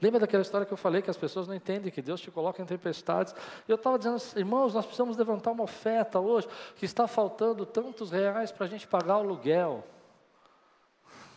lembra 0.00 0.18
daquela 0.18 0.42
história 0.42 0.66
que 0.66 0.72
eu 0.72 0.76
falei 0.76 1.00
que 1.00 1.10
as 1.10 1.16
pessoas 1.16 1.46
não 1.46 1.54
entendem 1.54 1.92
que 1.92 2.02
Deus 2.02 2.20
te 2.20 2.30
coloca 2.30 2.60
em 2.60 2.66
tempestades? 2.66 3.34
Eu 3.68 3.76
estava 3.76 3.96
dizendo, 3.98 4.20
irmãos, 4.36 4.74
nós 4.74 4.84
precisamos 4.84 5.16
levantar 5.16 5.52
uma 5.52 5.62
oferta 5.62 6.18
hoje, 6.18 6.48
que 6.76 6.84
está 6.84 7.06
faltando 7.06 7.64
tantos 7.64 8.10
reais 8.10 8.50
para 8.50 8.66
a 8.66 8.68
gente 8.68 8.86
pagar 8.86 9.18
o 9.18 9.20
aluguel. 9.20 9.84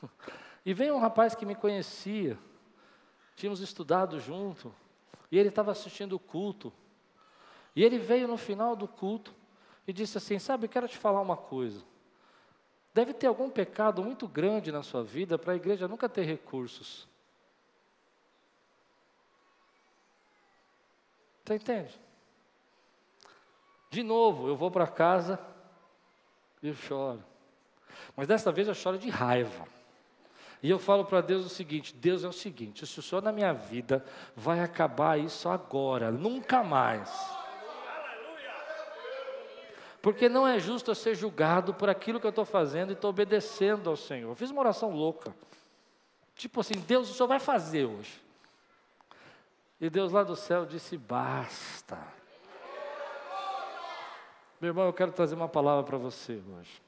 E 0.68 0.74
veio 0.74 0.96
um 0.96 1.00
rapaz 1.00 1.36
que 1.36 1.46
me 1.46 1.54
conhecia, 1.54 2.40
tínhamos 3.36 3.60
estudado 3.60 4.20
junto, 4.20 4.74
e 5.32 5.38
ele 5.38 5.50
estava 5.50 5.72
assistindo 5.72 6.14
o 6.14 6.20
culto. 6.20 6.74
E 7.76 7.84
ele 7.84 8.00
veio 8.00 8.28
no 8.28 8.36
final 8.36 8.76
do 8.76 8.88
culto 8.88 9.32
e 9.88 9.94
disse 9.94 10.18
assim: 10.18 10.40
Sabe, 10.40 10.66
eu 10.66 10.70
quero 10.70 10.88
te 10.88 10.98
falar 10.98 11.22
uma 11.22 11.38
coisa. 11.38 11.84
Deve 12.96 13.14
ter 13.14 13.28
algum 13.28 13.50
pecado 13.50 14.02
muito 14.02 14.26
grande 14.26 14.72
na 14.72 14.82
sua 14.82 15.04
vida 15.04 15.38
para 15.38 15.52
a 15.52 15.56
igreja 15.58 15.86
nunca 15.86 16.08
ter 16.08 16.24
recursos. 16.24 17.06
Você 21.44 21.56
entende? 21.56 22.00
De 23.90 24.02
novo, 24.02 24.48
eu 24.48 24.56
vou 24.56 24.72
para 24.72 24.88
casa 24.88 25.38
e 26.64 26.70
eu 26.70 26.74
choro. 26.74 27.22
Mas 28.16 28.30
dessa 28.30 28.50
vez 28.50 28.70
eu 28.70 28.74
choro 28.74 28.98
de 28.98 29.10
raiva. 29.10 29.68
E 30.64 30.70
eu 30.70 30.80
falo 30.80 31.04
para 31.04 31.20
Deus 31.20 31.46
o 31.46 31.50
seguinte: 31.50 31.94
Deus 31.94 32.24
é 32.24 32.30
o 32.30 32.32
seguinte, 32.32 32.88
se 32.88 32.98
o 32.98 33.04
Senhor 33.04 33.22
na 33.22 33.34
minha 33.34 33.52
vida 33.52 34.06
vai 34.38 34.62
acabar 34.62 35.20
isso 35.20 35.50
agora, 35.50 36.14
nunca 36.14 36.64
mais. 36.64 37.45
Porque 40.06 40.30
não 40.30 40.48
é 40.48 40.60
justo 40.60 40.92
eu 40.92 40.94
ser 40.94 41.16
julgado 41.16 41.74
por 41.74 41.90
aquilo 41.90 42.20
que 42.20 42.28
eu 42.28 42.30
estou 42.30 42.46
fazendo 42.46 42.92
e 42.92 42.94
estou 42.94 43.10
obedecendo 43.10 43.90
ao 43.90 43.96
Senhor. 43.96 44.30
Eu 44.30 44.36
fiz 44.36 44.52
uma 44.52 44.60
oração 44.60 44.92
louca. 44.92 45.36
Tipo 46.36 46.60
assim, 46.60 46.76
Deus, 46.76 47.10
o 47.10 47.14
Senhor 47.16 47.28
vai 47.28 47.40
fazer 47.40 47.86
hoje. 47.86 48.24
E 49.82 49.90
Deus 49.90 50.12
lá 50.12 50.22
do 50.22 50.36
céu 50.36 50.64
disse: 50.64 50.96
basta. 50.96 51.98
Meu 54.62 54.70
irmão, 54.70 54.86
eu 54.86 54.94
quero 54.94 55.12
trazer 55.12 55.34
uma 55.34 55.50
palavra 55.50 55.84
para 55.84 55.98
você 55.98 56.40
hoje. 56.56 56.84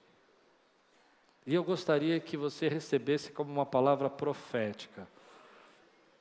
E 1.44 1.56
eu 1.56 1.64
gostaria 1.64 2.20
que 2.20 2.38
você 2.38 2.68
recebesse 2.68 3.32
como 3.32 3.52
uma 3.52 3.66
palavra 3.66 4.12
profética. 4.12 5.08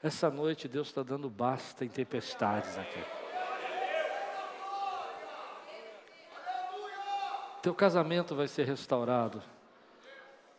Essa 0.03 0.31
noite 0.31 0.67
Deus 0.67 0.89
está 0.89 1.03
dando 1.03 1.29
basta 1.29 1.85
em 1.85 1.91
tempestades 1.91 2.79
aqui. 2.79 3.26
Teu 7.67 7.75
casamento 7.75 8.33
vai 8.33 8.47
ser 8.47 8.65
restaurado. 8.65 9.43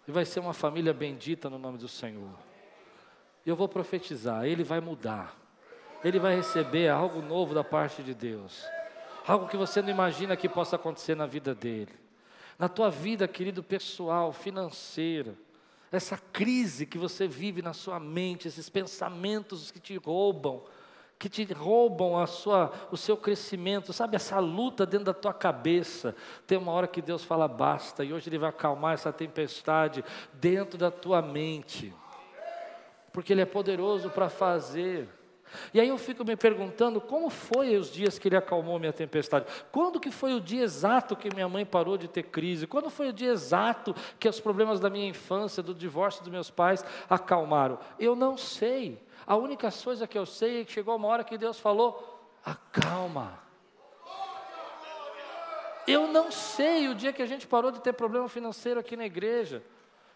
E 0.06 0.12
vai 0.12 0.26
ser 0.26 0.42
uma 0.42 0.52
família 0.52 0.94
bendita 0.94 1.50
no 1.50 1.58
nome 1.58 1.78
do 1.78 1.88
Senhor. 1.88 2.38
Eu 3.46 3.56
vou 3.56 3.70
profetizar, 3.70 4.44
ele 4.44 4.62
vai 4.62 4.82
mudar. 4.82 5.34
Ele 6.04 6.20
vai 6.20 6.36
receber 6.36 6.90
algo 6.90 7.22
novo 7.22 7.54
da 7.54 7.64
parte 7.64 8.04
de 8.04 8.14
Deus. 8.14 8.62
Algo 9.26 9.48
que 9.48 9.56
você 9.56 9.82
não 9.82 9.88
imagina 9.88 10.36
que 10.36 10.50
possa 10.50 10.76
acontecer 10.76 11.16
na 11.16 11.26
vida 11.26 11.56
dele. 11.56 11.94
Na 12.60 12.68
tua 12.68 12.90
vida, 12.90 13.26
querido 13.26 13.64
pessoal, 13.64 14.34
financeira. 14.34 15.34
Essa 15.90 16.18
crise 16.18 16.86
que 16.86 16.98
você 16.98 17.26
vive 17.26 17.62
na 17.62 17.72
sua 17.72 18.02
mente, 18.02 18.50
esses 18.50 18.68
pensamentos 18.68 19.72
que 19.72 19.80
te 19.80 19.96
roubam, 19.96 20.62
que 21.20 21.28
te 21.28 21.52
roubam 21.52 22.18
a 22.18 22.28
sua, 22.28 22.72
o 22.92 22.98
seu 22.98 23.18
crescimento, 23.18 23.92
sabe, 23.92 24.16
essa 24.16 24.40
luta 24.40 24.86
dentro 24.86 25.06
da 25.06 25.14
tua 25.14 25.34
cabeça. 25.34 26.16
Tem 26.46 26.58
uma 26.58 26.72
hora 26.72 26.88
que 26.88 27.02
Deus 27.02 27.24
fala 27.24 27.48
basta, 27.48 28.04
e 28.04 28.14
hoje 28.14 28.30
Ele 28.30 28.38
vai 28.38 28.50
acalmar 28.50 28.94
essa 28.94 29.12
tempestade 29.12 30.04
dentro 30.34 30.78
da 30.78 30.92
tua 30.92 31.22
mente, 31.22 31.94
porque 33.12 33.34
Ele 33.34 33.42
é 33.42 33.46
poderoso 33.46 34.10
para 34.10 34.30
fazer. 34.30 35.10
E 35.74 35.80
aí 35.80 35.88
eu 35.88 35.98
fico 35.98 36.26
me 36.26 36.36
perguntando 36.36 37.00
como 37.00 37.30
foi 37.30 37.76
os 37.78 37.92
dias 37.92 38.20
que 38.20 38.28
ele 38.28 38.36
acalmou 38.36 38.80
minha 38.80 38.94
tempestade. 38.94 39.46
Quando 39.72 40.00
que 40.00 40.12
foi 40.12 40.34
o 40.34 40.42
dia 40.42 40.64
exato 40.64 41.16
que 41.16 41.34
minha 41.34 41.48
mãe 41.48 41.66
parou 41.66 41.98
de 41.98 42.08
ter 42.08 42.24
crise? 42.24 42.68
Quando 42.68 42.90
foi 42.90 43.10
o 43.10 43.14
dia 43.14 43.32
exato 43.32 43.96
que 44.20 44.28
os 44.28 44.40
problemas 44.40 44.80
da 44.80 44.90
minha 44.90 45.08
infância, 45.08 45.64
do 45.64 45.74
divórcio 45.74 46.22
dos 46.22 46.32
meus 46.32 46.50
pais 46.50 46.84
acalmaram? 47.10 47.80
Eu 47.98 48.16
não 48.16 48.38
sei. 48.38 49.02
A 49.28 49.36
única 49.36 49.70
coisa 49.70 50.08
que 50.08 50.18
eu 50.18 50.26
sei 50.26 50.62
é 50.62 50.66
que 50.66 50.72
chegou 50.72 50.96
uma 50.96 51.10
hora 51.10 51.24
que 51.24 51.38
Deus 51.38 51.60
falou: 51.60 52.18
acalma. 52.46 53.46
Eu 55.86 56.08
não 56.08 56.32
sei 56.32 56.88
o 56.88 56.96
dia 56.96 57.12
que 57.12 57.22
a 57.22 57.26
gente 57.26 57.46
parou 57.46 57.70
de 57.70 57.82
ter 57.82 57.92
problema 57.92 58.30
financeiro 58.30 58.80
aqui 58.80 58.96
na 58.96 59.06
igreja. 59.06 59.62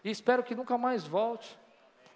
E 0.02 0.10
espero 0.10 0.42
que 0.42 0.54
nunca 0.54 0.78
mais 0.78 1.06
volte. 1.06 1.58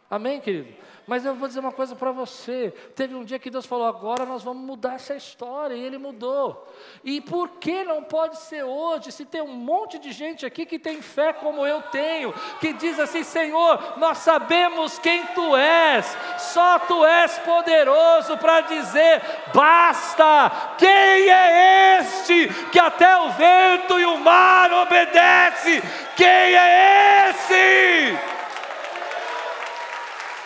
Amém, 0.09 0.41
querido? 0.41 0.73
Mas 1.07 1.25
eu 1.25 1.35
vou 1.35 1.47
dizer 1.47 1.61
uma 1.61 1.73
coisa 1.73 1.95
para 1.95 2.11
você. 2.11 2.73
Teve 2.97 3.15
um 3.15 3.25
dia 3.25 3.39
que 3.39 3.51
Deus 3.51 3.65
falou: 3.65 3.87
agora 3.87 4.25
nós 4.27 4.43
vamos 4.43 4.65
mudar 4.65 4.95
essa 4.95 5.15
história, 5.15 5.75
e 5.75 5.81
Ele 5.81 5.99
mudou. 5.99 6.67
E 7.05 7.21
por 7.21 7.49
que 7.61 7.85
não 7.85 8.03
pode 8.03 8.39
ser 8.39 8.65
hoje, 8.65 9.13
se 9.13 9.25
tem 9.25 9.41
um 9.41 9.55
monte 9.55 9.99
de 9.99 10.11
gente 10.11 10.45
aqui 10.45 10.67
que 10.67 10.79
tem 10.79 11.01
fé 11.01 11.33
como 11.33 11.65
eu 11.65 11.81
tenho, 11.83 12.35
que 12.61 12.73
diz 12.73 12.99
assim: 12.99 13.23
Senhor, 13.23 13.99
nós 13.99 14.19
sabemos 14.19 14.99
quem 14.99 15.25
Tu 15.27 15.57
és, 15.57 16.17
só 16.39 16.79
Tu 16.81 17.05
és 17.05 17.39
poderoso 17.41 18.37
para 18.39 18.63
dizer: 18.63 19.23
basta. 19.55 20.75
Quem 20.77 20.89
é 20.89 21.99
este 22.01 22.49
que 22.71 22.79
até 22.81 23.17
o 23.17 23.31
vento 23.31 23.99
e 23.99 24.05
o 24.07 24.19
mar 24.19 24.73
obedece? 24.73 25.81
Quem 26.17 26.27
é 26.27 27.31
esse? 27.31 28.36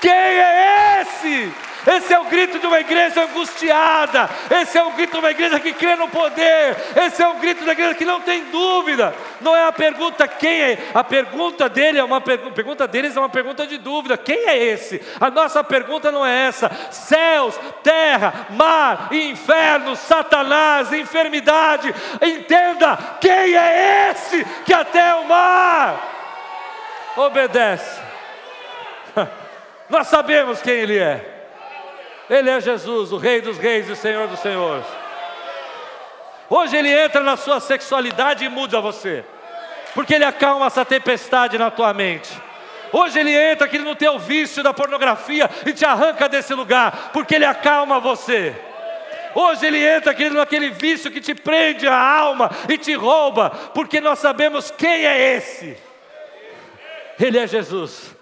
Quem 0.00 0.12
é 0.12 1.02
esse? 1.02 1.52
Esse 1.86 2.12
é 2.12 2.18
o 2.18 2.24
grito 2.24 2.58
de 2.58 2.66
uma 2.66 2.80
igreja 2.80 3.24
angustiada. 3.24 4.28
Esse 4.50 4.76
é 4.76 4.82
o 4.82 4.90
grito 4.92 5.12
de 5.12 5.18
uma 5.18 5.30
igreja 5.30 5.58
que 5.58 5.72
crê 5.72 5.96
no 5.96 6.08
poder. 6.08 6.76
Esse 6.96 7.22
é 7.22 7.28
o 7.28 7.34
grito 7.34 7.64
da 7.64 7.72
igreja 7.72 7.94
que 7.94 8.04
não 8.04 8.20
tem 8.20 8.44
dúvida. 8.44 9.14
Não 9.40 9.56
é 9.56 9.66
a 9.66 9.72
pergunta 9.72 10.28
quem 10.28 10.60
é. 10.60 10.78
A 10.92 11.02
pergunta 11.02 11.68
dele 11.68 11.98
é 11.98 12.04
uma 12.04 12.20
pergunta 12.20 12.86
deles 12.86 13.16
é 13.16 13.20
uma 13.20 13.28
pergunta 13.28 13.66
de 13.66 13.78
dúvida. 13.78 14.18
Quem 14.18 14.48
é 14.48 14.58
esse? 14.62 15.00
A 15.18 15.30
nossa 15.30 15.64
pergunta 15.64 16.12
não 16.12 16.24
é 16.24 16.46
essa. 16.46 16.70
Céus, 16.90 17.58
terra, 17.82 18.46
mar, 18.50 19.08
inferno, 19.12 19.96
Satanás, 19.96 20.92
enfermidade. 20.92 21.94
Entenda 22.20 22.98
quem 23.20 23.56
é 23.56 24.10
esse 24.10 24.44
que 24.66 24.74
até 24.74 25.14
o 25.14 25.24
mar 25.24 25.98
obedece. 27.16 27.99
Nós 29.90 30.06
sabemos 30.06 30.62
quem 30.62 30.74
Ele 30.74 30.98
é. 30.98 31.38
Ele 32.30 32.48
é 32.48 32.60
Jesus, 32.60 33.10
o 33.10 33.16
Rei 33.16 33.40
dos 33.40 33.58
Reis 33.58 33.88
e 33.88 33.96
Senhor 33.96 34.28
dos 34.28 34.38
Senhores. 34.38 34.86
Hoje 36.48 36.76
Ele 36.76 36.88
entra 36.88 37.20
na 37.20 37.36
sua 37.36 37.58
sexualidade 37.58 38.44
e 38.44 38.48
muda 38.48 38.80
você, 38.80 39.24
porque 39.94 40.14
Ele 40.14 40.24
acalma 40.24 40.66
essa 40.66 40.84
tempestade 40.84 41.58
na 41.58 41.70
tua 41.70 41.92
mente. 41.92 42.30
Hoje 42.92 43.18
Ele 43.18 43.32
entra 43.32 43.66
aqui 43.66 43.78
no 43.78 43.96
teu 43.96 44.16
vício 44.18 44.62
da 44.62 44.72
pornografia 44.72 45.50
e 45.66 45.72
te 45.72 45.84
arranca 45.84 46.28
desse 46.28 46.54
lugar, 46.54 47.10
porque 47.12 47.34
Ele 47.34 47.44
acalma 47.44 47.98
você. 47.98 48.54
Hoje 49.34 49.66
Ele 49.66 49.84
entra 49.84 50.12
aqui 50.12 50.30
naquele 50.30 50.70
vício 50.70 51.10
que 51.10 51.20
te 51.20 51.34
prende 51.34 51.88
a 51.88 51.96
alma 51.96 52.48
e 52.68 52.78
te 52.78 52.94
rouba, 52.94 53.50
porque 53.74 54.00
nós 54.00 54.20
sabemos 54.20 54.70
quem 54.70 55.04
é 55.04 55.36
esse. 55.36 55.76
Ele 57.18 57.38
é 57.38 57.46
Jesus. 57.46 58.14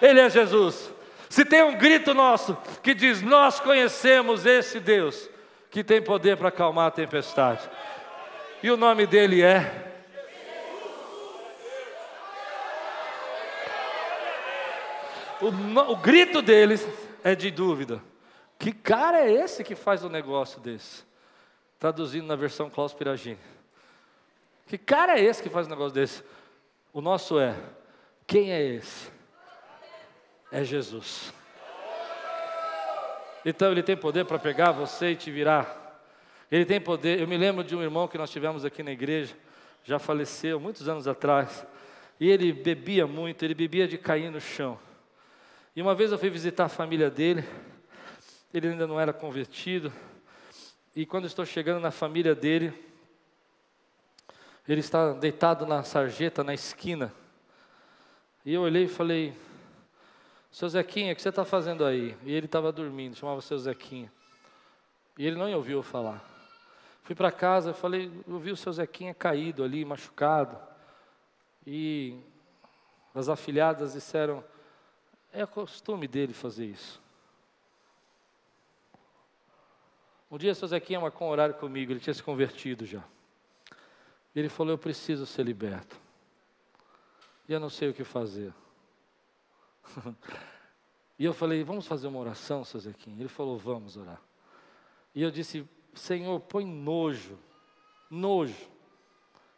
Ele 0.00 0.20
é 0.20 0.30
Jesus. 0.30 0.93
Se 1.34 1.44
tem 1.44 1.64
um 1.64 1.76
grito 1.76 2.14
nosso 2.14 2.56
que 2.80 2.94
diz: 2.94 3.20
Nós 3.20 3.58
conhecemos 3.58 4.46
esse 4.46 4.78
Deus 4.78 5.28
que 5.68 5.82
tem 5.82 6.00
poder 6.00 6.36
para 6.36 6.46
acalmar 6.46 6.86
a 6.86 6.90
tempestade, 6.92 7.68
e 8.62 8.70
o 8.70 8.76
nome 8.76 9.04
dele 9.04 9.42
é. 9.42 9.92
O, 15.40 15.48
o 15.90 15.96
grito 15.96 16.40
deles 16.40 16.86
é 17.24 17.34
de 17.34 17.50
dúvida. 17.50 18.00
Que 18.56 18.70
cara 18.70 19.18
é 19.22 19.32
esse 19.32 19.64
que 19.64 19.74
faz 19.74 20.04
um 20.04 20.08
negócio 20.08 20.60
desse? 20.60 21.02
Traduzindo 21.80 22.28
na 22.28 22.36
versão 22.36 22.70
Klaus 22.70 22.94
Piragini. 22.94 23.40
Que 24.68 24.78
cara 24.78 25.18
é 25.18 25.24
esse 25.24 25.42
que 25.42 25.50
faz 25.50 25.66
um 25.66 25.70
negócio 25.70 25.94
desse? 25.94 26.22
O 26.92 27.00
nosso 27.00 27.40
é: 27.40 27.56
quem 28.24 28.52
é 28.52 28.62
esse? 28.62 29.13
É 30.54 30.62
Jesus. 30.62 31.34
Então 33.44 33.72
ele 33.72 33.82
tem 33.82 33.96
poder 33.96 34.24
para 34.24 34.38
pegar 34.38 34.70
você 34.70 35.10
e 35.10 35.16
te 35.16 35.28
virar. 35.28 36.00
Ele 36.48 36.64
tem 36.64 36.80
poder. 36.80 37.18
Eu 37.20 37.26
me 37.26 37.36
lembro 37.36 37.64
de 37.64 37.74
um 37.74 37.82
irmão 37.82 38.06
que 38.06 38.16
nós 38.16 38.30
tivemos 38.30 38.64
aqui 38.64 38.80
na 38.80 38.92
igreja, 38.92 39.34
já 39.82 39.98
faleceu 39.98 40.60
muitos 40.60 40.88
anos 40.88 41.08
atrás. 41.08 41.66
E 42.20 42.30
ele 42.30 42.52
bebia 42.52 43.04
muito, 43.04 43.44
ele 43.44 43.52
bebia 43.52 43.88
de 43.88 43.98
cair 43.98 44.30
no 44.30 44.40
chão. 44.40 44.78
E 45.74 45.82
uma 45.82 45.92
vez 45.92 46.12
eu 46.12 46.18
fui 46.18 46.30
visitar 46.30 46.66
a 46.66 46.68
família 46.68 47.10
dele, 47.10 47.44
ele 48.52 48.68
ainda 48.68 48.86
não 48.86 49.00
era 49.00 49.12
convertido. 49.12 49.92
E 50.94 51.04
quando 51.04 51.26
estou 51.26 51.44
chegando 51.44 51.80
na 51.80 51.90
família 51.90 52.32
dele, 52.32 52.72
ele 54.68 54.78
está 54.78 55.12
deitado 55.14 55.66
na 55.66 55.82
sarjeta, 55.82 56.44
na 56.44 56.54
esquina. 56.54 57.12
E 58.46 58.54
eu 58.54 58.62
olhei 58.62 58.84
e 58.84 58.88
falei: 58.88 59.34
seu 60.54 60.68
Zequinha, 60.68 61.12
o 61.12 61.16
que 61.16 61.20
você 61.20 61.30
está 61.30 61.44
fazendo 61.44 61.84
aí? 61.84 62.16
E 62.22 62.32
ele 62.32 62.46
estava 62.46 62.70
dormindo, 62.70 63.16
chamava 63.16 63.40
seu 63.40 63.58
Zequinha. 63.58 64.10
E 65.18 65.26
ele 65.26 65.34
não 65.34 65.46
me 65.46 65.54
ouviu 65.56 65.82
falar. 65.82 66.24
Fui 67.02 67.12
para 67.12 67.32
casa, 67.32 67.74
falei, 67.74 68.08
eu 68.24 68.38
vi 68.38 68.52
o 68.52 68.56
seu 68.56 68.72
Zequinha 68.72 69.12
caído 69.12 69.64
ali, 69.64 69.84
machucado. 69.84 70.56
E 71.66 72.16
as 73.12 73.28
afilhadas 73.28 73.94
disseram, 73.94 74.44
é 75.32 75.44
costume 75.44 76.06
dele 76.06 76.32
fazer 76.32 76.66
isso. 76.66 77.02
Um 80.30 80.38
dia 80.38 80.54
seu 80.54 80.68
Zequinha 80.68 81.00
marcou 81.00 81.26
um 81.26 81.30
horário 81.32 81.56
comigo, 81.56 81.90
ele 81.90 81.98
tinha 81.98 82.14
se 82.14 82.22
convertido 82.22 82.86
já. 82.86 83.02
Ele 84.36 84.48
falou, 84.48 84.74
eu 84.74 84.78
preciso 84.78 85.26
ser 85.26 85.42
liberto. 85.42 85.96
E 87.48 87.52
eu 87.52 87.58
não 87.58 87.68
sei 87.68 87.88
o 87.88 87.92
que 87.92 88.04
fazer. 88.04 88.54
e 91.18 91.24
eu 91.24 91.32
falei, 91.32 91.62
vamos 91.62 91.86
fazer 91.86 92.06
uma 92.06 92.18
oração, 92.18 92.64
seu 92.64 92.80
Zequinha? 92.80 93.20
Ele 93.20 93.28
falou, 93.28 93.58
vamos 93.58 93.96
orar. 93.96 94.20
E 95.14 95.22
eu 95.22 95.30
disse, 95.30 95.68
Senhor, 95.94 96.40
põe 96.40 96.64
nojo, 96.64 97.38
nojo. 98.10 98.68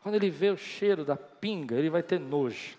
Quando 0.02 0.14
ele 0.14 0.30
vê 0.30 0.50
o 0.50 0.56
cheiro 0.56 1.04
da 1.04 1.16
pinga, 1.16 1.74
ele 1.74 1.90
vai 1.90 2.02
ter 2.02 2.20
nojo. 2.20 2.78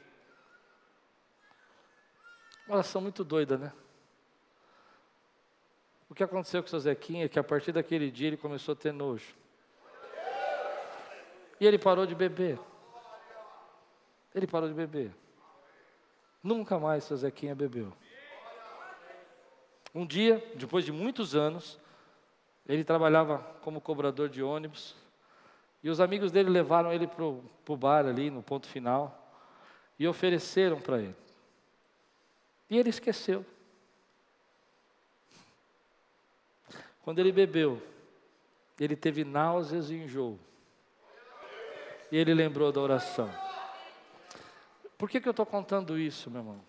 Uma 2.67 2.75
oração 2.75 3.01
muito 3.01 3.23
doida, 3.23 3.57
né? 3.57 3.73
O 6.09 6.15
que 6.15 6.23
aconteceu 6.23 6.61
com 6.61 6.67
o 6.67 6.69
seu 6.69 6.79
Zequinha 6.79 7.25
é 7.25 7.29
que 7.29 7.39
a 7.39 7.43
partir 7.43 7.71
daquele 7.71 8.09
dia 8.09 8.27
ele 8.27 8.37
começou 8.37 8.73
a 8.73 8.75
ter 8.75 8.91
nojo. 8.91 9.35
E 11.59 11.65
ele 11.65 11.77
parou 11.77 12.05
de 12.05 12.15
beber. 12.15 12.59
Ele 14.33 14.47
parou 14.47 14.69
de 14.69 14.75
beber. 14.75 15.11
Nunca 16.47 16.79
mais 16.79 17.03
seu 17.03 17.17
Zequinha 17.17 17.53
bebeu. 17.53 17.91
Um 19.93 20.05
dia, 20.05 20.41
depois 20.55 20.85
de 20.85 20.93
muitos 20.93 21.35
anos, 21.35 21.77
ele 22.65 22.85
trabalhava 22.85 23.39
como 23.61 23.81
cobrador 23.81 24.29
de 24.29 24.41
ônibus, 24.41 24.95
e 25.83 25.89
os 25.89 25.99
amigos 25.99 26.31
dele 26.31 26.49
levaram 26.49 26.93
ele 26.93 27.05
para 27.05 27.25
o 27.25 27.75
bar 27.75 28.05
ali, 28.05 28.29
no 28.29 28.41
ponto 28.41 28.65
final, 28.65 29.29
e 29.99 30.07
ofereceram 30.07 30.79
para 30.79 30.99
ele. 30.99 31.15
E 32.69 32.77
ele 32.77 32.91
esqueceu. 32.91 33.45
Quando 37.01 37.19
ele 37.19 37.33
bebeu, 37.33 37.85
ele 38.79 38.95
teve 38.95 39.25
náuseas 39.25 39.89
e 39.89 39.95
enjoo. 39.95 40.39
E 42.09 42.15
ele 42.15 42.33
lembrou 42.33 42.71
da 42.71 42.79
oração. 42.79 43.46
Por 44.97 45.09
que, 45.09 45.21
que 45.21 45.27
eu 45.27 45.31
estou 45.31 45.45
contando 45.45 45.97
isso, 45.97 46.29
meu 46.29 46.41
irmão? 46.41 46.61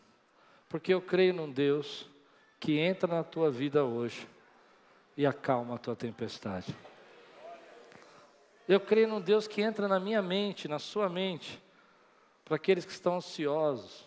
Porque 0.69 0.93
eu 0.93 1.01
creio 1.01 1.33
num 1.33 1.51
Deus 1.51 2.09
que 2.61 2.79
entra 2.79 3.13
na 3.13 3.25
tua 3.25 3.51
vida 3.51 3.85
hoje 3.85 4.29
e 5.17 5.27
acalma 5.27 5.77
a 5.77 5.79
tua 5.79 5.97
tempestade. 5.97 6.75
Eu 8.69 8.81
creio 8.81 9.09
num 9.09 9.21
Deus 9.21 9.47
que 9.47 9.63
entra 9.63 9.89
na 9.89 9.99
minha 9.99 10.21
mente, 10.21 10.69
na 10.69 10.79
sua 10.79 11.09
mente, 11.09 11.63
para 12.45 12.57
aqueles 12.57 12.85
que 12.85 12.93
estão 12.93 13.17
ansiosos, 13.17 14.07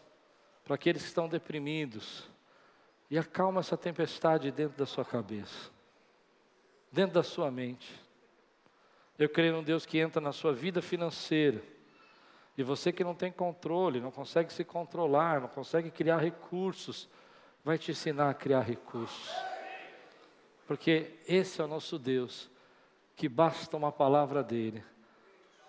para 0.63 0.75
aqueles 0.75 1.01
que 1.01 1.07
estão 1.07 1.27
deprimidos, 1.27 2.29
e 3.09 3.17
acalma 3.17 3.59
essa 3.59 3.75
tempestade 3.75 4.51
dentro 4.51 4.77
da 4.77 4.85
sua 4.85 5.03
cabeça 5.03 5.71
dentro 6.91 7.13
da 7.13 7.23
sua 7.23 7.49
mente. 7.49 7.89
Eu 9.17 9.29
creio 9.29 9.53
num 9.53 9.63
Deus 9.63 9.85
que 9.85 9.97
entra 9.97 10.19
na 10.19 10.33
sua 10.33 10.51
vida 10.51 10.81
financeira. 10.81 11.61
E 12.61 12.63
você 12.63 12.91
que 12.91 13.03
não 13.03 13.15
tem 13.15 13.31
controle, 13.31 13.99
não 13.99 14.11
consegue 14.11 14.53
se 14.53 14.63
controlar, 14.63 15.41
não 15.41 15.47
consegue 15.47 15.89
criar 15.89 16.17
recursos, 16.17 17.09
vai 17.65 17.75
te 17.75 17.89
ensinar 17.89 18.29
a 18.29 18.35
criar 18.35 18.61
recursos. 18.61 19.33
Porque 20.67 21.15
esse 21.27 21.59
é 21.59 21.63
o 21.63 21.67
nosso 21.67 21.97
Deus, 21.97 22.51
que 23.15 23.27
basta 23.27 23.75
uma 23.75 23.91
palavra 23.91 24.43
dele 24.43 24.83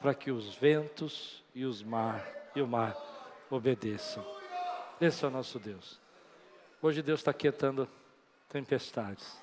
para 0.02 0.12
que 0.12 0.30
os 0.30 0.54
ventos 0.54 1.42
e 1.54 1.64
os 1.64 1.82
mar 1.82 2.22
e 2.54 2.60
o 2.60 2.68
mar 2.68 2.94
obedeçam. 3.48 4.22
Esse 5.00 5.24
é 5.24 5.28
o 5.28 5.30
nosso 5.30 5.58
Deus. 5.58 5.98
Hoje 6.82 7.00
Deus 7.00 7.20
está 7.20 7.32
quietando 7.32 7.88
tempestades. 8.50 9.40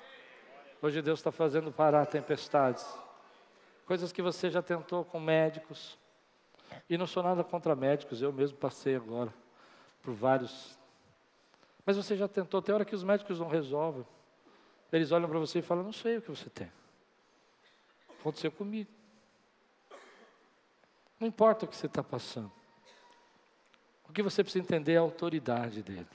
Hoje 0.80 1.02
Deus 1.02 1.18
está 1.18 1.32
fazendo 1.32 1.72
parar 1.72 2.06
tempestades. 2.06 2.86
Coisas 3.86 4.12
que 4.12 4.22
você 4.22 4.50
já 4.50 4.62
tentou 4.62 5.04
com 5.04 5.18
médicos. 5.18 5.98
E 6.88 6.98
não 6.98 7.06
sou 7.06 7.22
nada 7.22 7.44
contra 7.44 7.74
médicos, 7.76 8.22
eu 8.22 8.32
mesmo 8.32 8.58
passei 8.58 8.96
agora 8.96 9.32
por 10.02 10.14
vários. 10.14 10.78
Mas 11.84 11.96
você 11.96 12.16
já 12.16 12.28
tentou, 12.28 12.60
tem 12.60 12.74
hora 12.74 12.84
que 12.84 12.94
os 12.94 13.04
médicos 13.04 13.38
não 13.38 13.48
resolvem. 13.48 14.06
Eles 14.92 15.12
olham 15.12 15.28
para 15.28 15.38
você 15.38 15.60
e 15.60 15.62
falam: 15.62 15.84
Não 15.84 15.92
sei 15.92 16.16
o 16.16 16.22
que 16.22 16.30
você 16.30 16.50
tem. 16.50 16.70
Aconteceu 18.20 18.50
comigo. 18.50 18.90
Não 21.18 21.28
importa 21.28 21.64
o 21.64 21.68
que 21.68 21.76
você 21.76 21.86
está 21.86 22.02
passando. 22.02 22.50
O 24.08 24.12
que 24.12 24.22
você 24.22 24.42
precisa 24.42 24.64
entender 24.64 24.94
é 24.94 24.96
a 24.96 25.00
autoridade 25.00 25.82
dele. 25.82 26.06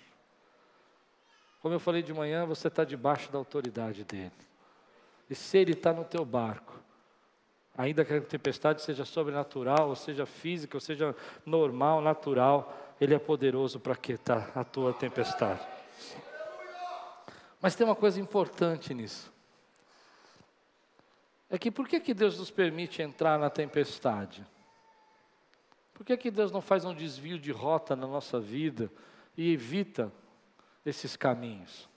Como 1.62 1.74
eu 1.74 1.80
falei 1.80 2.04
de 2.04 2.14
manhã, 2.14 2.46
você 2.46 2.68
está 2.68 2.84
debaixo 2.84 3.32
da 3.32 3.38
autoridade 3.38 4.04
dele. 4.04 4.32
E 5.30 5.34
se 5.34 5.58
Ele 5.58 5.72
está 5.72 5.94
no 5.94 6.04
teu 6.04 6.26
barco, 6.26 6.80
ainda 7.78 8.06
que 8.06 8.14
a 8.14 8.22
tempestade 8.22 8.82
seja 8.82 9.06
sobrenatural, 9.06 9.90
ou 9.90 9.96
seja 9.96 10.26
física, 10.26 10.78
ou 10.78 10.82
seja 10.82 11.16
normal, 11.46 12.02
natural, 12.02 12.96
Ele 13.00 13.14
é 13.14 13.20
poderoso 13.20 13.80
para 13.80 13.96
quietar 13.96 14.52
a 14.56 14.64
tua 14.64 14.94
tempestade. 14.94 15.66
Mas 17.62 17.76
tem 17.76 17.86
uma 17.86 17.96
coisa 17.96 18.20
importante 18.20 18.94
nisso. 18.94 19.34
É 21.50 21.58
que 21.58 21.72
por 21.72 21.88
que, 21.88 22.00
que 22.00 22.14
Deus 22.14 22.40
nos 22.40 22.52
permite 22.52 23.02
entrar 23.02 23.40
na 23.40 23.50
tempestade? 23.50 24.46
Por 25.94 26.06
que, 26.06 26.18
que 26.18 26.32
Deus 26.32 26.52
não 26.52 26.62
faz 26.62 26.84
um 26.84 26.94
desvio 26.94 27.40
de 27.40 27.52
rota 27.52 27.96
na 27.96 28.08
nossa 28.08 28.40
vida 28.40 28.92
e 29.38 29.54
evita 29.54 30.12
esses 30.86 31.16
caminhos? 31.16 31.88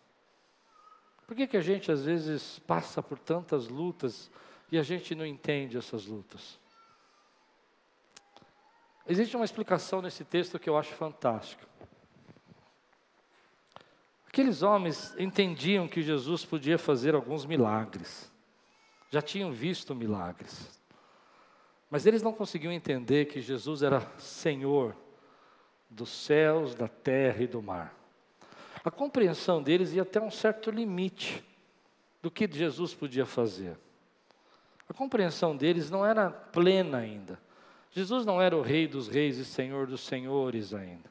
Por 1.27 1.37
que, 1.37 1.47
que 1.47 1.57
a 1.57 1.61
gente 1.61 1.91
às 1.93 2.05
vezes 2.05 2.59
passa 2.61 3.03
por 3.03 3.19
tantas 3.19 3.69
lutas 3.69 4.31
e 4.71 4.79
a 4.79 4.83
gente 4.83 5.15
não 5.15 5.25
entende 5.25 5.77
essas 5.77 6.07
lutas? 6.07 6.59
Existe 9.07 9.35
uma 9.37 9.45
explicação 9.45 10.03
nesse 10.03 10.25
texto 10.25 10.59
que 10.59 10.69
eu 10.69 10.77
acho 10.77 10.93
fantástica. 10.93 11.67
Aqueles 14.27 14.63
homens 14.63 15.15
entendiam 15.19 15.89
que 15.89 16.03
Jesus 16.03 16.45
podia 16.45 16.79
fazer 16.79 17.15
alguns 17.15 17.47
milagres, 17.47 18.31
já 19.11 19.23
tinham 19.23 19.51
visto 19.51 19.95
milagres, 19.95 20.79
mas 21.91 22.05
eles 22.05 22.23
não 22.23 22.33
conseguiam 22.33 22.73
entender 22.73 23.25
que 23.25 23.41
Jesus 23.41 23.83
era 23.83 24.01
Senhor 24.19 24.95
dos 25.89 26.11
céus, 26.11 26.75
da 26.75 26.87
terra 26.87 27.43
e 27.43 27.47
do 27.47 27.63
mar. 27.63 27.95
A 28.85 28.91
compreensão 28.91 29.63
deles 29.63 29.93
ia 29.93 30.03
até 30.03 30.21
um 30.21 30.31
certo 30.31 30.71
limite 30.71 31.43
do 32.21 32.31
que 32.31 32.47
Jesus 32.51 32.95
podia 32.95 33.25
fazer. 33.25 33.77
A 34.89 34.95
compreensão 34.95 35.57
deles 35.57 35.91
não 35.91 36.05
era 36.05 36.31
plena 36.31 36.99
ainda. 36.99 37.39
Jesus 37.91 38.25
não 38.25 38.41
era 38.41 38.57
o 38.57 38.63
Rei 38.63 38.87
dos 38.87 39.09
Reis 39.09 39.37
e 39.37 39.45
Senhor 39.45 39.87
dos 39.87 40.01
Senhores 40.01 40.73
ainda. 40.73 41.11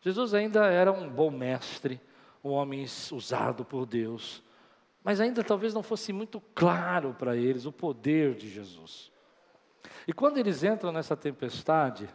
Jesus 0.00 0.34
ainda 0.34 0.66
era 0.66 0.92
um 0.92 1.08
bom 1.08 1.30
mestre, 1.30 2.00
um 2.42 2.50
homem 2.50 2.84
usado 3.12 3.64
por 3.64 3.86
Deus, 3.86 4.42
mas 5.02 5.20
ainda 5.20 5.44
talvez 5.44 5.72
não 5.72 5.82
fosse 5.82 6.12
muito 6.12 6.42
claro 6.54 7.14
para 7.18 7.36
eles 7.36 7.66
o 7.66 7.72
poder 7.72 8.34
de 8.34 8.48
Jesus. 8.48 9.10
E 10.06 10.12
quando 10.12 10.38
eles 10.38 10.62
entram 10.62 10.92
nessa 10.92 11.16
tempestade, 11.16 12.08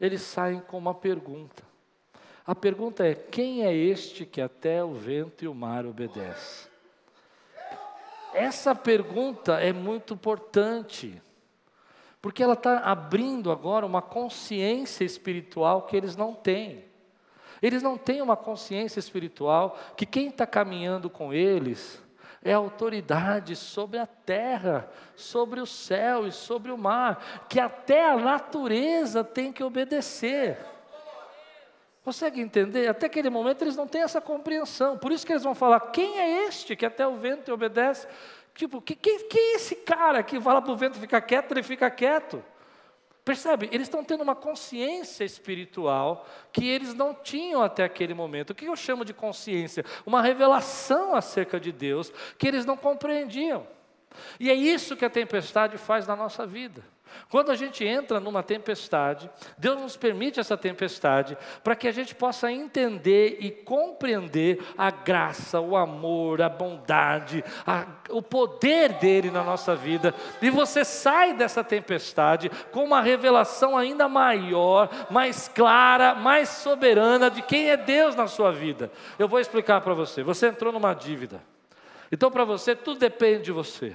eles 0.00 0.22
saem 0.22 0.60
com 0.60 0.76
uma 0.76 0.94
pergunta: 0.94 1.62
a 2.44 2.54
pergunta 2.54 3.06
é: 3.06 3.14
quem 3.14 3.64
é 3.64 3.74
este 3.74 4.26
que 4.26 4.40
até 4.40 4.82
o 4.82 4.92
vento 4.92 5.44
e 5.44 5.48
o 5.48 5.54
mar 5.54 5.86
obedece? 5.86 6.71
Essa 8.32 8.74
pergunta 8.74 9.60
é 9.60 9.72
muito 9.72 10.14
importante, 10.14 11.20
porque 12.20 12.42
ela 12.42 12.54
está 12.54 12.78
abrindo 12.78 13.50
agora 13.50 13.84
uma 13.84 14.00
consciência 14.00 15.04
espiritual 15.04 15.82
que 15.82 15.96
eles 15.96 16.16
não 16.16 16.34
têm. 16.34 16.84
Eles 17.60 17.82
não 17.82 17.96
têm 17.96 18.20
uma 18.20 18.36
consciência 18.36 18.98
espiritual 18.98 19.78
que 19.96 20.04
quem 20.04 20.28
está 20.28 20.46
caminhando 20.46 21.08
com 21.08 21.32
eles 21.32 22.02
é 22.44 22.52
autoridade 22.52 23.54
sobre 23.54 23.98
a 23.98 24.06
terra, 24.06 24.90
sobre 25.14 25.60
o 25.60 25.66
céu 25.66 26.26
e 26.26 26.32
sobre 26.32 26.72
o 26.72 26.78
mar, 26.78 27.46
que 27.48 27.60
até 27.60 28.10
a 28.10 28.16
natureza 28.16 29.22
tem 29.22 29.52
que 29.52 29.62
obedecer. 29.62 30.58
Consegue 32.04 32.40
entender? 32.40 32.88
Até 32.88 33.06
aquele 33.06 33.30
momento 33.30 33.62
eles 33.62 33.76
não 33.76 33.86
têm 33.86 34.02
essa 34.02 34.20
compreensão. 34.20 34.98
Por 34.98 35.12
isso 35.12 35.24
que 35.24 35.32
eles 35.32 35.44
vão 35.44 35.54
falar: 35.54 35.78
quem 35.92 36.18
é 36.18 36.46
este 36.46 36.74
que 36.74 36.84
até 36.84 37.06
o 37.06 37.16
vento 37.16 37.52
obedece? 37.52 38.08
Tipo, 38.54 38.82
que, 38.82 38.94
que, 38.94 39.20
que 39.20 39.38
é 39.38 39.54
esse 39.54 39.76
cara 39.76 40.22
que 40.22 40.40
fala 40.40 40.60
para 40.60 40.72
o 40.72 40.76
vento 40.76 40.98
ficar 40.98 41.20
quieto, 41.20 41.52
ele 41.52 41.62
fica 41.62 41.90
quieto? 41.90 42.44
Percebe? 43.24 43.68
Eles 43.70 43.86
estão 43.86 44.02
tendo 44.02 44.22
uma 44.22 44.34
consciência 44.34 45.24
espiritual 45.24 46.26
que 46.52 46.68
eles 46.68 46.92
não 46.92 47.14
tinham 47.14 47.62
até 47.62 47.84
aquele 47.84 48.14
momento. 48.14 48.50
O 48.50 48.54
que 48.54 48.64
eu 48.64 48.74
chamo 48.74 49.04
de 49.04 49.14
consciência? 49.14 49.84
Uma 50.04 50.20
revelação 50.20 51.14
acerca 51.14 51.60
de 51.60 51.70
Deus 51.70 52.12
que 52.36 52.48
eles 52.48 52.66
não 52.66 52.76
compreendiam. 52.76 53.64
E 54.40 54.50
é 54.50 54.54
isso 54.54 54.96
que 54.96 55.04
a 55.04 55.10
tempestade 55.10 55.78
faz 55.78 56.06
na 56.06 56.16
nossa 56.16 56.44
vida. 56.44 56.82
Quando 57.28 57.50
a 57.50 57.54
gente 57.54 57.84
entra 57.84 58.20
numa 58.20 58.42
tempestade, 58.42 59.30
Deus 59.56 59.80
nos 59.80 59.96
permite 59.96 60.38
essa 60.38 60.56
tempestade 60.56 61.36
para 61.64 61.74
que 61.74 61.88
a 61.88 61.92
gente 61.92 62.14
possa 62.14 62.52
entender 62.52 63.38
e 63.40 63.50
compreender 63.50 64.62
a 64.76 64.90
graça, 64.90 65.60
o 65.60 65.76
amor, 65.76 66.42
a 66.42 66.48
bondade, 66.48 67.44
a, 67.66 67.86
o 68.10 68.22
poder 68.22 68.94
dele 68.94 69.30
na 69.30 69.42
nossa 69.42 69.74
vida. 69.74 70.14
E 70.40 70.50
você 70.50 70.84
sai 70.84 71.34
dessa 71.34 71.64
tempestade 71.64 72.50
com 72.70 72.84
uma 72.84 73.00
revelação 73.00 73.76
ainda 73.76 74.08
maior, 74.08 74.88
mais 75.10 75.48
clara, 75.48 76.14
mais 76.14 76.48
soberana 76.48 77.30
de 77.30 77.42
quem 77.42 77.70
é 77.70 77.76
Deus 77.76 78.14
na 78.14 78.26
sua 78.26 78.52
vida. 78.52 78.90
Eu 79.18 79.28
vou 79.28 79.40
explicar 79.40 79.80
para 79.80 79.94
você. 79.94 80.22
Você 80.22 80.48
entrou 80.48 80.72
numa 80.72 80.94
dívida. 80.94 81.42
Então, 82.10 82.30
para 82.30 82.44
você, 82.44 82.76
tudo 82.76 82.98
depende 82.98 83.44
de 83.44 83.52
você 83.52 83.94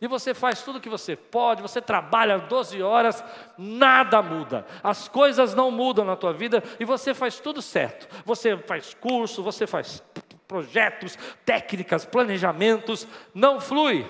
e 0.00 0.06
você 0.06 0.34
faz 0.34 0.62
tudo 0.62 0.76
o 0.76 0.80
que 0.80 0.88
você 0.88 1.16
pode, 1.16 1.62
você 1.62 1.80
trabalha 1.80 2.38
12 2.38 2.82
horas, 2.82 3.24
nada 3.56 4.20
muda, 4.20 4.66
as 4.82 5.08
coisas 5.08 5.54
não 5.54 5.70
mudam 5.70 6.04
na 6.04 6.16
tua 6.16 6.32
vida 6.32 6.62
e 6.78 6.84
você 6.84 7.14
faz 7.14 7.40
tudo 7.40 7.62
certo. 7.62 8.06
Você 8.24 8.56
faz 8.58 8.92
curso, 8.94 9.42
você 9.42 9.66
faz 9.66 10.02
projetos, 10.46 11.16
técnicas, 11.44 12.04
planejamentos, 12.04 13.06
não 13.34 13.58
flui. 13.58 14.06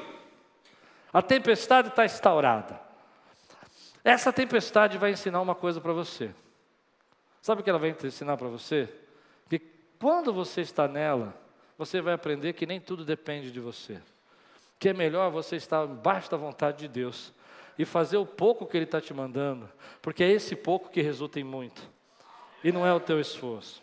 A 1.13 1.23
tempestade 1.23 1.89
está 1.89 2.05
instaurada. 2.05 2.81
Essa 4.03 4.33
tempestade 4.33 4.99
vai 4.99 5.13
ensinar 5.13 5.41
uma 5.41 5.55
coisa 5.55 5.81
para 5.81 5.93
você. 5.93 6.35
Sabe 7.41 7.61
o 7.61 7.65
que 7.65 7.71
ela 7.71 7.79
vai 7.79 7.97
ensinar 8.03 8.37
para 8.37 8.49
você? 8.49 8.93
Que 9.49 9.61
quando 10.01 10.33
você 10.33 10.63
está 10.63 10.89
nela, 10.89 11.33
você 11.79 12.01
vai 12.01 12.15
aprender 12.15 12.55
que 12.55 12.67
nem 12.67 12.81
tudo 12.81 13.05
depende 13.05 13.53
de 13.53 13.61
você 13.61 14.01
que 14.79 14.89
é 14.89 14.93
melhor 14.93 15.31
você 15.31 15.57
estar 15.57 15.85
embaixo 15.87 16.31
da 16.31 16.37
vontade 16.37 16.79
de 16.79 16.89
Deus 16.89 17.33
e 17.79 17.85
fazer 17.85 18.17
o 18.17 18.27
pouco 18.27 18.67
que 18.67 18.77
Ele 18.77 18.85
está 18.85 19.01
te 19.01 19.13
mandando, 19.13 19.69
porque 20.01 20.25
é 20.25 20.31
esse 20.31 20.57
pouco 20.57 20.91
que 20.91 21.01
resulta 21.01 21.41
em 21.41 21.45
muito. 21.45 21.83
e 22.65 22.73
não 22.73 22.87
é 22.87 22.93
o 22.93 22.99
teu 22.99 23.21
esforço. 23.21 23.83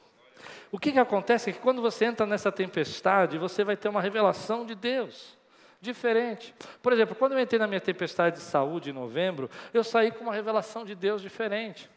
O 0.71 0.79
que, 0.79 0.91
que 0.91 0.99
acontece 0.99 1.49
é 1.49 1.53
que 1.53 1.59
quando 1.59 1.81
você 1.81 2.05
entra 2.05 2.25
nessa 2.25 2.51
tempestade, 2.51 3.37
você 3.37 3.63
vai 3.63 3.77
ter 3.77 3.87
uma 3.87 4.01
revelação 4.01 4.65
de 4.65 4.75
Deus 4.75 5.37
diferente. 5.79 6.55
Por 6.81 6.91
exemplo, 6.91 7.15
quando 7.15 7.33
eu 7.33 7.39
entrei 7.39 7.59
na 7.59 7.67
minha 7.67 7.79
tempestade 7.79 8.37
de 8.37 8.41
saúde 8.41 8.89
em 8.89 8.93
novembro, 8.93 9.49
eu 9.73 9.83
saí 9.83 10.11
com 10.11 10.23
uma 10.23 10.33
revelação 10.33 10.83
de 10.83 10.95
Deus 10.95 11.21
diferente. 11.21 11.89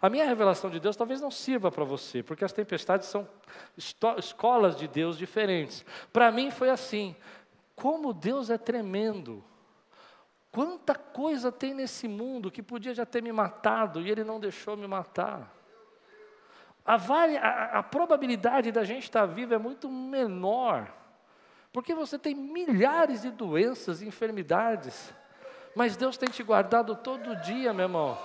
A 0.00 0.08
minha 0.08 0.24
revelação 0.24 0.70
de 0.70 0.80
Deus 0.80 0.96
talvez 0.96 1.20
não 1.20 1.30
sirva 1.30 1.70
para 1.70 1.84
você, 1.84 2.22
porque 2.22 2.44
as 2.44 2.52
tempestades 2.52 3.08
são 3.08 3.28
escolas 4.18 4.76
de 4.76 4.88
Deus 4.88 5.16
diferentes. 5.16 5.84
Para 6.12 6.30
mim 6.32 6.50
foi 6.50 6.70
assim: 6.70 7.14
como 7.74 8.12
Deus 8.12 8.50
é 8.50 8.58
tremendo. 8.58 9.44
Quanta 10.50 10.94
coisa 10.94 11.50
tem 11.50 11.74
nesse 11.74 12.06
mundo 12.06 12.50
que 12.50 12.62
podia 12.62 12.94
já 12.94 13.04
ter 13.04 13.22
me 13.22 13.32
matado 13.32 14.00
e 14.00 14.10
Ele 14.10 14.22
não 14.22 14.38
deixou 14.38 14.76
me 14.76 14.86
matar. 14.86 15.52
A, 16.84 16.94
a, 16.94 17.78
a 17.78 17.82
probabilidade 17.82 18.70
da 18.70 18.84
gente 18.84 19.04
estar 19.04 19.26
vivo 19.26 19.54
é 19.54 19.58
muito 19.58 19.88
menor, 19.88 20.92
porque 21.72 21.94
você 21.94 22.18
tem 22.18 22.34
milhares 22.34 23.22
de 23.22 23.30
doenças 23.30 24.02
e 24.02 24.06
enfermidades, 24.06 25.12
mas 25.74 25.96
Deus 25.96 26.16
tem 26.16 26.28
te 26.28 26.42
guardado 26.42 26.94
todo 26.94 27.34
dia, 27.36 27.72
meu 27.72 27.86
irmão. 27.86 28.18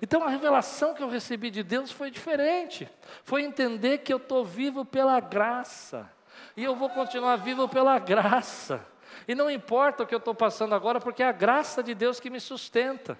Então 0.00 0.22
a 0.22 0.28
revelação 0.28 0.94
que 0.94 1.02
eu 1.02 1.08
recebi 1.08 1.50
de 1.50 1.62
Deus 1.62 1.90
foi 1.90 2.10
diferente. 2.10 2.88
Foi 3.24 3.42
entender 3.42 3.98
que 3.98 4.12
eu 4.12 4.18
estou 4.18 4.44
vivo 4.44 4.84
pela 4.84 5.18
graça. 5.20 6.10
E 6.56 6.64
eu 6.64 6.74
vou 6.74 6.88
continuar 6.88 7.36
vivo 7.36 7.68
pela 7.68 7.98
graça. 7.98 8.84
E 9.26 9.34
não 9.34 9.50
importa 9.50 10.02
o 10.02 10.06
que 10.06 10.14
eu 10.14 10.18
estou 10.18 10.34
passando 10.34 10.74
agora, 10.74 11.00
porque 11.00 11.22
é 11.22 11.28
a 11.28 11.32
graça 11.32 11.82
de 11.82 11.94
Deus 11.94 12.20
que 12.20 12.30
me 12.30 12.40
sustenta. 12.40 13.18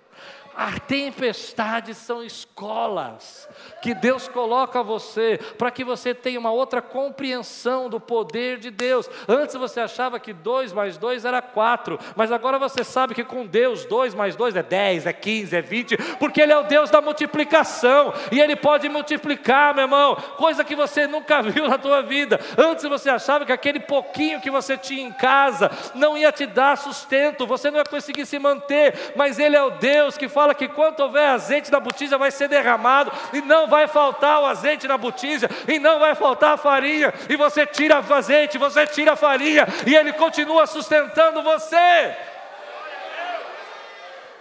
A 0.57 0.80
tempestades 0.80 1.98
são 1.98 2.24
escolas 2.24 3.46
que 3.82 3.94
Deus 3.94 4.26
coloca 4.26 4.80
a 4.80 4.82
você 4.82 5.38
para 5.59 5.70
que 5.70 5.84
você 5.84 6.14
tenha 6.14 6.40
uma 6.40 6.50
outra 6.50 6.80
compreensão 6.80 7.90
do 7.90 8.00
poder 8.00 8.59
de 8.59 8.70
Deus. 8.70 9.09
Antes 9.28 9.54
você 9.54 9.80
achava 9.80 10.18
que 10.18 10.32
dois 10.32 10.72
mais 10.72 10.96
dois 10.96 11.26
era 11.26 11.42
quatro, 11.42 11.98
mas 12.16 12.32
agora 12.32 12.59
você 12.59 12.82
sabe 12.82 13.14
que 13.14 13.22
com 13.22 13.44
Deus 13.44 13.84
dois 13.84 14.14
mais 14.14 14.34
dois 14.34 14.57
é 14.57 14.62
dez, 14.62 15.04
é 15.04 15.12
quinze, 15.12 15.54
é 15.54 15.61
vinte, 15.61 15.94
porque 16.18 16.40
Ele 16.40 16.52
é 16.52 16.59
o 16.59 16.64
Deus 16.64 16.88
da 16.88 17.02
multiplicação 17.02 18.14
e 18.32 18.40
Ele 18.40 18.57
pode 18.57 18.88
multiplicar, 18.88 19.74
meu 19.74 19.84
irmão, 19.84 20.16
coisa 20.38 20.64
que 20.64 20.74
você 20.74 21.07
nunca 21.07 21.42
viu 21.44 21.68
na 21.68 21.76
tua 21.76 22.00
vida. 22.00 22.40
Antes 22.57 22.84
você 22.84 23.11
achava 23.11 23.44
que 23.44 23.52
aquele 23.52 23.80
pouquinho 23.80 24.40
que 24.40 24.50
você 24.50 24.78
tinha 24.78 25.07
em 25.07 25.12
casa 25.12 25.70
não 25.94 26.16
ia 26.16 26.32
te 26.32 26.46
dar 26.46 26.78
sustento, 26.78 27.46
você 27.46 27.70
não 27.70 27.78
ia 27.78 27.84
conseguir 27.84 28.24
se 28.24 28.38
manter, 28.38 29.12
mas 29.14 29.38
Ele 29.38 29.54
é 29.54 29.62
o 29.62 29.70
Deus 29.70 30.16
que 30.16 30.30
fala 30.30 30.45
fala 30.47 30.55
que 30.55 30.68
quando 30.68 31.01
houver 31.01 31.28
azeite 31.28 31.72
na 31.72 31.80
botija 31.80 32.16
vai 32.16 32.30
ser 32.30 32.49
derramado, 32.49 33.11
e 33.32 33.40
não 33.40 33.66
vai 33.66 33.88
faltar 33.88 34.40
o 34.40 34.47
azeite 34.47 34.86
na 34.86 34.97
botija, 34.97 35.49
e 35.66 35.78
não 35.78 35.99
vai 35.99 36.14
faltar 36.14 36.55
a 36.55 36.57
farinha, 36.57 37.12
e 37.28 37.36
você 37.36 37.66
tira 37.66 38.01
o 38.01 38.14
azeite, 38.14 38.57
você 38.57 38.86
tira 38.86 39.12
a 39.12 39.16
farinha, 39.16 39.66
e 39.84 39.94
ele 39.94 40.12
continua 40.12 40.66
sustentando 40.66 41.42
você. 41.42 42.16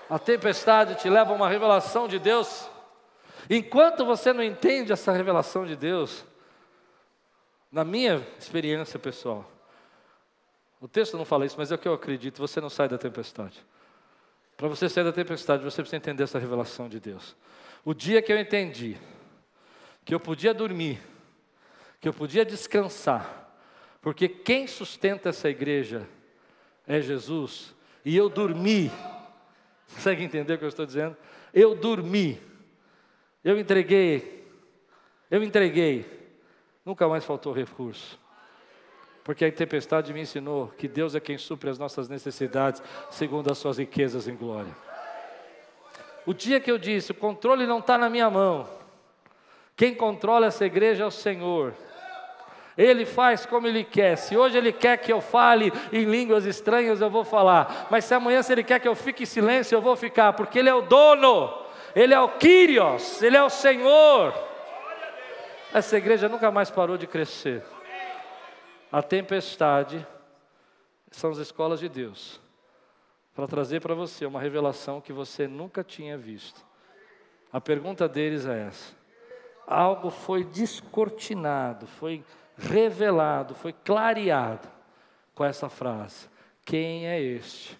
A 0.07 0.19
tempestade 0.19 0.95
te 0.95 1.09
leva 1.09 1.31
a 1.31 1.35
uma 1.35 1.49
revelação 1.49 2.07
de 2.07 2.19
Deus. 2.19 2.69
Enquanto 3.49 4.05
você 4.05 4.31
não 4.31 4.43
entende 4.43 4.93
essa 4.93 5.11
revelação 5.11 5.65
de 5.65 5.75
Deus, 5.75 6.23
na 7.71 7.83
minha 7.83 8.25
experiência 8.37 8.99
pessoal, 8.99 9.43
o 10.79 10.87
texto 10.87 11.17
não 11.17 11.25
fala 11.25 11.47
isso, 11.47 11.55
mas 11.57 11.71
é 11.71 11.75
o 11.75 11.77
que 11.79 11.87
eu 11.87 11.93
acredito, 11.93 12.37
você 12.37 12.61
não 12.61 12.69
sai 12.69 12.87
da 12.87 12.97
tempestade. 12.97 13.65
Para 14.57 14.67
você 14.67 14.87
sair 14.87 15.03
da 15.03 15.11
tempestade, 15.11 15.63
você 15.63 15.81
precisa 15.81 15.97
entender 15.97 16.23
essa 16.23 16.39
revelação 16.39 16.87
de 16.87 16.99
Deus. 16.99 17.35
O 17.83 17.93
dia 17.93 18.21
que 18.21 18.31
eu 18.31 18.39
entendi 18.39 18.97
que 20.03 20.13
eu 20.13 20.19
podia 20.19 20.53
dormir, 20.53 21.01
que 21.99 22.07
eu 22.07 22.13
podia 22.13 22.45
descansar, 22.45 23.51
porque 24.01 24.27
quem 24.29 24.67
sustenta 24.67 25.29
essa 25.29 25.49
igreja 25.49 26.07
é 26.85 27.01
Jesus, 27.01 27.75
e 28.03 28.15
eu 28.15 28.29
dormi. 28.29 28.91
Consegue 29.93 30.23
entender 30.23 30.53
o 30.53 30.57
que 30.57 30.63
eu 30.63 30.69
estou 30.69 30.85
dizendo? 30.85 31.17
Eu 31.53 31.75
dormi. 31.75 32.39
Eu 33.43 33.59
entreguei. 33.59 34.47
Eu 35.29 35.43
entreguei. 35.43 36.05
Nunca 36.85 37.07
mais 37.07 37.25
faltou 37.25 37.51
recurso 37.51 38.19
porque 39.25 39.43
a 39.43 39.51
tempestade 39.51 40.13
me 40.13 40.21
ensinou 40.21 40.71
que 40.77 40.87
Deus 40.87 41.15
é 41.15 41.19
quem 41.19 41.35
supre 41.35 41.67
as 41.67 41.79
nossas 41.79 42.07
necessidades 42.07 42.81
segundo 43.09 43.51
as 43.51 43.57
suas 43.57 43.79
riquezas 43.79 44.27
em 44.27 44.35
glória. 44.35 44.71
O 46.27 46.33
dia 46.33 46.59
que 46.59 46.69
eu 46.69 46.77
disse, 46.77 47.11
o 47.11 47.15
controle 47.15 47.65
não 47.65 47.79
está 47.79 47.97
na 47.97 48.07
minha 48.07 48.29
mão, 48.29 48.69
quem 49.75 49.95
controla 49.95 50.45
essa 50.45 50.63
igreja 50.63 51.03
é 51.03 51.07
o 51.07 51.11
Senhor. 51.11 51.73
Ele 52.77 53.03
faz 53.03 53.47
como 53.47 53.65
Ele 53.65 53.83
quer. 53.83 54.15
Se 54.15 54.37
hoje 54.37 54.57
Ele 54.57 54.71
quer 54.71 54.97
que 54.97 55.11
eu 55.11 55.19
fale 55.19 55.73
em 55.91 56.03
línguas 56.03 56.45
estranhas, 56.45 57.01
eu 57.01 57.09
vou 57.09 57.23
falar. 57.23 57.87
Mas 57.89 58.05
se 58.05 58.13
amanhã, 58.13 58.43
se 58.43 58.51
Ele 58.53 58.63
quer 58.63 58.79
que 58.79 58.87
eu 58.87 58.95
fique 58.95 59.23
em 59.23 59.25
silêncio, 59.25 59.75
eu 59.75 59.81
vou 59.81 59.95
ficar, 59.95 60.33
porque 60.33 60.59
Ele 60.59 60.69
é 60.69 60.73
o 60.73 60.83
dono, 60.83 61.51
Ele 61.95 62.13
é 62.13 62.19
o 62.19 62.29
Kyrios, 62.29 63.23
Ele 63.23 63.37
é 63.37 63.43
o 63.43 63.49
Senhor. 63.49 64.33
Essa 65.73 65.97
igreja 65.97 66.29
nunca 66.29 66.51
mais 66.51 66.69
parou 66.69 66.95
de 66.95 67.07
crescer. 67.07 67.63
A 68.95 69.03
tempestade 69.03 70.07
são 71.11 71.29
as 71.29 71.37
escolas 71.37 71.81
de 71.81 71.89
Deus 71.89 72.39
para 73.33 73.45
trazer 73.45 73.81
para 73.81 73.93
você 73.93 74.25
uma 74.25 74.39
revelação 74.39 75.01
que 75.01 75.11
você 75.11 75.49
nunca 75.49 75.83
tinha 75.83 76.17
visto. 76.17 76.65
A 77.51 77.59
pergunta 77.59 78.07
deles 78.07 78.45
é 78.45 78.67
essa: 78.67 78.95
algo 79.67 80.09
foi 80.09 80.45
descortinado, 80.45 81.85
foi 81.85 82.23
revelado, 82.57 83.53
foi 83.53 83.73
clareado 83.73 84.65
com 85.33 85.43
essa 85.43 85.67
frase: 85.67 86.29
Quem 86.63 87.05
é 87.05 87.21
este? 87.21 87.77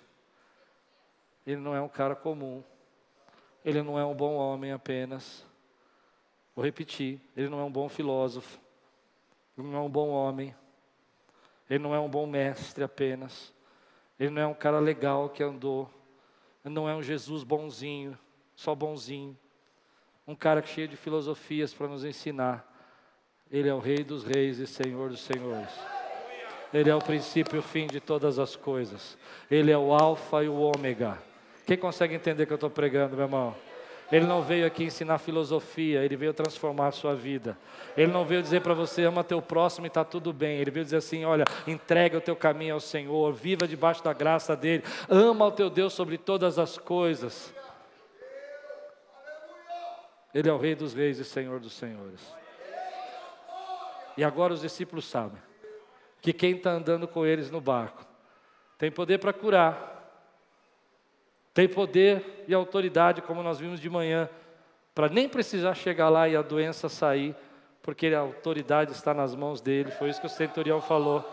Ele 1.47 1.61
não 1.61 1.74
é 1.74 1.80
um 1.80 1.88
cara 1.88 2.18
comum, 2.18 2.61
ele 3.63 3.82
não 3.82 3.97
é 3.97 4.05
um 4.05 4.13
bom 4.13 4.36
homem 4.36 4.74
apenas. 4.74 5.45
Vou 6.53 6.66
repetir: 6.66 7.22
ele 7.38 7.47
não 7.47 7.61
é 7.61 7.63
um 7.63 7.72
bom 7.72 7.88
filósofo, 7.88 8.59
ele 9.57 9.66
não 9.66 9.78
é 9.78 9.82
um 9.82 9.89
bom 9.89 10.09
homem, 10.09 10.53
ele 11.70 11.84
não 11.84 11.93
é 11.95 11.99
um 11.99 12.09
bom 12.09 12.28
mestre 12.28 12.84
apenas. 12.84 13.53
Ele 14.20 14.30
não 14.30 14.41
é 14.41 14.47
um 14.47 14.53
cara 14.53 14.80
legal 14.80 15.30
que 15.30 15.43
andou. 15.43 15.89
Ele 16.63 16.74
não 16.74 16.88
é 16.88 16.95
um 16.95 17.01
Jesus 17.01 17.43
bonzinho, 17.43 18.18
só 18.55 18.74
bonzinho. 18.74 19.38
Um 20.28 20.36
cara 20.36 20.61
cheio 20.61 20.88
de 20.88 20.95
filosofias 20.95 21.74
para 21.74 21.88
nos 21.88 22.03
ensinar. 22.03 22.72
Ele 23.51 23.70
é 23.70 23.74
o 23.74 23.80
Rei 23.80 24.03
dos 24.03 24.24
Reis 24.24 24.59
e 24.59 24.66
Senhor 24.66 25.09
dos 25.09 25.22
Senhores. 25.22 25.70
Ele 26.74 26.89
é 26.89 26.95
o 26.95 26.99
princípio 26.99 27.57
e 27.57 27.59
o 27.59 27.63
fim 27.63 27.88
de 27.88 27.99
todas 27.99 28.39
as 28.39 28.55
coisas. 28.55 29.18
Ele 29.49 29.72
é 29.72 29.78
o 29.78 29.93
Alfa 29.93 30.43
e 30.43 30.49
o 30.49 30.55
Ômega. 30.55 31.18
Quem 31.66 31.78
consegue 31.78 32.16
entender 32.16 32.43
o 32.43 32.47
que 32.47 32.53
eu 32.53 32.55
estou 32.55 32.70
pregando, 32.70 33.16
meu 33.16 33.26
irmão? 33.26 33.55
Ele 34.12 34.26
não 34.26 34.41
veio 34.41 34.68
aqui 34.68 34.84
ensinar 34.84 35.18
filosofia, 35.18 36.03
ele 36.03 36.16
veio 36.16 36.34
transformar 36.34 36.88
a 36.88 36.91
sua 36.91 37.16
vida. 37.16 37.58
Ele 37.97 38.12
não 38.12 38.24
veio 38.24 38.41
dizer 38.41 38.62
para 38.62 38.74
você, 38.74 39.03
ama 39.03 39.24
teu 39.24 39.41
próximo 39.41 39.86
e 39.86 39.88
está 39.88 40.03
tudo 40.03 40.32
bem. 40.32 40.60
Ele 40.60 40.70
veio 40.70 40.84
dizer 40.84 40.97
assim: 40.97 41.26
olha, 41.26 41.43
entrega 41.66 42.18
o 42.18 42.22
teu 42.22 42.36
caminho 42.36 42.76
ao 42.76 42.80
Senhor, 42.80 43.34
viva 43.34 43.68
debaixo 43.68 44.03
da 44.03 44.14
graça 44.14 44.56
dele, 44.56 44.84
ama 45.10 45.45
o 45.45 45.51
teu 45.51 45.70
Deus 45.70 45.93
sobre 45.93 46.18
todas 46.18 46.60
as 46.60 46.78
coisas. 46.78 47.53
Ele 50.34 50.49
é 50.49 50.53
o 50.53 50.58
Rei 50.58 50.76
dos 50.76 50.93
Reis 50.93 51.18
e 51.18 51.24
Senhor 51.24 51.60
dos 51.60 51.74
Senhores. 51.74 52.22
E 54.18 54.24
agora 54.24 54.53
os 54.53 54.62
discípulos 54.62 55.06
sabem 55.06 55.41
que 56.22 56.34
quem 56.34 56.56
está 56.56 56.72
andando 56.72 57.08
com 57.08 57.26
eles 57.26 57.49
no 57.49 57.62
barco 57.62 58.06
tem 58.78 58.91
poder 58.91 59.20
para 59.20 59.32
curar, 59.32 59.95
tem 61.56 61.70
poder 61.70 62.43
e 62.49 62.53
autoridade, 62.53 63.22
como 63.22 63.41
nós 63.41 63.60
vimos 63.60 63.80
de 63.80 63.89
manhã, 63.89 64.30
para 64.93 65.08
nem 65.08 65.28
precisar 65.30 65.74
chegar 65.74 66.10
lá 66.10 66.28
e 66.28 66.36
a 66.36 66.41
doença 66.41 66.89
sair, 66.89 67.34
porque 67.82 68.08
a 68.08 68.20
autoridade 68.20 68.91
está 68.91 69.14
nas 69.14 69.34
mãos 69.34 69.62
dele. 69.62 69.89
Foi 69.91 70.10
isso 70.10 70.20
que 70.20 70.28
o 70.28 70.30
centurião 70.30 70.82
falou. 70.82 71.24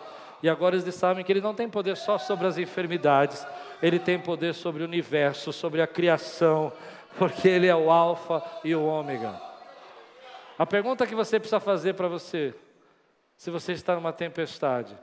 E 0.41 0.49
agora 0.49 0.77
eles 0.77 0.95
sabem 0.95 1.25
que 1.25 1.33
ele 1.33 1.41
não 1.41 1.53
tem 1.55 1.69
poder 1.69 1.97
só 1.97 2.19
sobre 2.19 2.47
as 2.47 2.57
enfermidades, 2.57 3.45
ele 3.83 3.99
tem 3.99 4.17
poder 4.17 4.55
sobre 4.55 4.85
o 4.85 4.87
universo, 4.87 5.53
sobre 5.53 5.83
a 5.83 5.89
criação, 5.89 6.73
porque 7.19 7.49
ele 7.49 7.67
é 7.67 7.75
o 7.75 7.91
Alfa 7.91 8.41
e 8.63 8.77
o 8.77 8.85
Ômega. 8.85 9.41
A 10.57 10.65
pergunta 10.65 11.05
que 11.05 11.17
você 11.17 11.41
precisa 11.41 11.59
fazer 11.59 11.95
para 11.95 12.07
você, 12.07 12.55
se 13.37 13.51
você 13.51 13.73
está 13.73 13.97
numa 13.97 14.13
tempestade, 14.13 14.97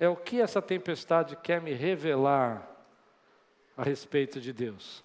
é 0.00 0.08
o 0.08 0.16
que 0.16 0.40
essa 0.40 0.60
tempestade 0.60 1.36
quer 1.36 1.60
me 1.60 1.72
revelar 1.72 2.71
a 3.76 3.82
respeito 3.82 4.40
de 4.40 4.52
Deus. 4.52 5.02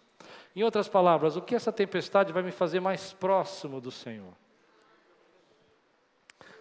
Em 0.55 0.63
outras 0.63 0.87
palavras, 0.87 1.35
o 1.35 1.41
que 1.41 1.55
essa 1.55 1.71
tempestade 1.71 2.33
vai 2.33 2.43
me 2.43 2.51
fazer 2.51 2.79
mais 2.79 3.13
próximo 3.13 3.79
do 3.79 3.91
Senhor? 3.91 4.33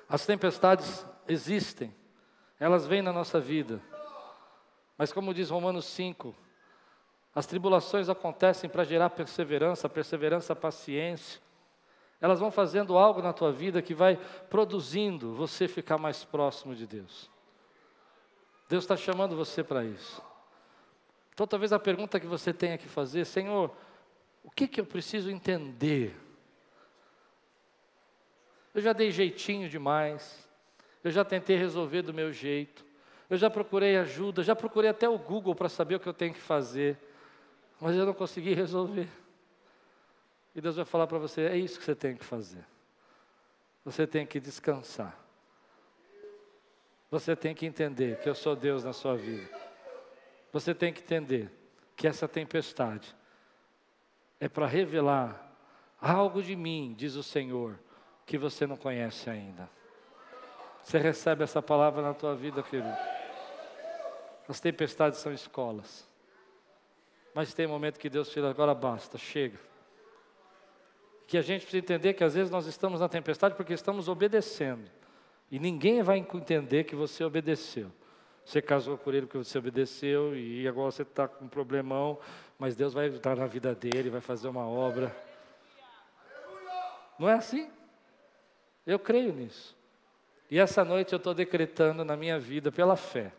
As 0.08 0.24
tempestades 0.24 1.04
existem, 1.26 1.94
elas 2.60 2.86
vêm 2.86 3.02
na 3.02 3.12
nossa 3.12 3.40
vida, 3.40 3.80
mas 4.96 5.12
como 5.12 5.34
diz 5.34 5.50
Romanos 5.50 5.84
5, 5.86 6.34
as 7.34 7.46
tribulações 7.46 8.08
acontecem 8.08 8.70
para 8.70 8.82
gerar 8.82 9.10
perseverança, 9.10 9.88
perseverança, 9.90 10.56
paciência. 10.56 11.38
Elas 12.18 12.40
vão 12.40 12.50
fazendo 12.50 12.96
algo 12.96 13.20
na 13.20 13.30
tua 13.30 13.52
vida 13.52 13.82
que 13.82 13.94
vai 13.94 14.16
produzindo 14.48 15.34
você 15.34 15.68
ficar 15.68 15.98
mais 15.98 16.24
próximo 16.24 16.74
de 16.74 16.86
Deus. 16.86 17.30
Deus 18.70 18.84
está 18.84 18.96
chamando 18.96 19.36
você 19.36 19.62
para 19.62 19.84
isso. 19.84 20.22
Então, 21.36 21.46
talvez 21.46 21.70
a 21.70 21.78
pergunta 21.78 22.18
que 22.18 22.26
você 22.26 22.50
tenha 22.50 22.78
que 22.78 22.88
fazer, 22.88 23.26
Senhor, 23.26 23.70
o 24.42 24.50
que, 24.50 24.66
que 24.66 24.80
eu 24.80 24.86
preciso 24.86 25.30
entender? 25.30 26.16
Eu 28.74 28.80
já 28.80 28.94
dei 28.94 29.10
jeitinho 29.10 29.68
demais, 29.68 30.48
eu 31.04 31.10
já 31.10 31.26
tentei 31.26 31.54
resolver 31.54 32.00
do 32.00 32.14
meu 32.14 32.32
jeito, 32.32 32.86
eu 33.28 33.36
já 33.36 33.50
procurei 33.50 33.98
ajuda, 33.98 34.42
já 34.42 34.56
procurei 34.56 34.88
até 34.88 35.06
o 35.06 35.18
Google 35.18 35.54
para 35.54 35.68
saber 35.68 35.96
o 35.96 36.00
que 36.00 36.08
eu 36.08 36.14
tenho 36.14 36.32
que 36.32 36.40
fazer, 36.40 36.96
mas 37.78 37.94
eu 37.94 38.06
não 38.06 38.14
consegui 38.14 38.54
resolver. 38.54 39.06
E 40.54 40.60
Deus 40.62 40.76
vai 40.76 40.86
falar 40.86 41.06
para 41.06 41.18
você: 41.18 41.42
é 41.42 41.58
isso 41.58 41.78
que 41.78 41.84
você 41.84 41.94
tem 41.94 42.16
que 42.16 42.24
fazer. 42.24 42.64
Você 43.84 44.06
tem 44.06 44.24
que 44.24 44.40
descansar. 44.40 45.14
Você 47.10 47.36
tem 47.36 47.54
que 47.54 47.66
entender 47.66 48.20
que 48.20 48.28
eu 48.28 48.34
sou 48.34 48.56
Deus 48.56 48.84
na 48.84 48.94
sua 48.94 49.14
vida. 49.18 49.65
Você 50.56 50.74
tem 50.74 50.90
que 50.90 51.02
entender 51.02 51.50
que 51.94 52.08
essa 52.08 52.26
tempestade 52.26 53.14
é 54.40 54.48
para 54.48 54.66
revelar 54.66 55.54
algo 56.00 56.42
de 56.42 56.56
mim, 56.56 56.94
diz 56.96 57.14
o 57.14 57.22
Senhor, 57.22 57.78
que 58.24 58.38
você 58.38 58.66
não 58.66 58.74
conhece 58.74 59.28
ainda. 59.28 59.68
Você 60.82 60.96
recebe 60.96 61.44
essa 61.44 61.60
palavra 61.60 62.00
na 62.00 62.14
tua 62.14 62.34
vida, 62.34 62.62
querido. 62.62 62.88
As 64.48 64.58
tempestades 64.58 65.18
são 65.18 65.30
escolas. 65.30 66.08
Mas 67.34 67.52
tem 67.52 67.66
momento 67.66 67.98
que 67.98 68.08
Deus 68.08 68.32
fala, 68.32 68.48
agora 68.48 68.74
basta, 68.74 69.18
chega. 69.18 69.60
Que 71.26 71.36
a 71.36 71.42
gente 71.42 71.66
precisa 71.66 71.82
entender 71.82 72.14
que 72.14 72.24
às 72.24 72.32
vezes 72.32 72.50
nós 72.50 72.64
estamos 72.64 73.00
na 73.00 73.10
tempestade 73.10 73.54
porque 73.54 73.74
estamos 73.74 74.08
obedecendo. 74.08 74.90
E 75.50 75.58
ninguém 75.58 76.02
vai 76.02 76.16
entender 76.16 76.84
que 76.84 76.96
você 76.96 77.22
obedeceu. 77.22 77.92
Você 78.46 78.62
casou 78.62 78.96
com 78.96 79.10
ele 79.10 79.22
porque 79.22 79.38
você 79.38 79.58
obedeceu 79.58 80.36
e 80.36 80.68
agora 80.68 80.92
você 80.92 81.02
está 81.02 81.26
com 81.26 81.46
um 81.46 81.48
problemão, 81.48 82.16
mas 82.56 82.76
Deus 82.76 82.94
vai 82.94 83.08
entrar 83.08 83.34
na 83.34 83.44
vida 83.44 83.74
dele, 83.74 84.08
vai 84.08 84.20
fazer 84.20 84.46
uma 84.46 84.64
obra. 84.64 85.14
Não 87.18 87.28
é 87.28 87.34
assim? 87.34 87.68
Eu 88.86 89.00
creio 89.00 89.32
nisso. 89.32 89.76
E 90.48 90.60
essa 90.60 90.84
noite 90.84 91.12
eu 91.12 91.16
estou 91.16 91.34
decretando 91.34 92.04
na 92.04 92.16
minha 92.16 92.38
vida 92.38 92.70
pela 92.70 92.94
fé. 92.94 93.32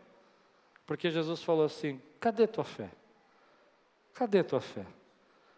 Porque 0.84 1.10
Jesus 1.10 1.42
falou 1.42 1.64
assim: 1.64 2.02
cadê 2.20 2.46
tua 2.46 2.64
fé? 2.64 2.90
Cadê 4.12 4.44
tua 4.44 4.60
fé? 4.60 4.84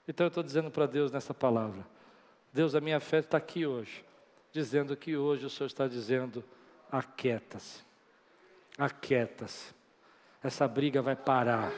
Então 0.07 0.26
eu 0.26 0.28
estou 0.28 0.44
dizendo 0.44 0.70
para 0.70 0.86
Deus 0.86 1.11
nessa 1.11 1.34
palavra: 1.34 1.84
Deus, 2.53 2.76
a 2.76 2.80
minha 2.80 3.01
fé 3.01 3.18
está 3.18 3.38
aqui 3.38 3.66
hoje, 3.66 4.05
dizendo 4.53 4.96
que 4.96 5.16
hoje 5.16 5.44
o 5.44 5.51
Senhor 5.51 5.66
está 5.66 5.88
dizendo: 5.88 6.44
aquieta-se, 6.88 7.89
aquieta-se. 8.85 9.74
Essa 10.43 10.66
briga 10.66 11.03
vai 11.03 11.14
parar, 11.14 11.70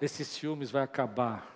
esses 0.00 0.26
ciúmes 0.26 0.70
vai 0.70 0.82
acabar, 0.82 1.46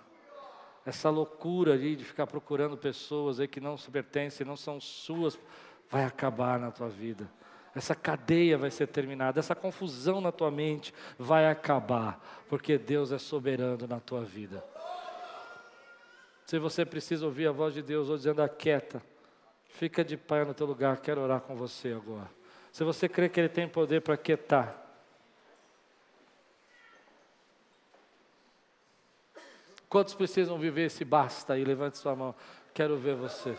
essa 0.85 1.09
loucura 1.09 1.73
ali 1.73 1.95
de 1.95 2.05
ficar 2.05 2.27
procurando 2.27 2.77
pessoas 2.77 3.39
aí 3.39 3.47
que 3.47 3.59
não 3.59 3.77
se 3.77 3.89
pertencem, 3.91 4.45
não 4.45 4.55
são 4.55 4.79
suas, 4.79 5.37
vai 5.89 6.05
acabar 6.05 6.59
na 6.59 6.71
tua 6.71 6.87
vida. 6.87 7.29
Essa 7.75 7.93
cadeia 7.93 8.57
vai 8.57 8.71
ser 8.71 8.87
terminada, 8.87 9.39
essa 9.39 9.53
confusão 9.53 10.21
na 10.21 10.31
tua 10.31 10.49
mente 10.49 10.93
vai 11.19 11.49
acabar, 11.49 12.23
porque 12.47 12.77
Deus 12.77 13.11
é 13.11 13.17
soberano 13.17 13.85
na 13.85 13.99
tua 13.99 14.23
vida. 14.23 14.63
Se 16.45 16.57
você 16.57 16.85
precisa 16.85 17.25
ouvir 17.25 17.47
a 17.47 17.51
voz 17.51 17.73
de 17.73 17.81
Deus 17.81 18.07
ou 18.07 18.15
dizendo 18.15 18.41
aquieta, 18.41 19.01
fica 19.67 20.05
de 20.05 20.15
pé 20.15 20.45
no 20.45 20.53
teu 20.53 20.65
lugar, 20.65 20.97
quero 20.97 21.19
orar 21.19 21.41
com 21.41 21.55
você 21.55 21.91
agora. 21.91 22.29
Se 22.75 22.83
você 22.83 23.07
crê 23.07 23.29
que 23.29 23.39
Ele 23.39 23.47
tem 23.47 23.69
poder 23.69 24.01
para 24.01 24.17
quietar, 24.17 24.81
Quantos 29.87 30.13
precisam 30.13 30.59
viver 30.59 30.87
esse 30.87 31.05
basta 31.05 31.53
aí? 31.53 31.63
Levante 31.63 31.97
sua 31.97 32.13
mão. 32.17 32.35
Quero 32.73 32.97
ver 32.97 33.15
você. 33.15 33.55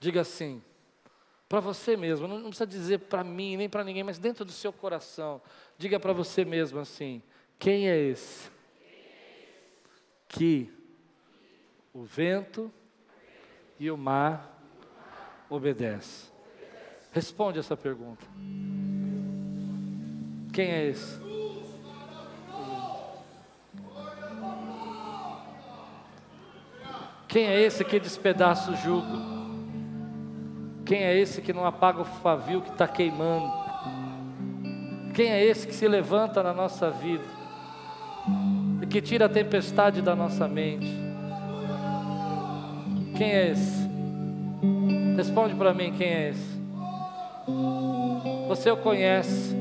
Diga 0.00 0.22
assim, 0.22 0.60
para 1.48 1.60
você 1.60 1.96
mesmo, 1.96 2.26
não, 2.26 2.40
precisa 2.40 2.66
dizer 2.66 2.98
para 2.98 3.22
mim, 3.22 3.56
nem 3.56 3.68
para 3.68 3.84
ninguém, 3.84 4.02
mas 4.02 4.18
dentro 4.18 4.44
do 4.44 4.50
seu 4.50 4.72
coração. 4.72 5.40
Diga 5.78 6.00
para 6.00 6.12
você 6.12 6.44
mesmo 6.44 6.80
assim: 6.80 7.22
quem 7.56 7.88
é 7.88 7.96
esse? 7.96 8.50
Que 10.26 10.72
o 11.94 12.02
vento 12.02 12.72
e 13.78 13.92
o 13.92 13.96
mar 13.96 14.60
obedecem. 15.48 16.29
Responde 17.12 17.58
essa 17.58 17.76
pergunta. 17.76 18.24
Quem 20.52 20.66
é 20.66 20.86
esse? 20.86 21.18
Quem 27.26 27.46
é 27.46 27.60
esse 27.60 27.84
que 27.84 28.00
despedaça 28.00 28.72
o 28.72 28.76
jugo? 28.76 29.06
Quem 30.84 31.02
é 31.02 31.16
esse 31.16 31.40
que 31.40 31.52
não 31.52 31.64
apaga 31.64 32.02
o 32.02 32.04
pavio 32.04 32.60
que 32.60 32.70
está 32.70 32.88
queimando? 32.88 33.52
Quem 35.14 35.28
é 35.28 35.44
esse 35.44 35.66
que 35.66 35.74
se 35.74 35.86
levanta 35.86 36.42
na 36.42 36.52
nossa 36.52 36.90
vida 36.90 37.24
e 38.82 38.86
que 38.86 39.00
tira 39.00 39.26
a 39.26 39.28
tempestade 39.28 40.02
da 40.02 40.16
nossa 40.16 40.48
mente? 40.48 40.92
Quem 43.16 43.30
é 43.30 43.50
esse? 43.50 43.88
Responde 45.16 45.54
para 45.54 45.72
mim 45.72 45.92
quem 45.92 46.08
é 46.08 46.30
esse. 46.30 46.49
Você 48.50 48.68
o 48.68 48.76
conhece. 48.76 49.54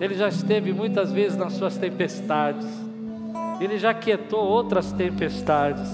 Ele 0.00 0.14
já 0.14 0.26
esteve 0.26 0.72
muitas 0.72 1.12
vezes 1.12 1.36
nas 1.36 1.52
suas 1.52 1.76
tempestades. 1.76 2.66
Ele 3.60 3.78
já 3.78 3.92
quietou 3.92 4.42
outras 4.42 4.90
tempestades. 4.90 5.86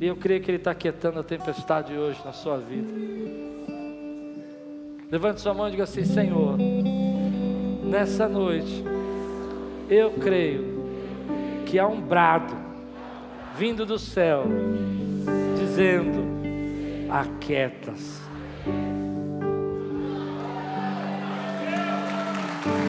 E 0.00 0.06
eu 0.06 0.16
creio 0.16 0.40
que 0.40 0.50
Ele 0.50 0.56
está 0.56 0.74
quietando 0.74 1.20
a 1.20 1.22
tempestade 1.22 1.92
hoje 1.92 2.18
na 2.24 2.32
sua 2.32 2.56
vida. 2.56 2.90
Levante 5.10 5.42
sua 5.42 5.52
mão 5.52 5.68
e 5.68 5.72
diga 5.72 5.82
assim: 5.82 6.04
Senhor, 6.04 6.56
nessa 7.84 8.26
noite, 8.26 8.82
eu 9.90 10.12
creio 10.12 10.86
que 11.66 11.78
há 11.78 11.86
um 11.86 12.00
brado 12.00 12.56
vindo 13.58 13.84
do 13.84 13.98
céu, 13.98 14.44
dizendo: 15.58 16.24
Aquietas, 17.10 18.22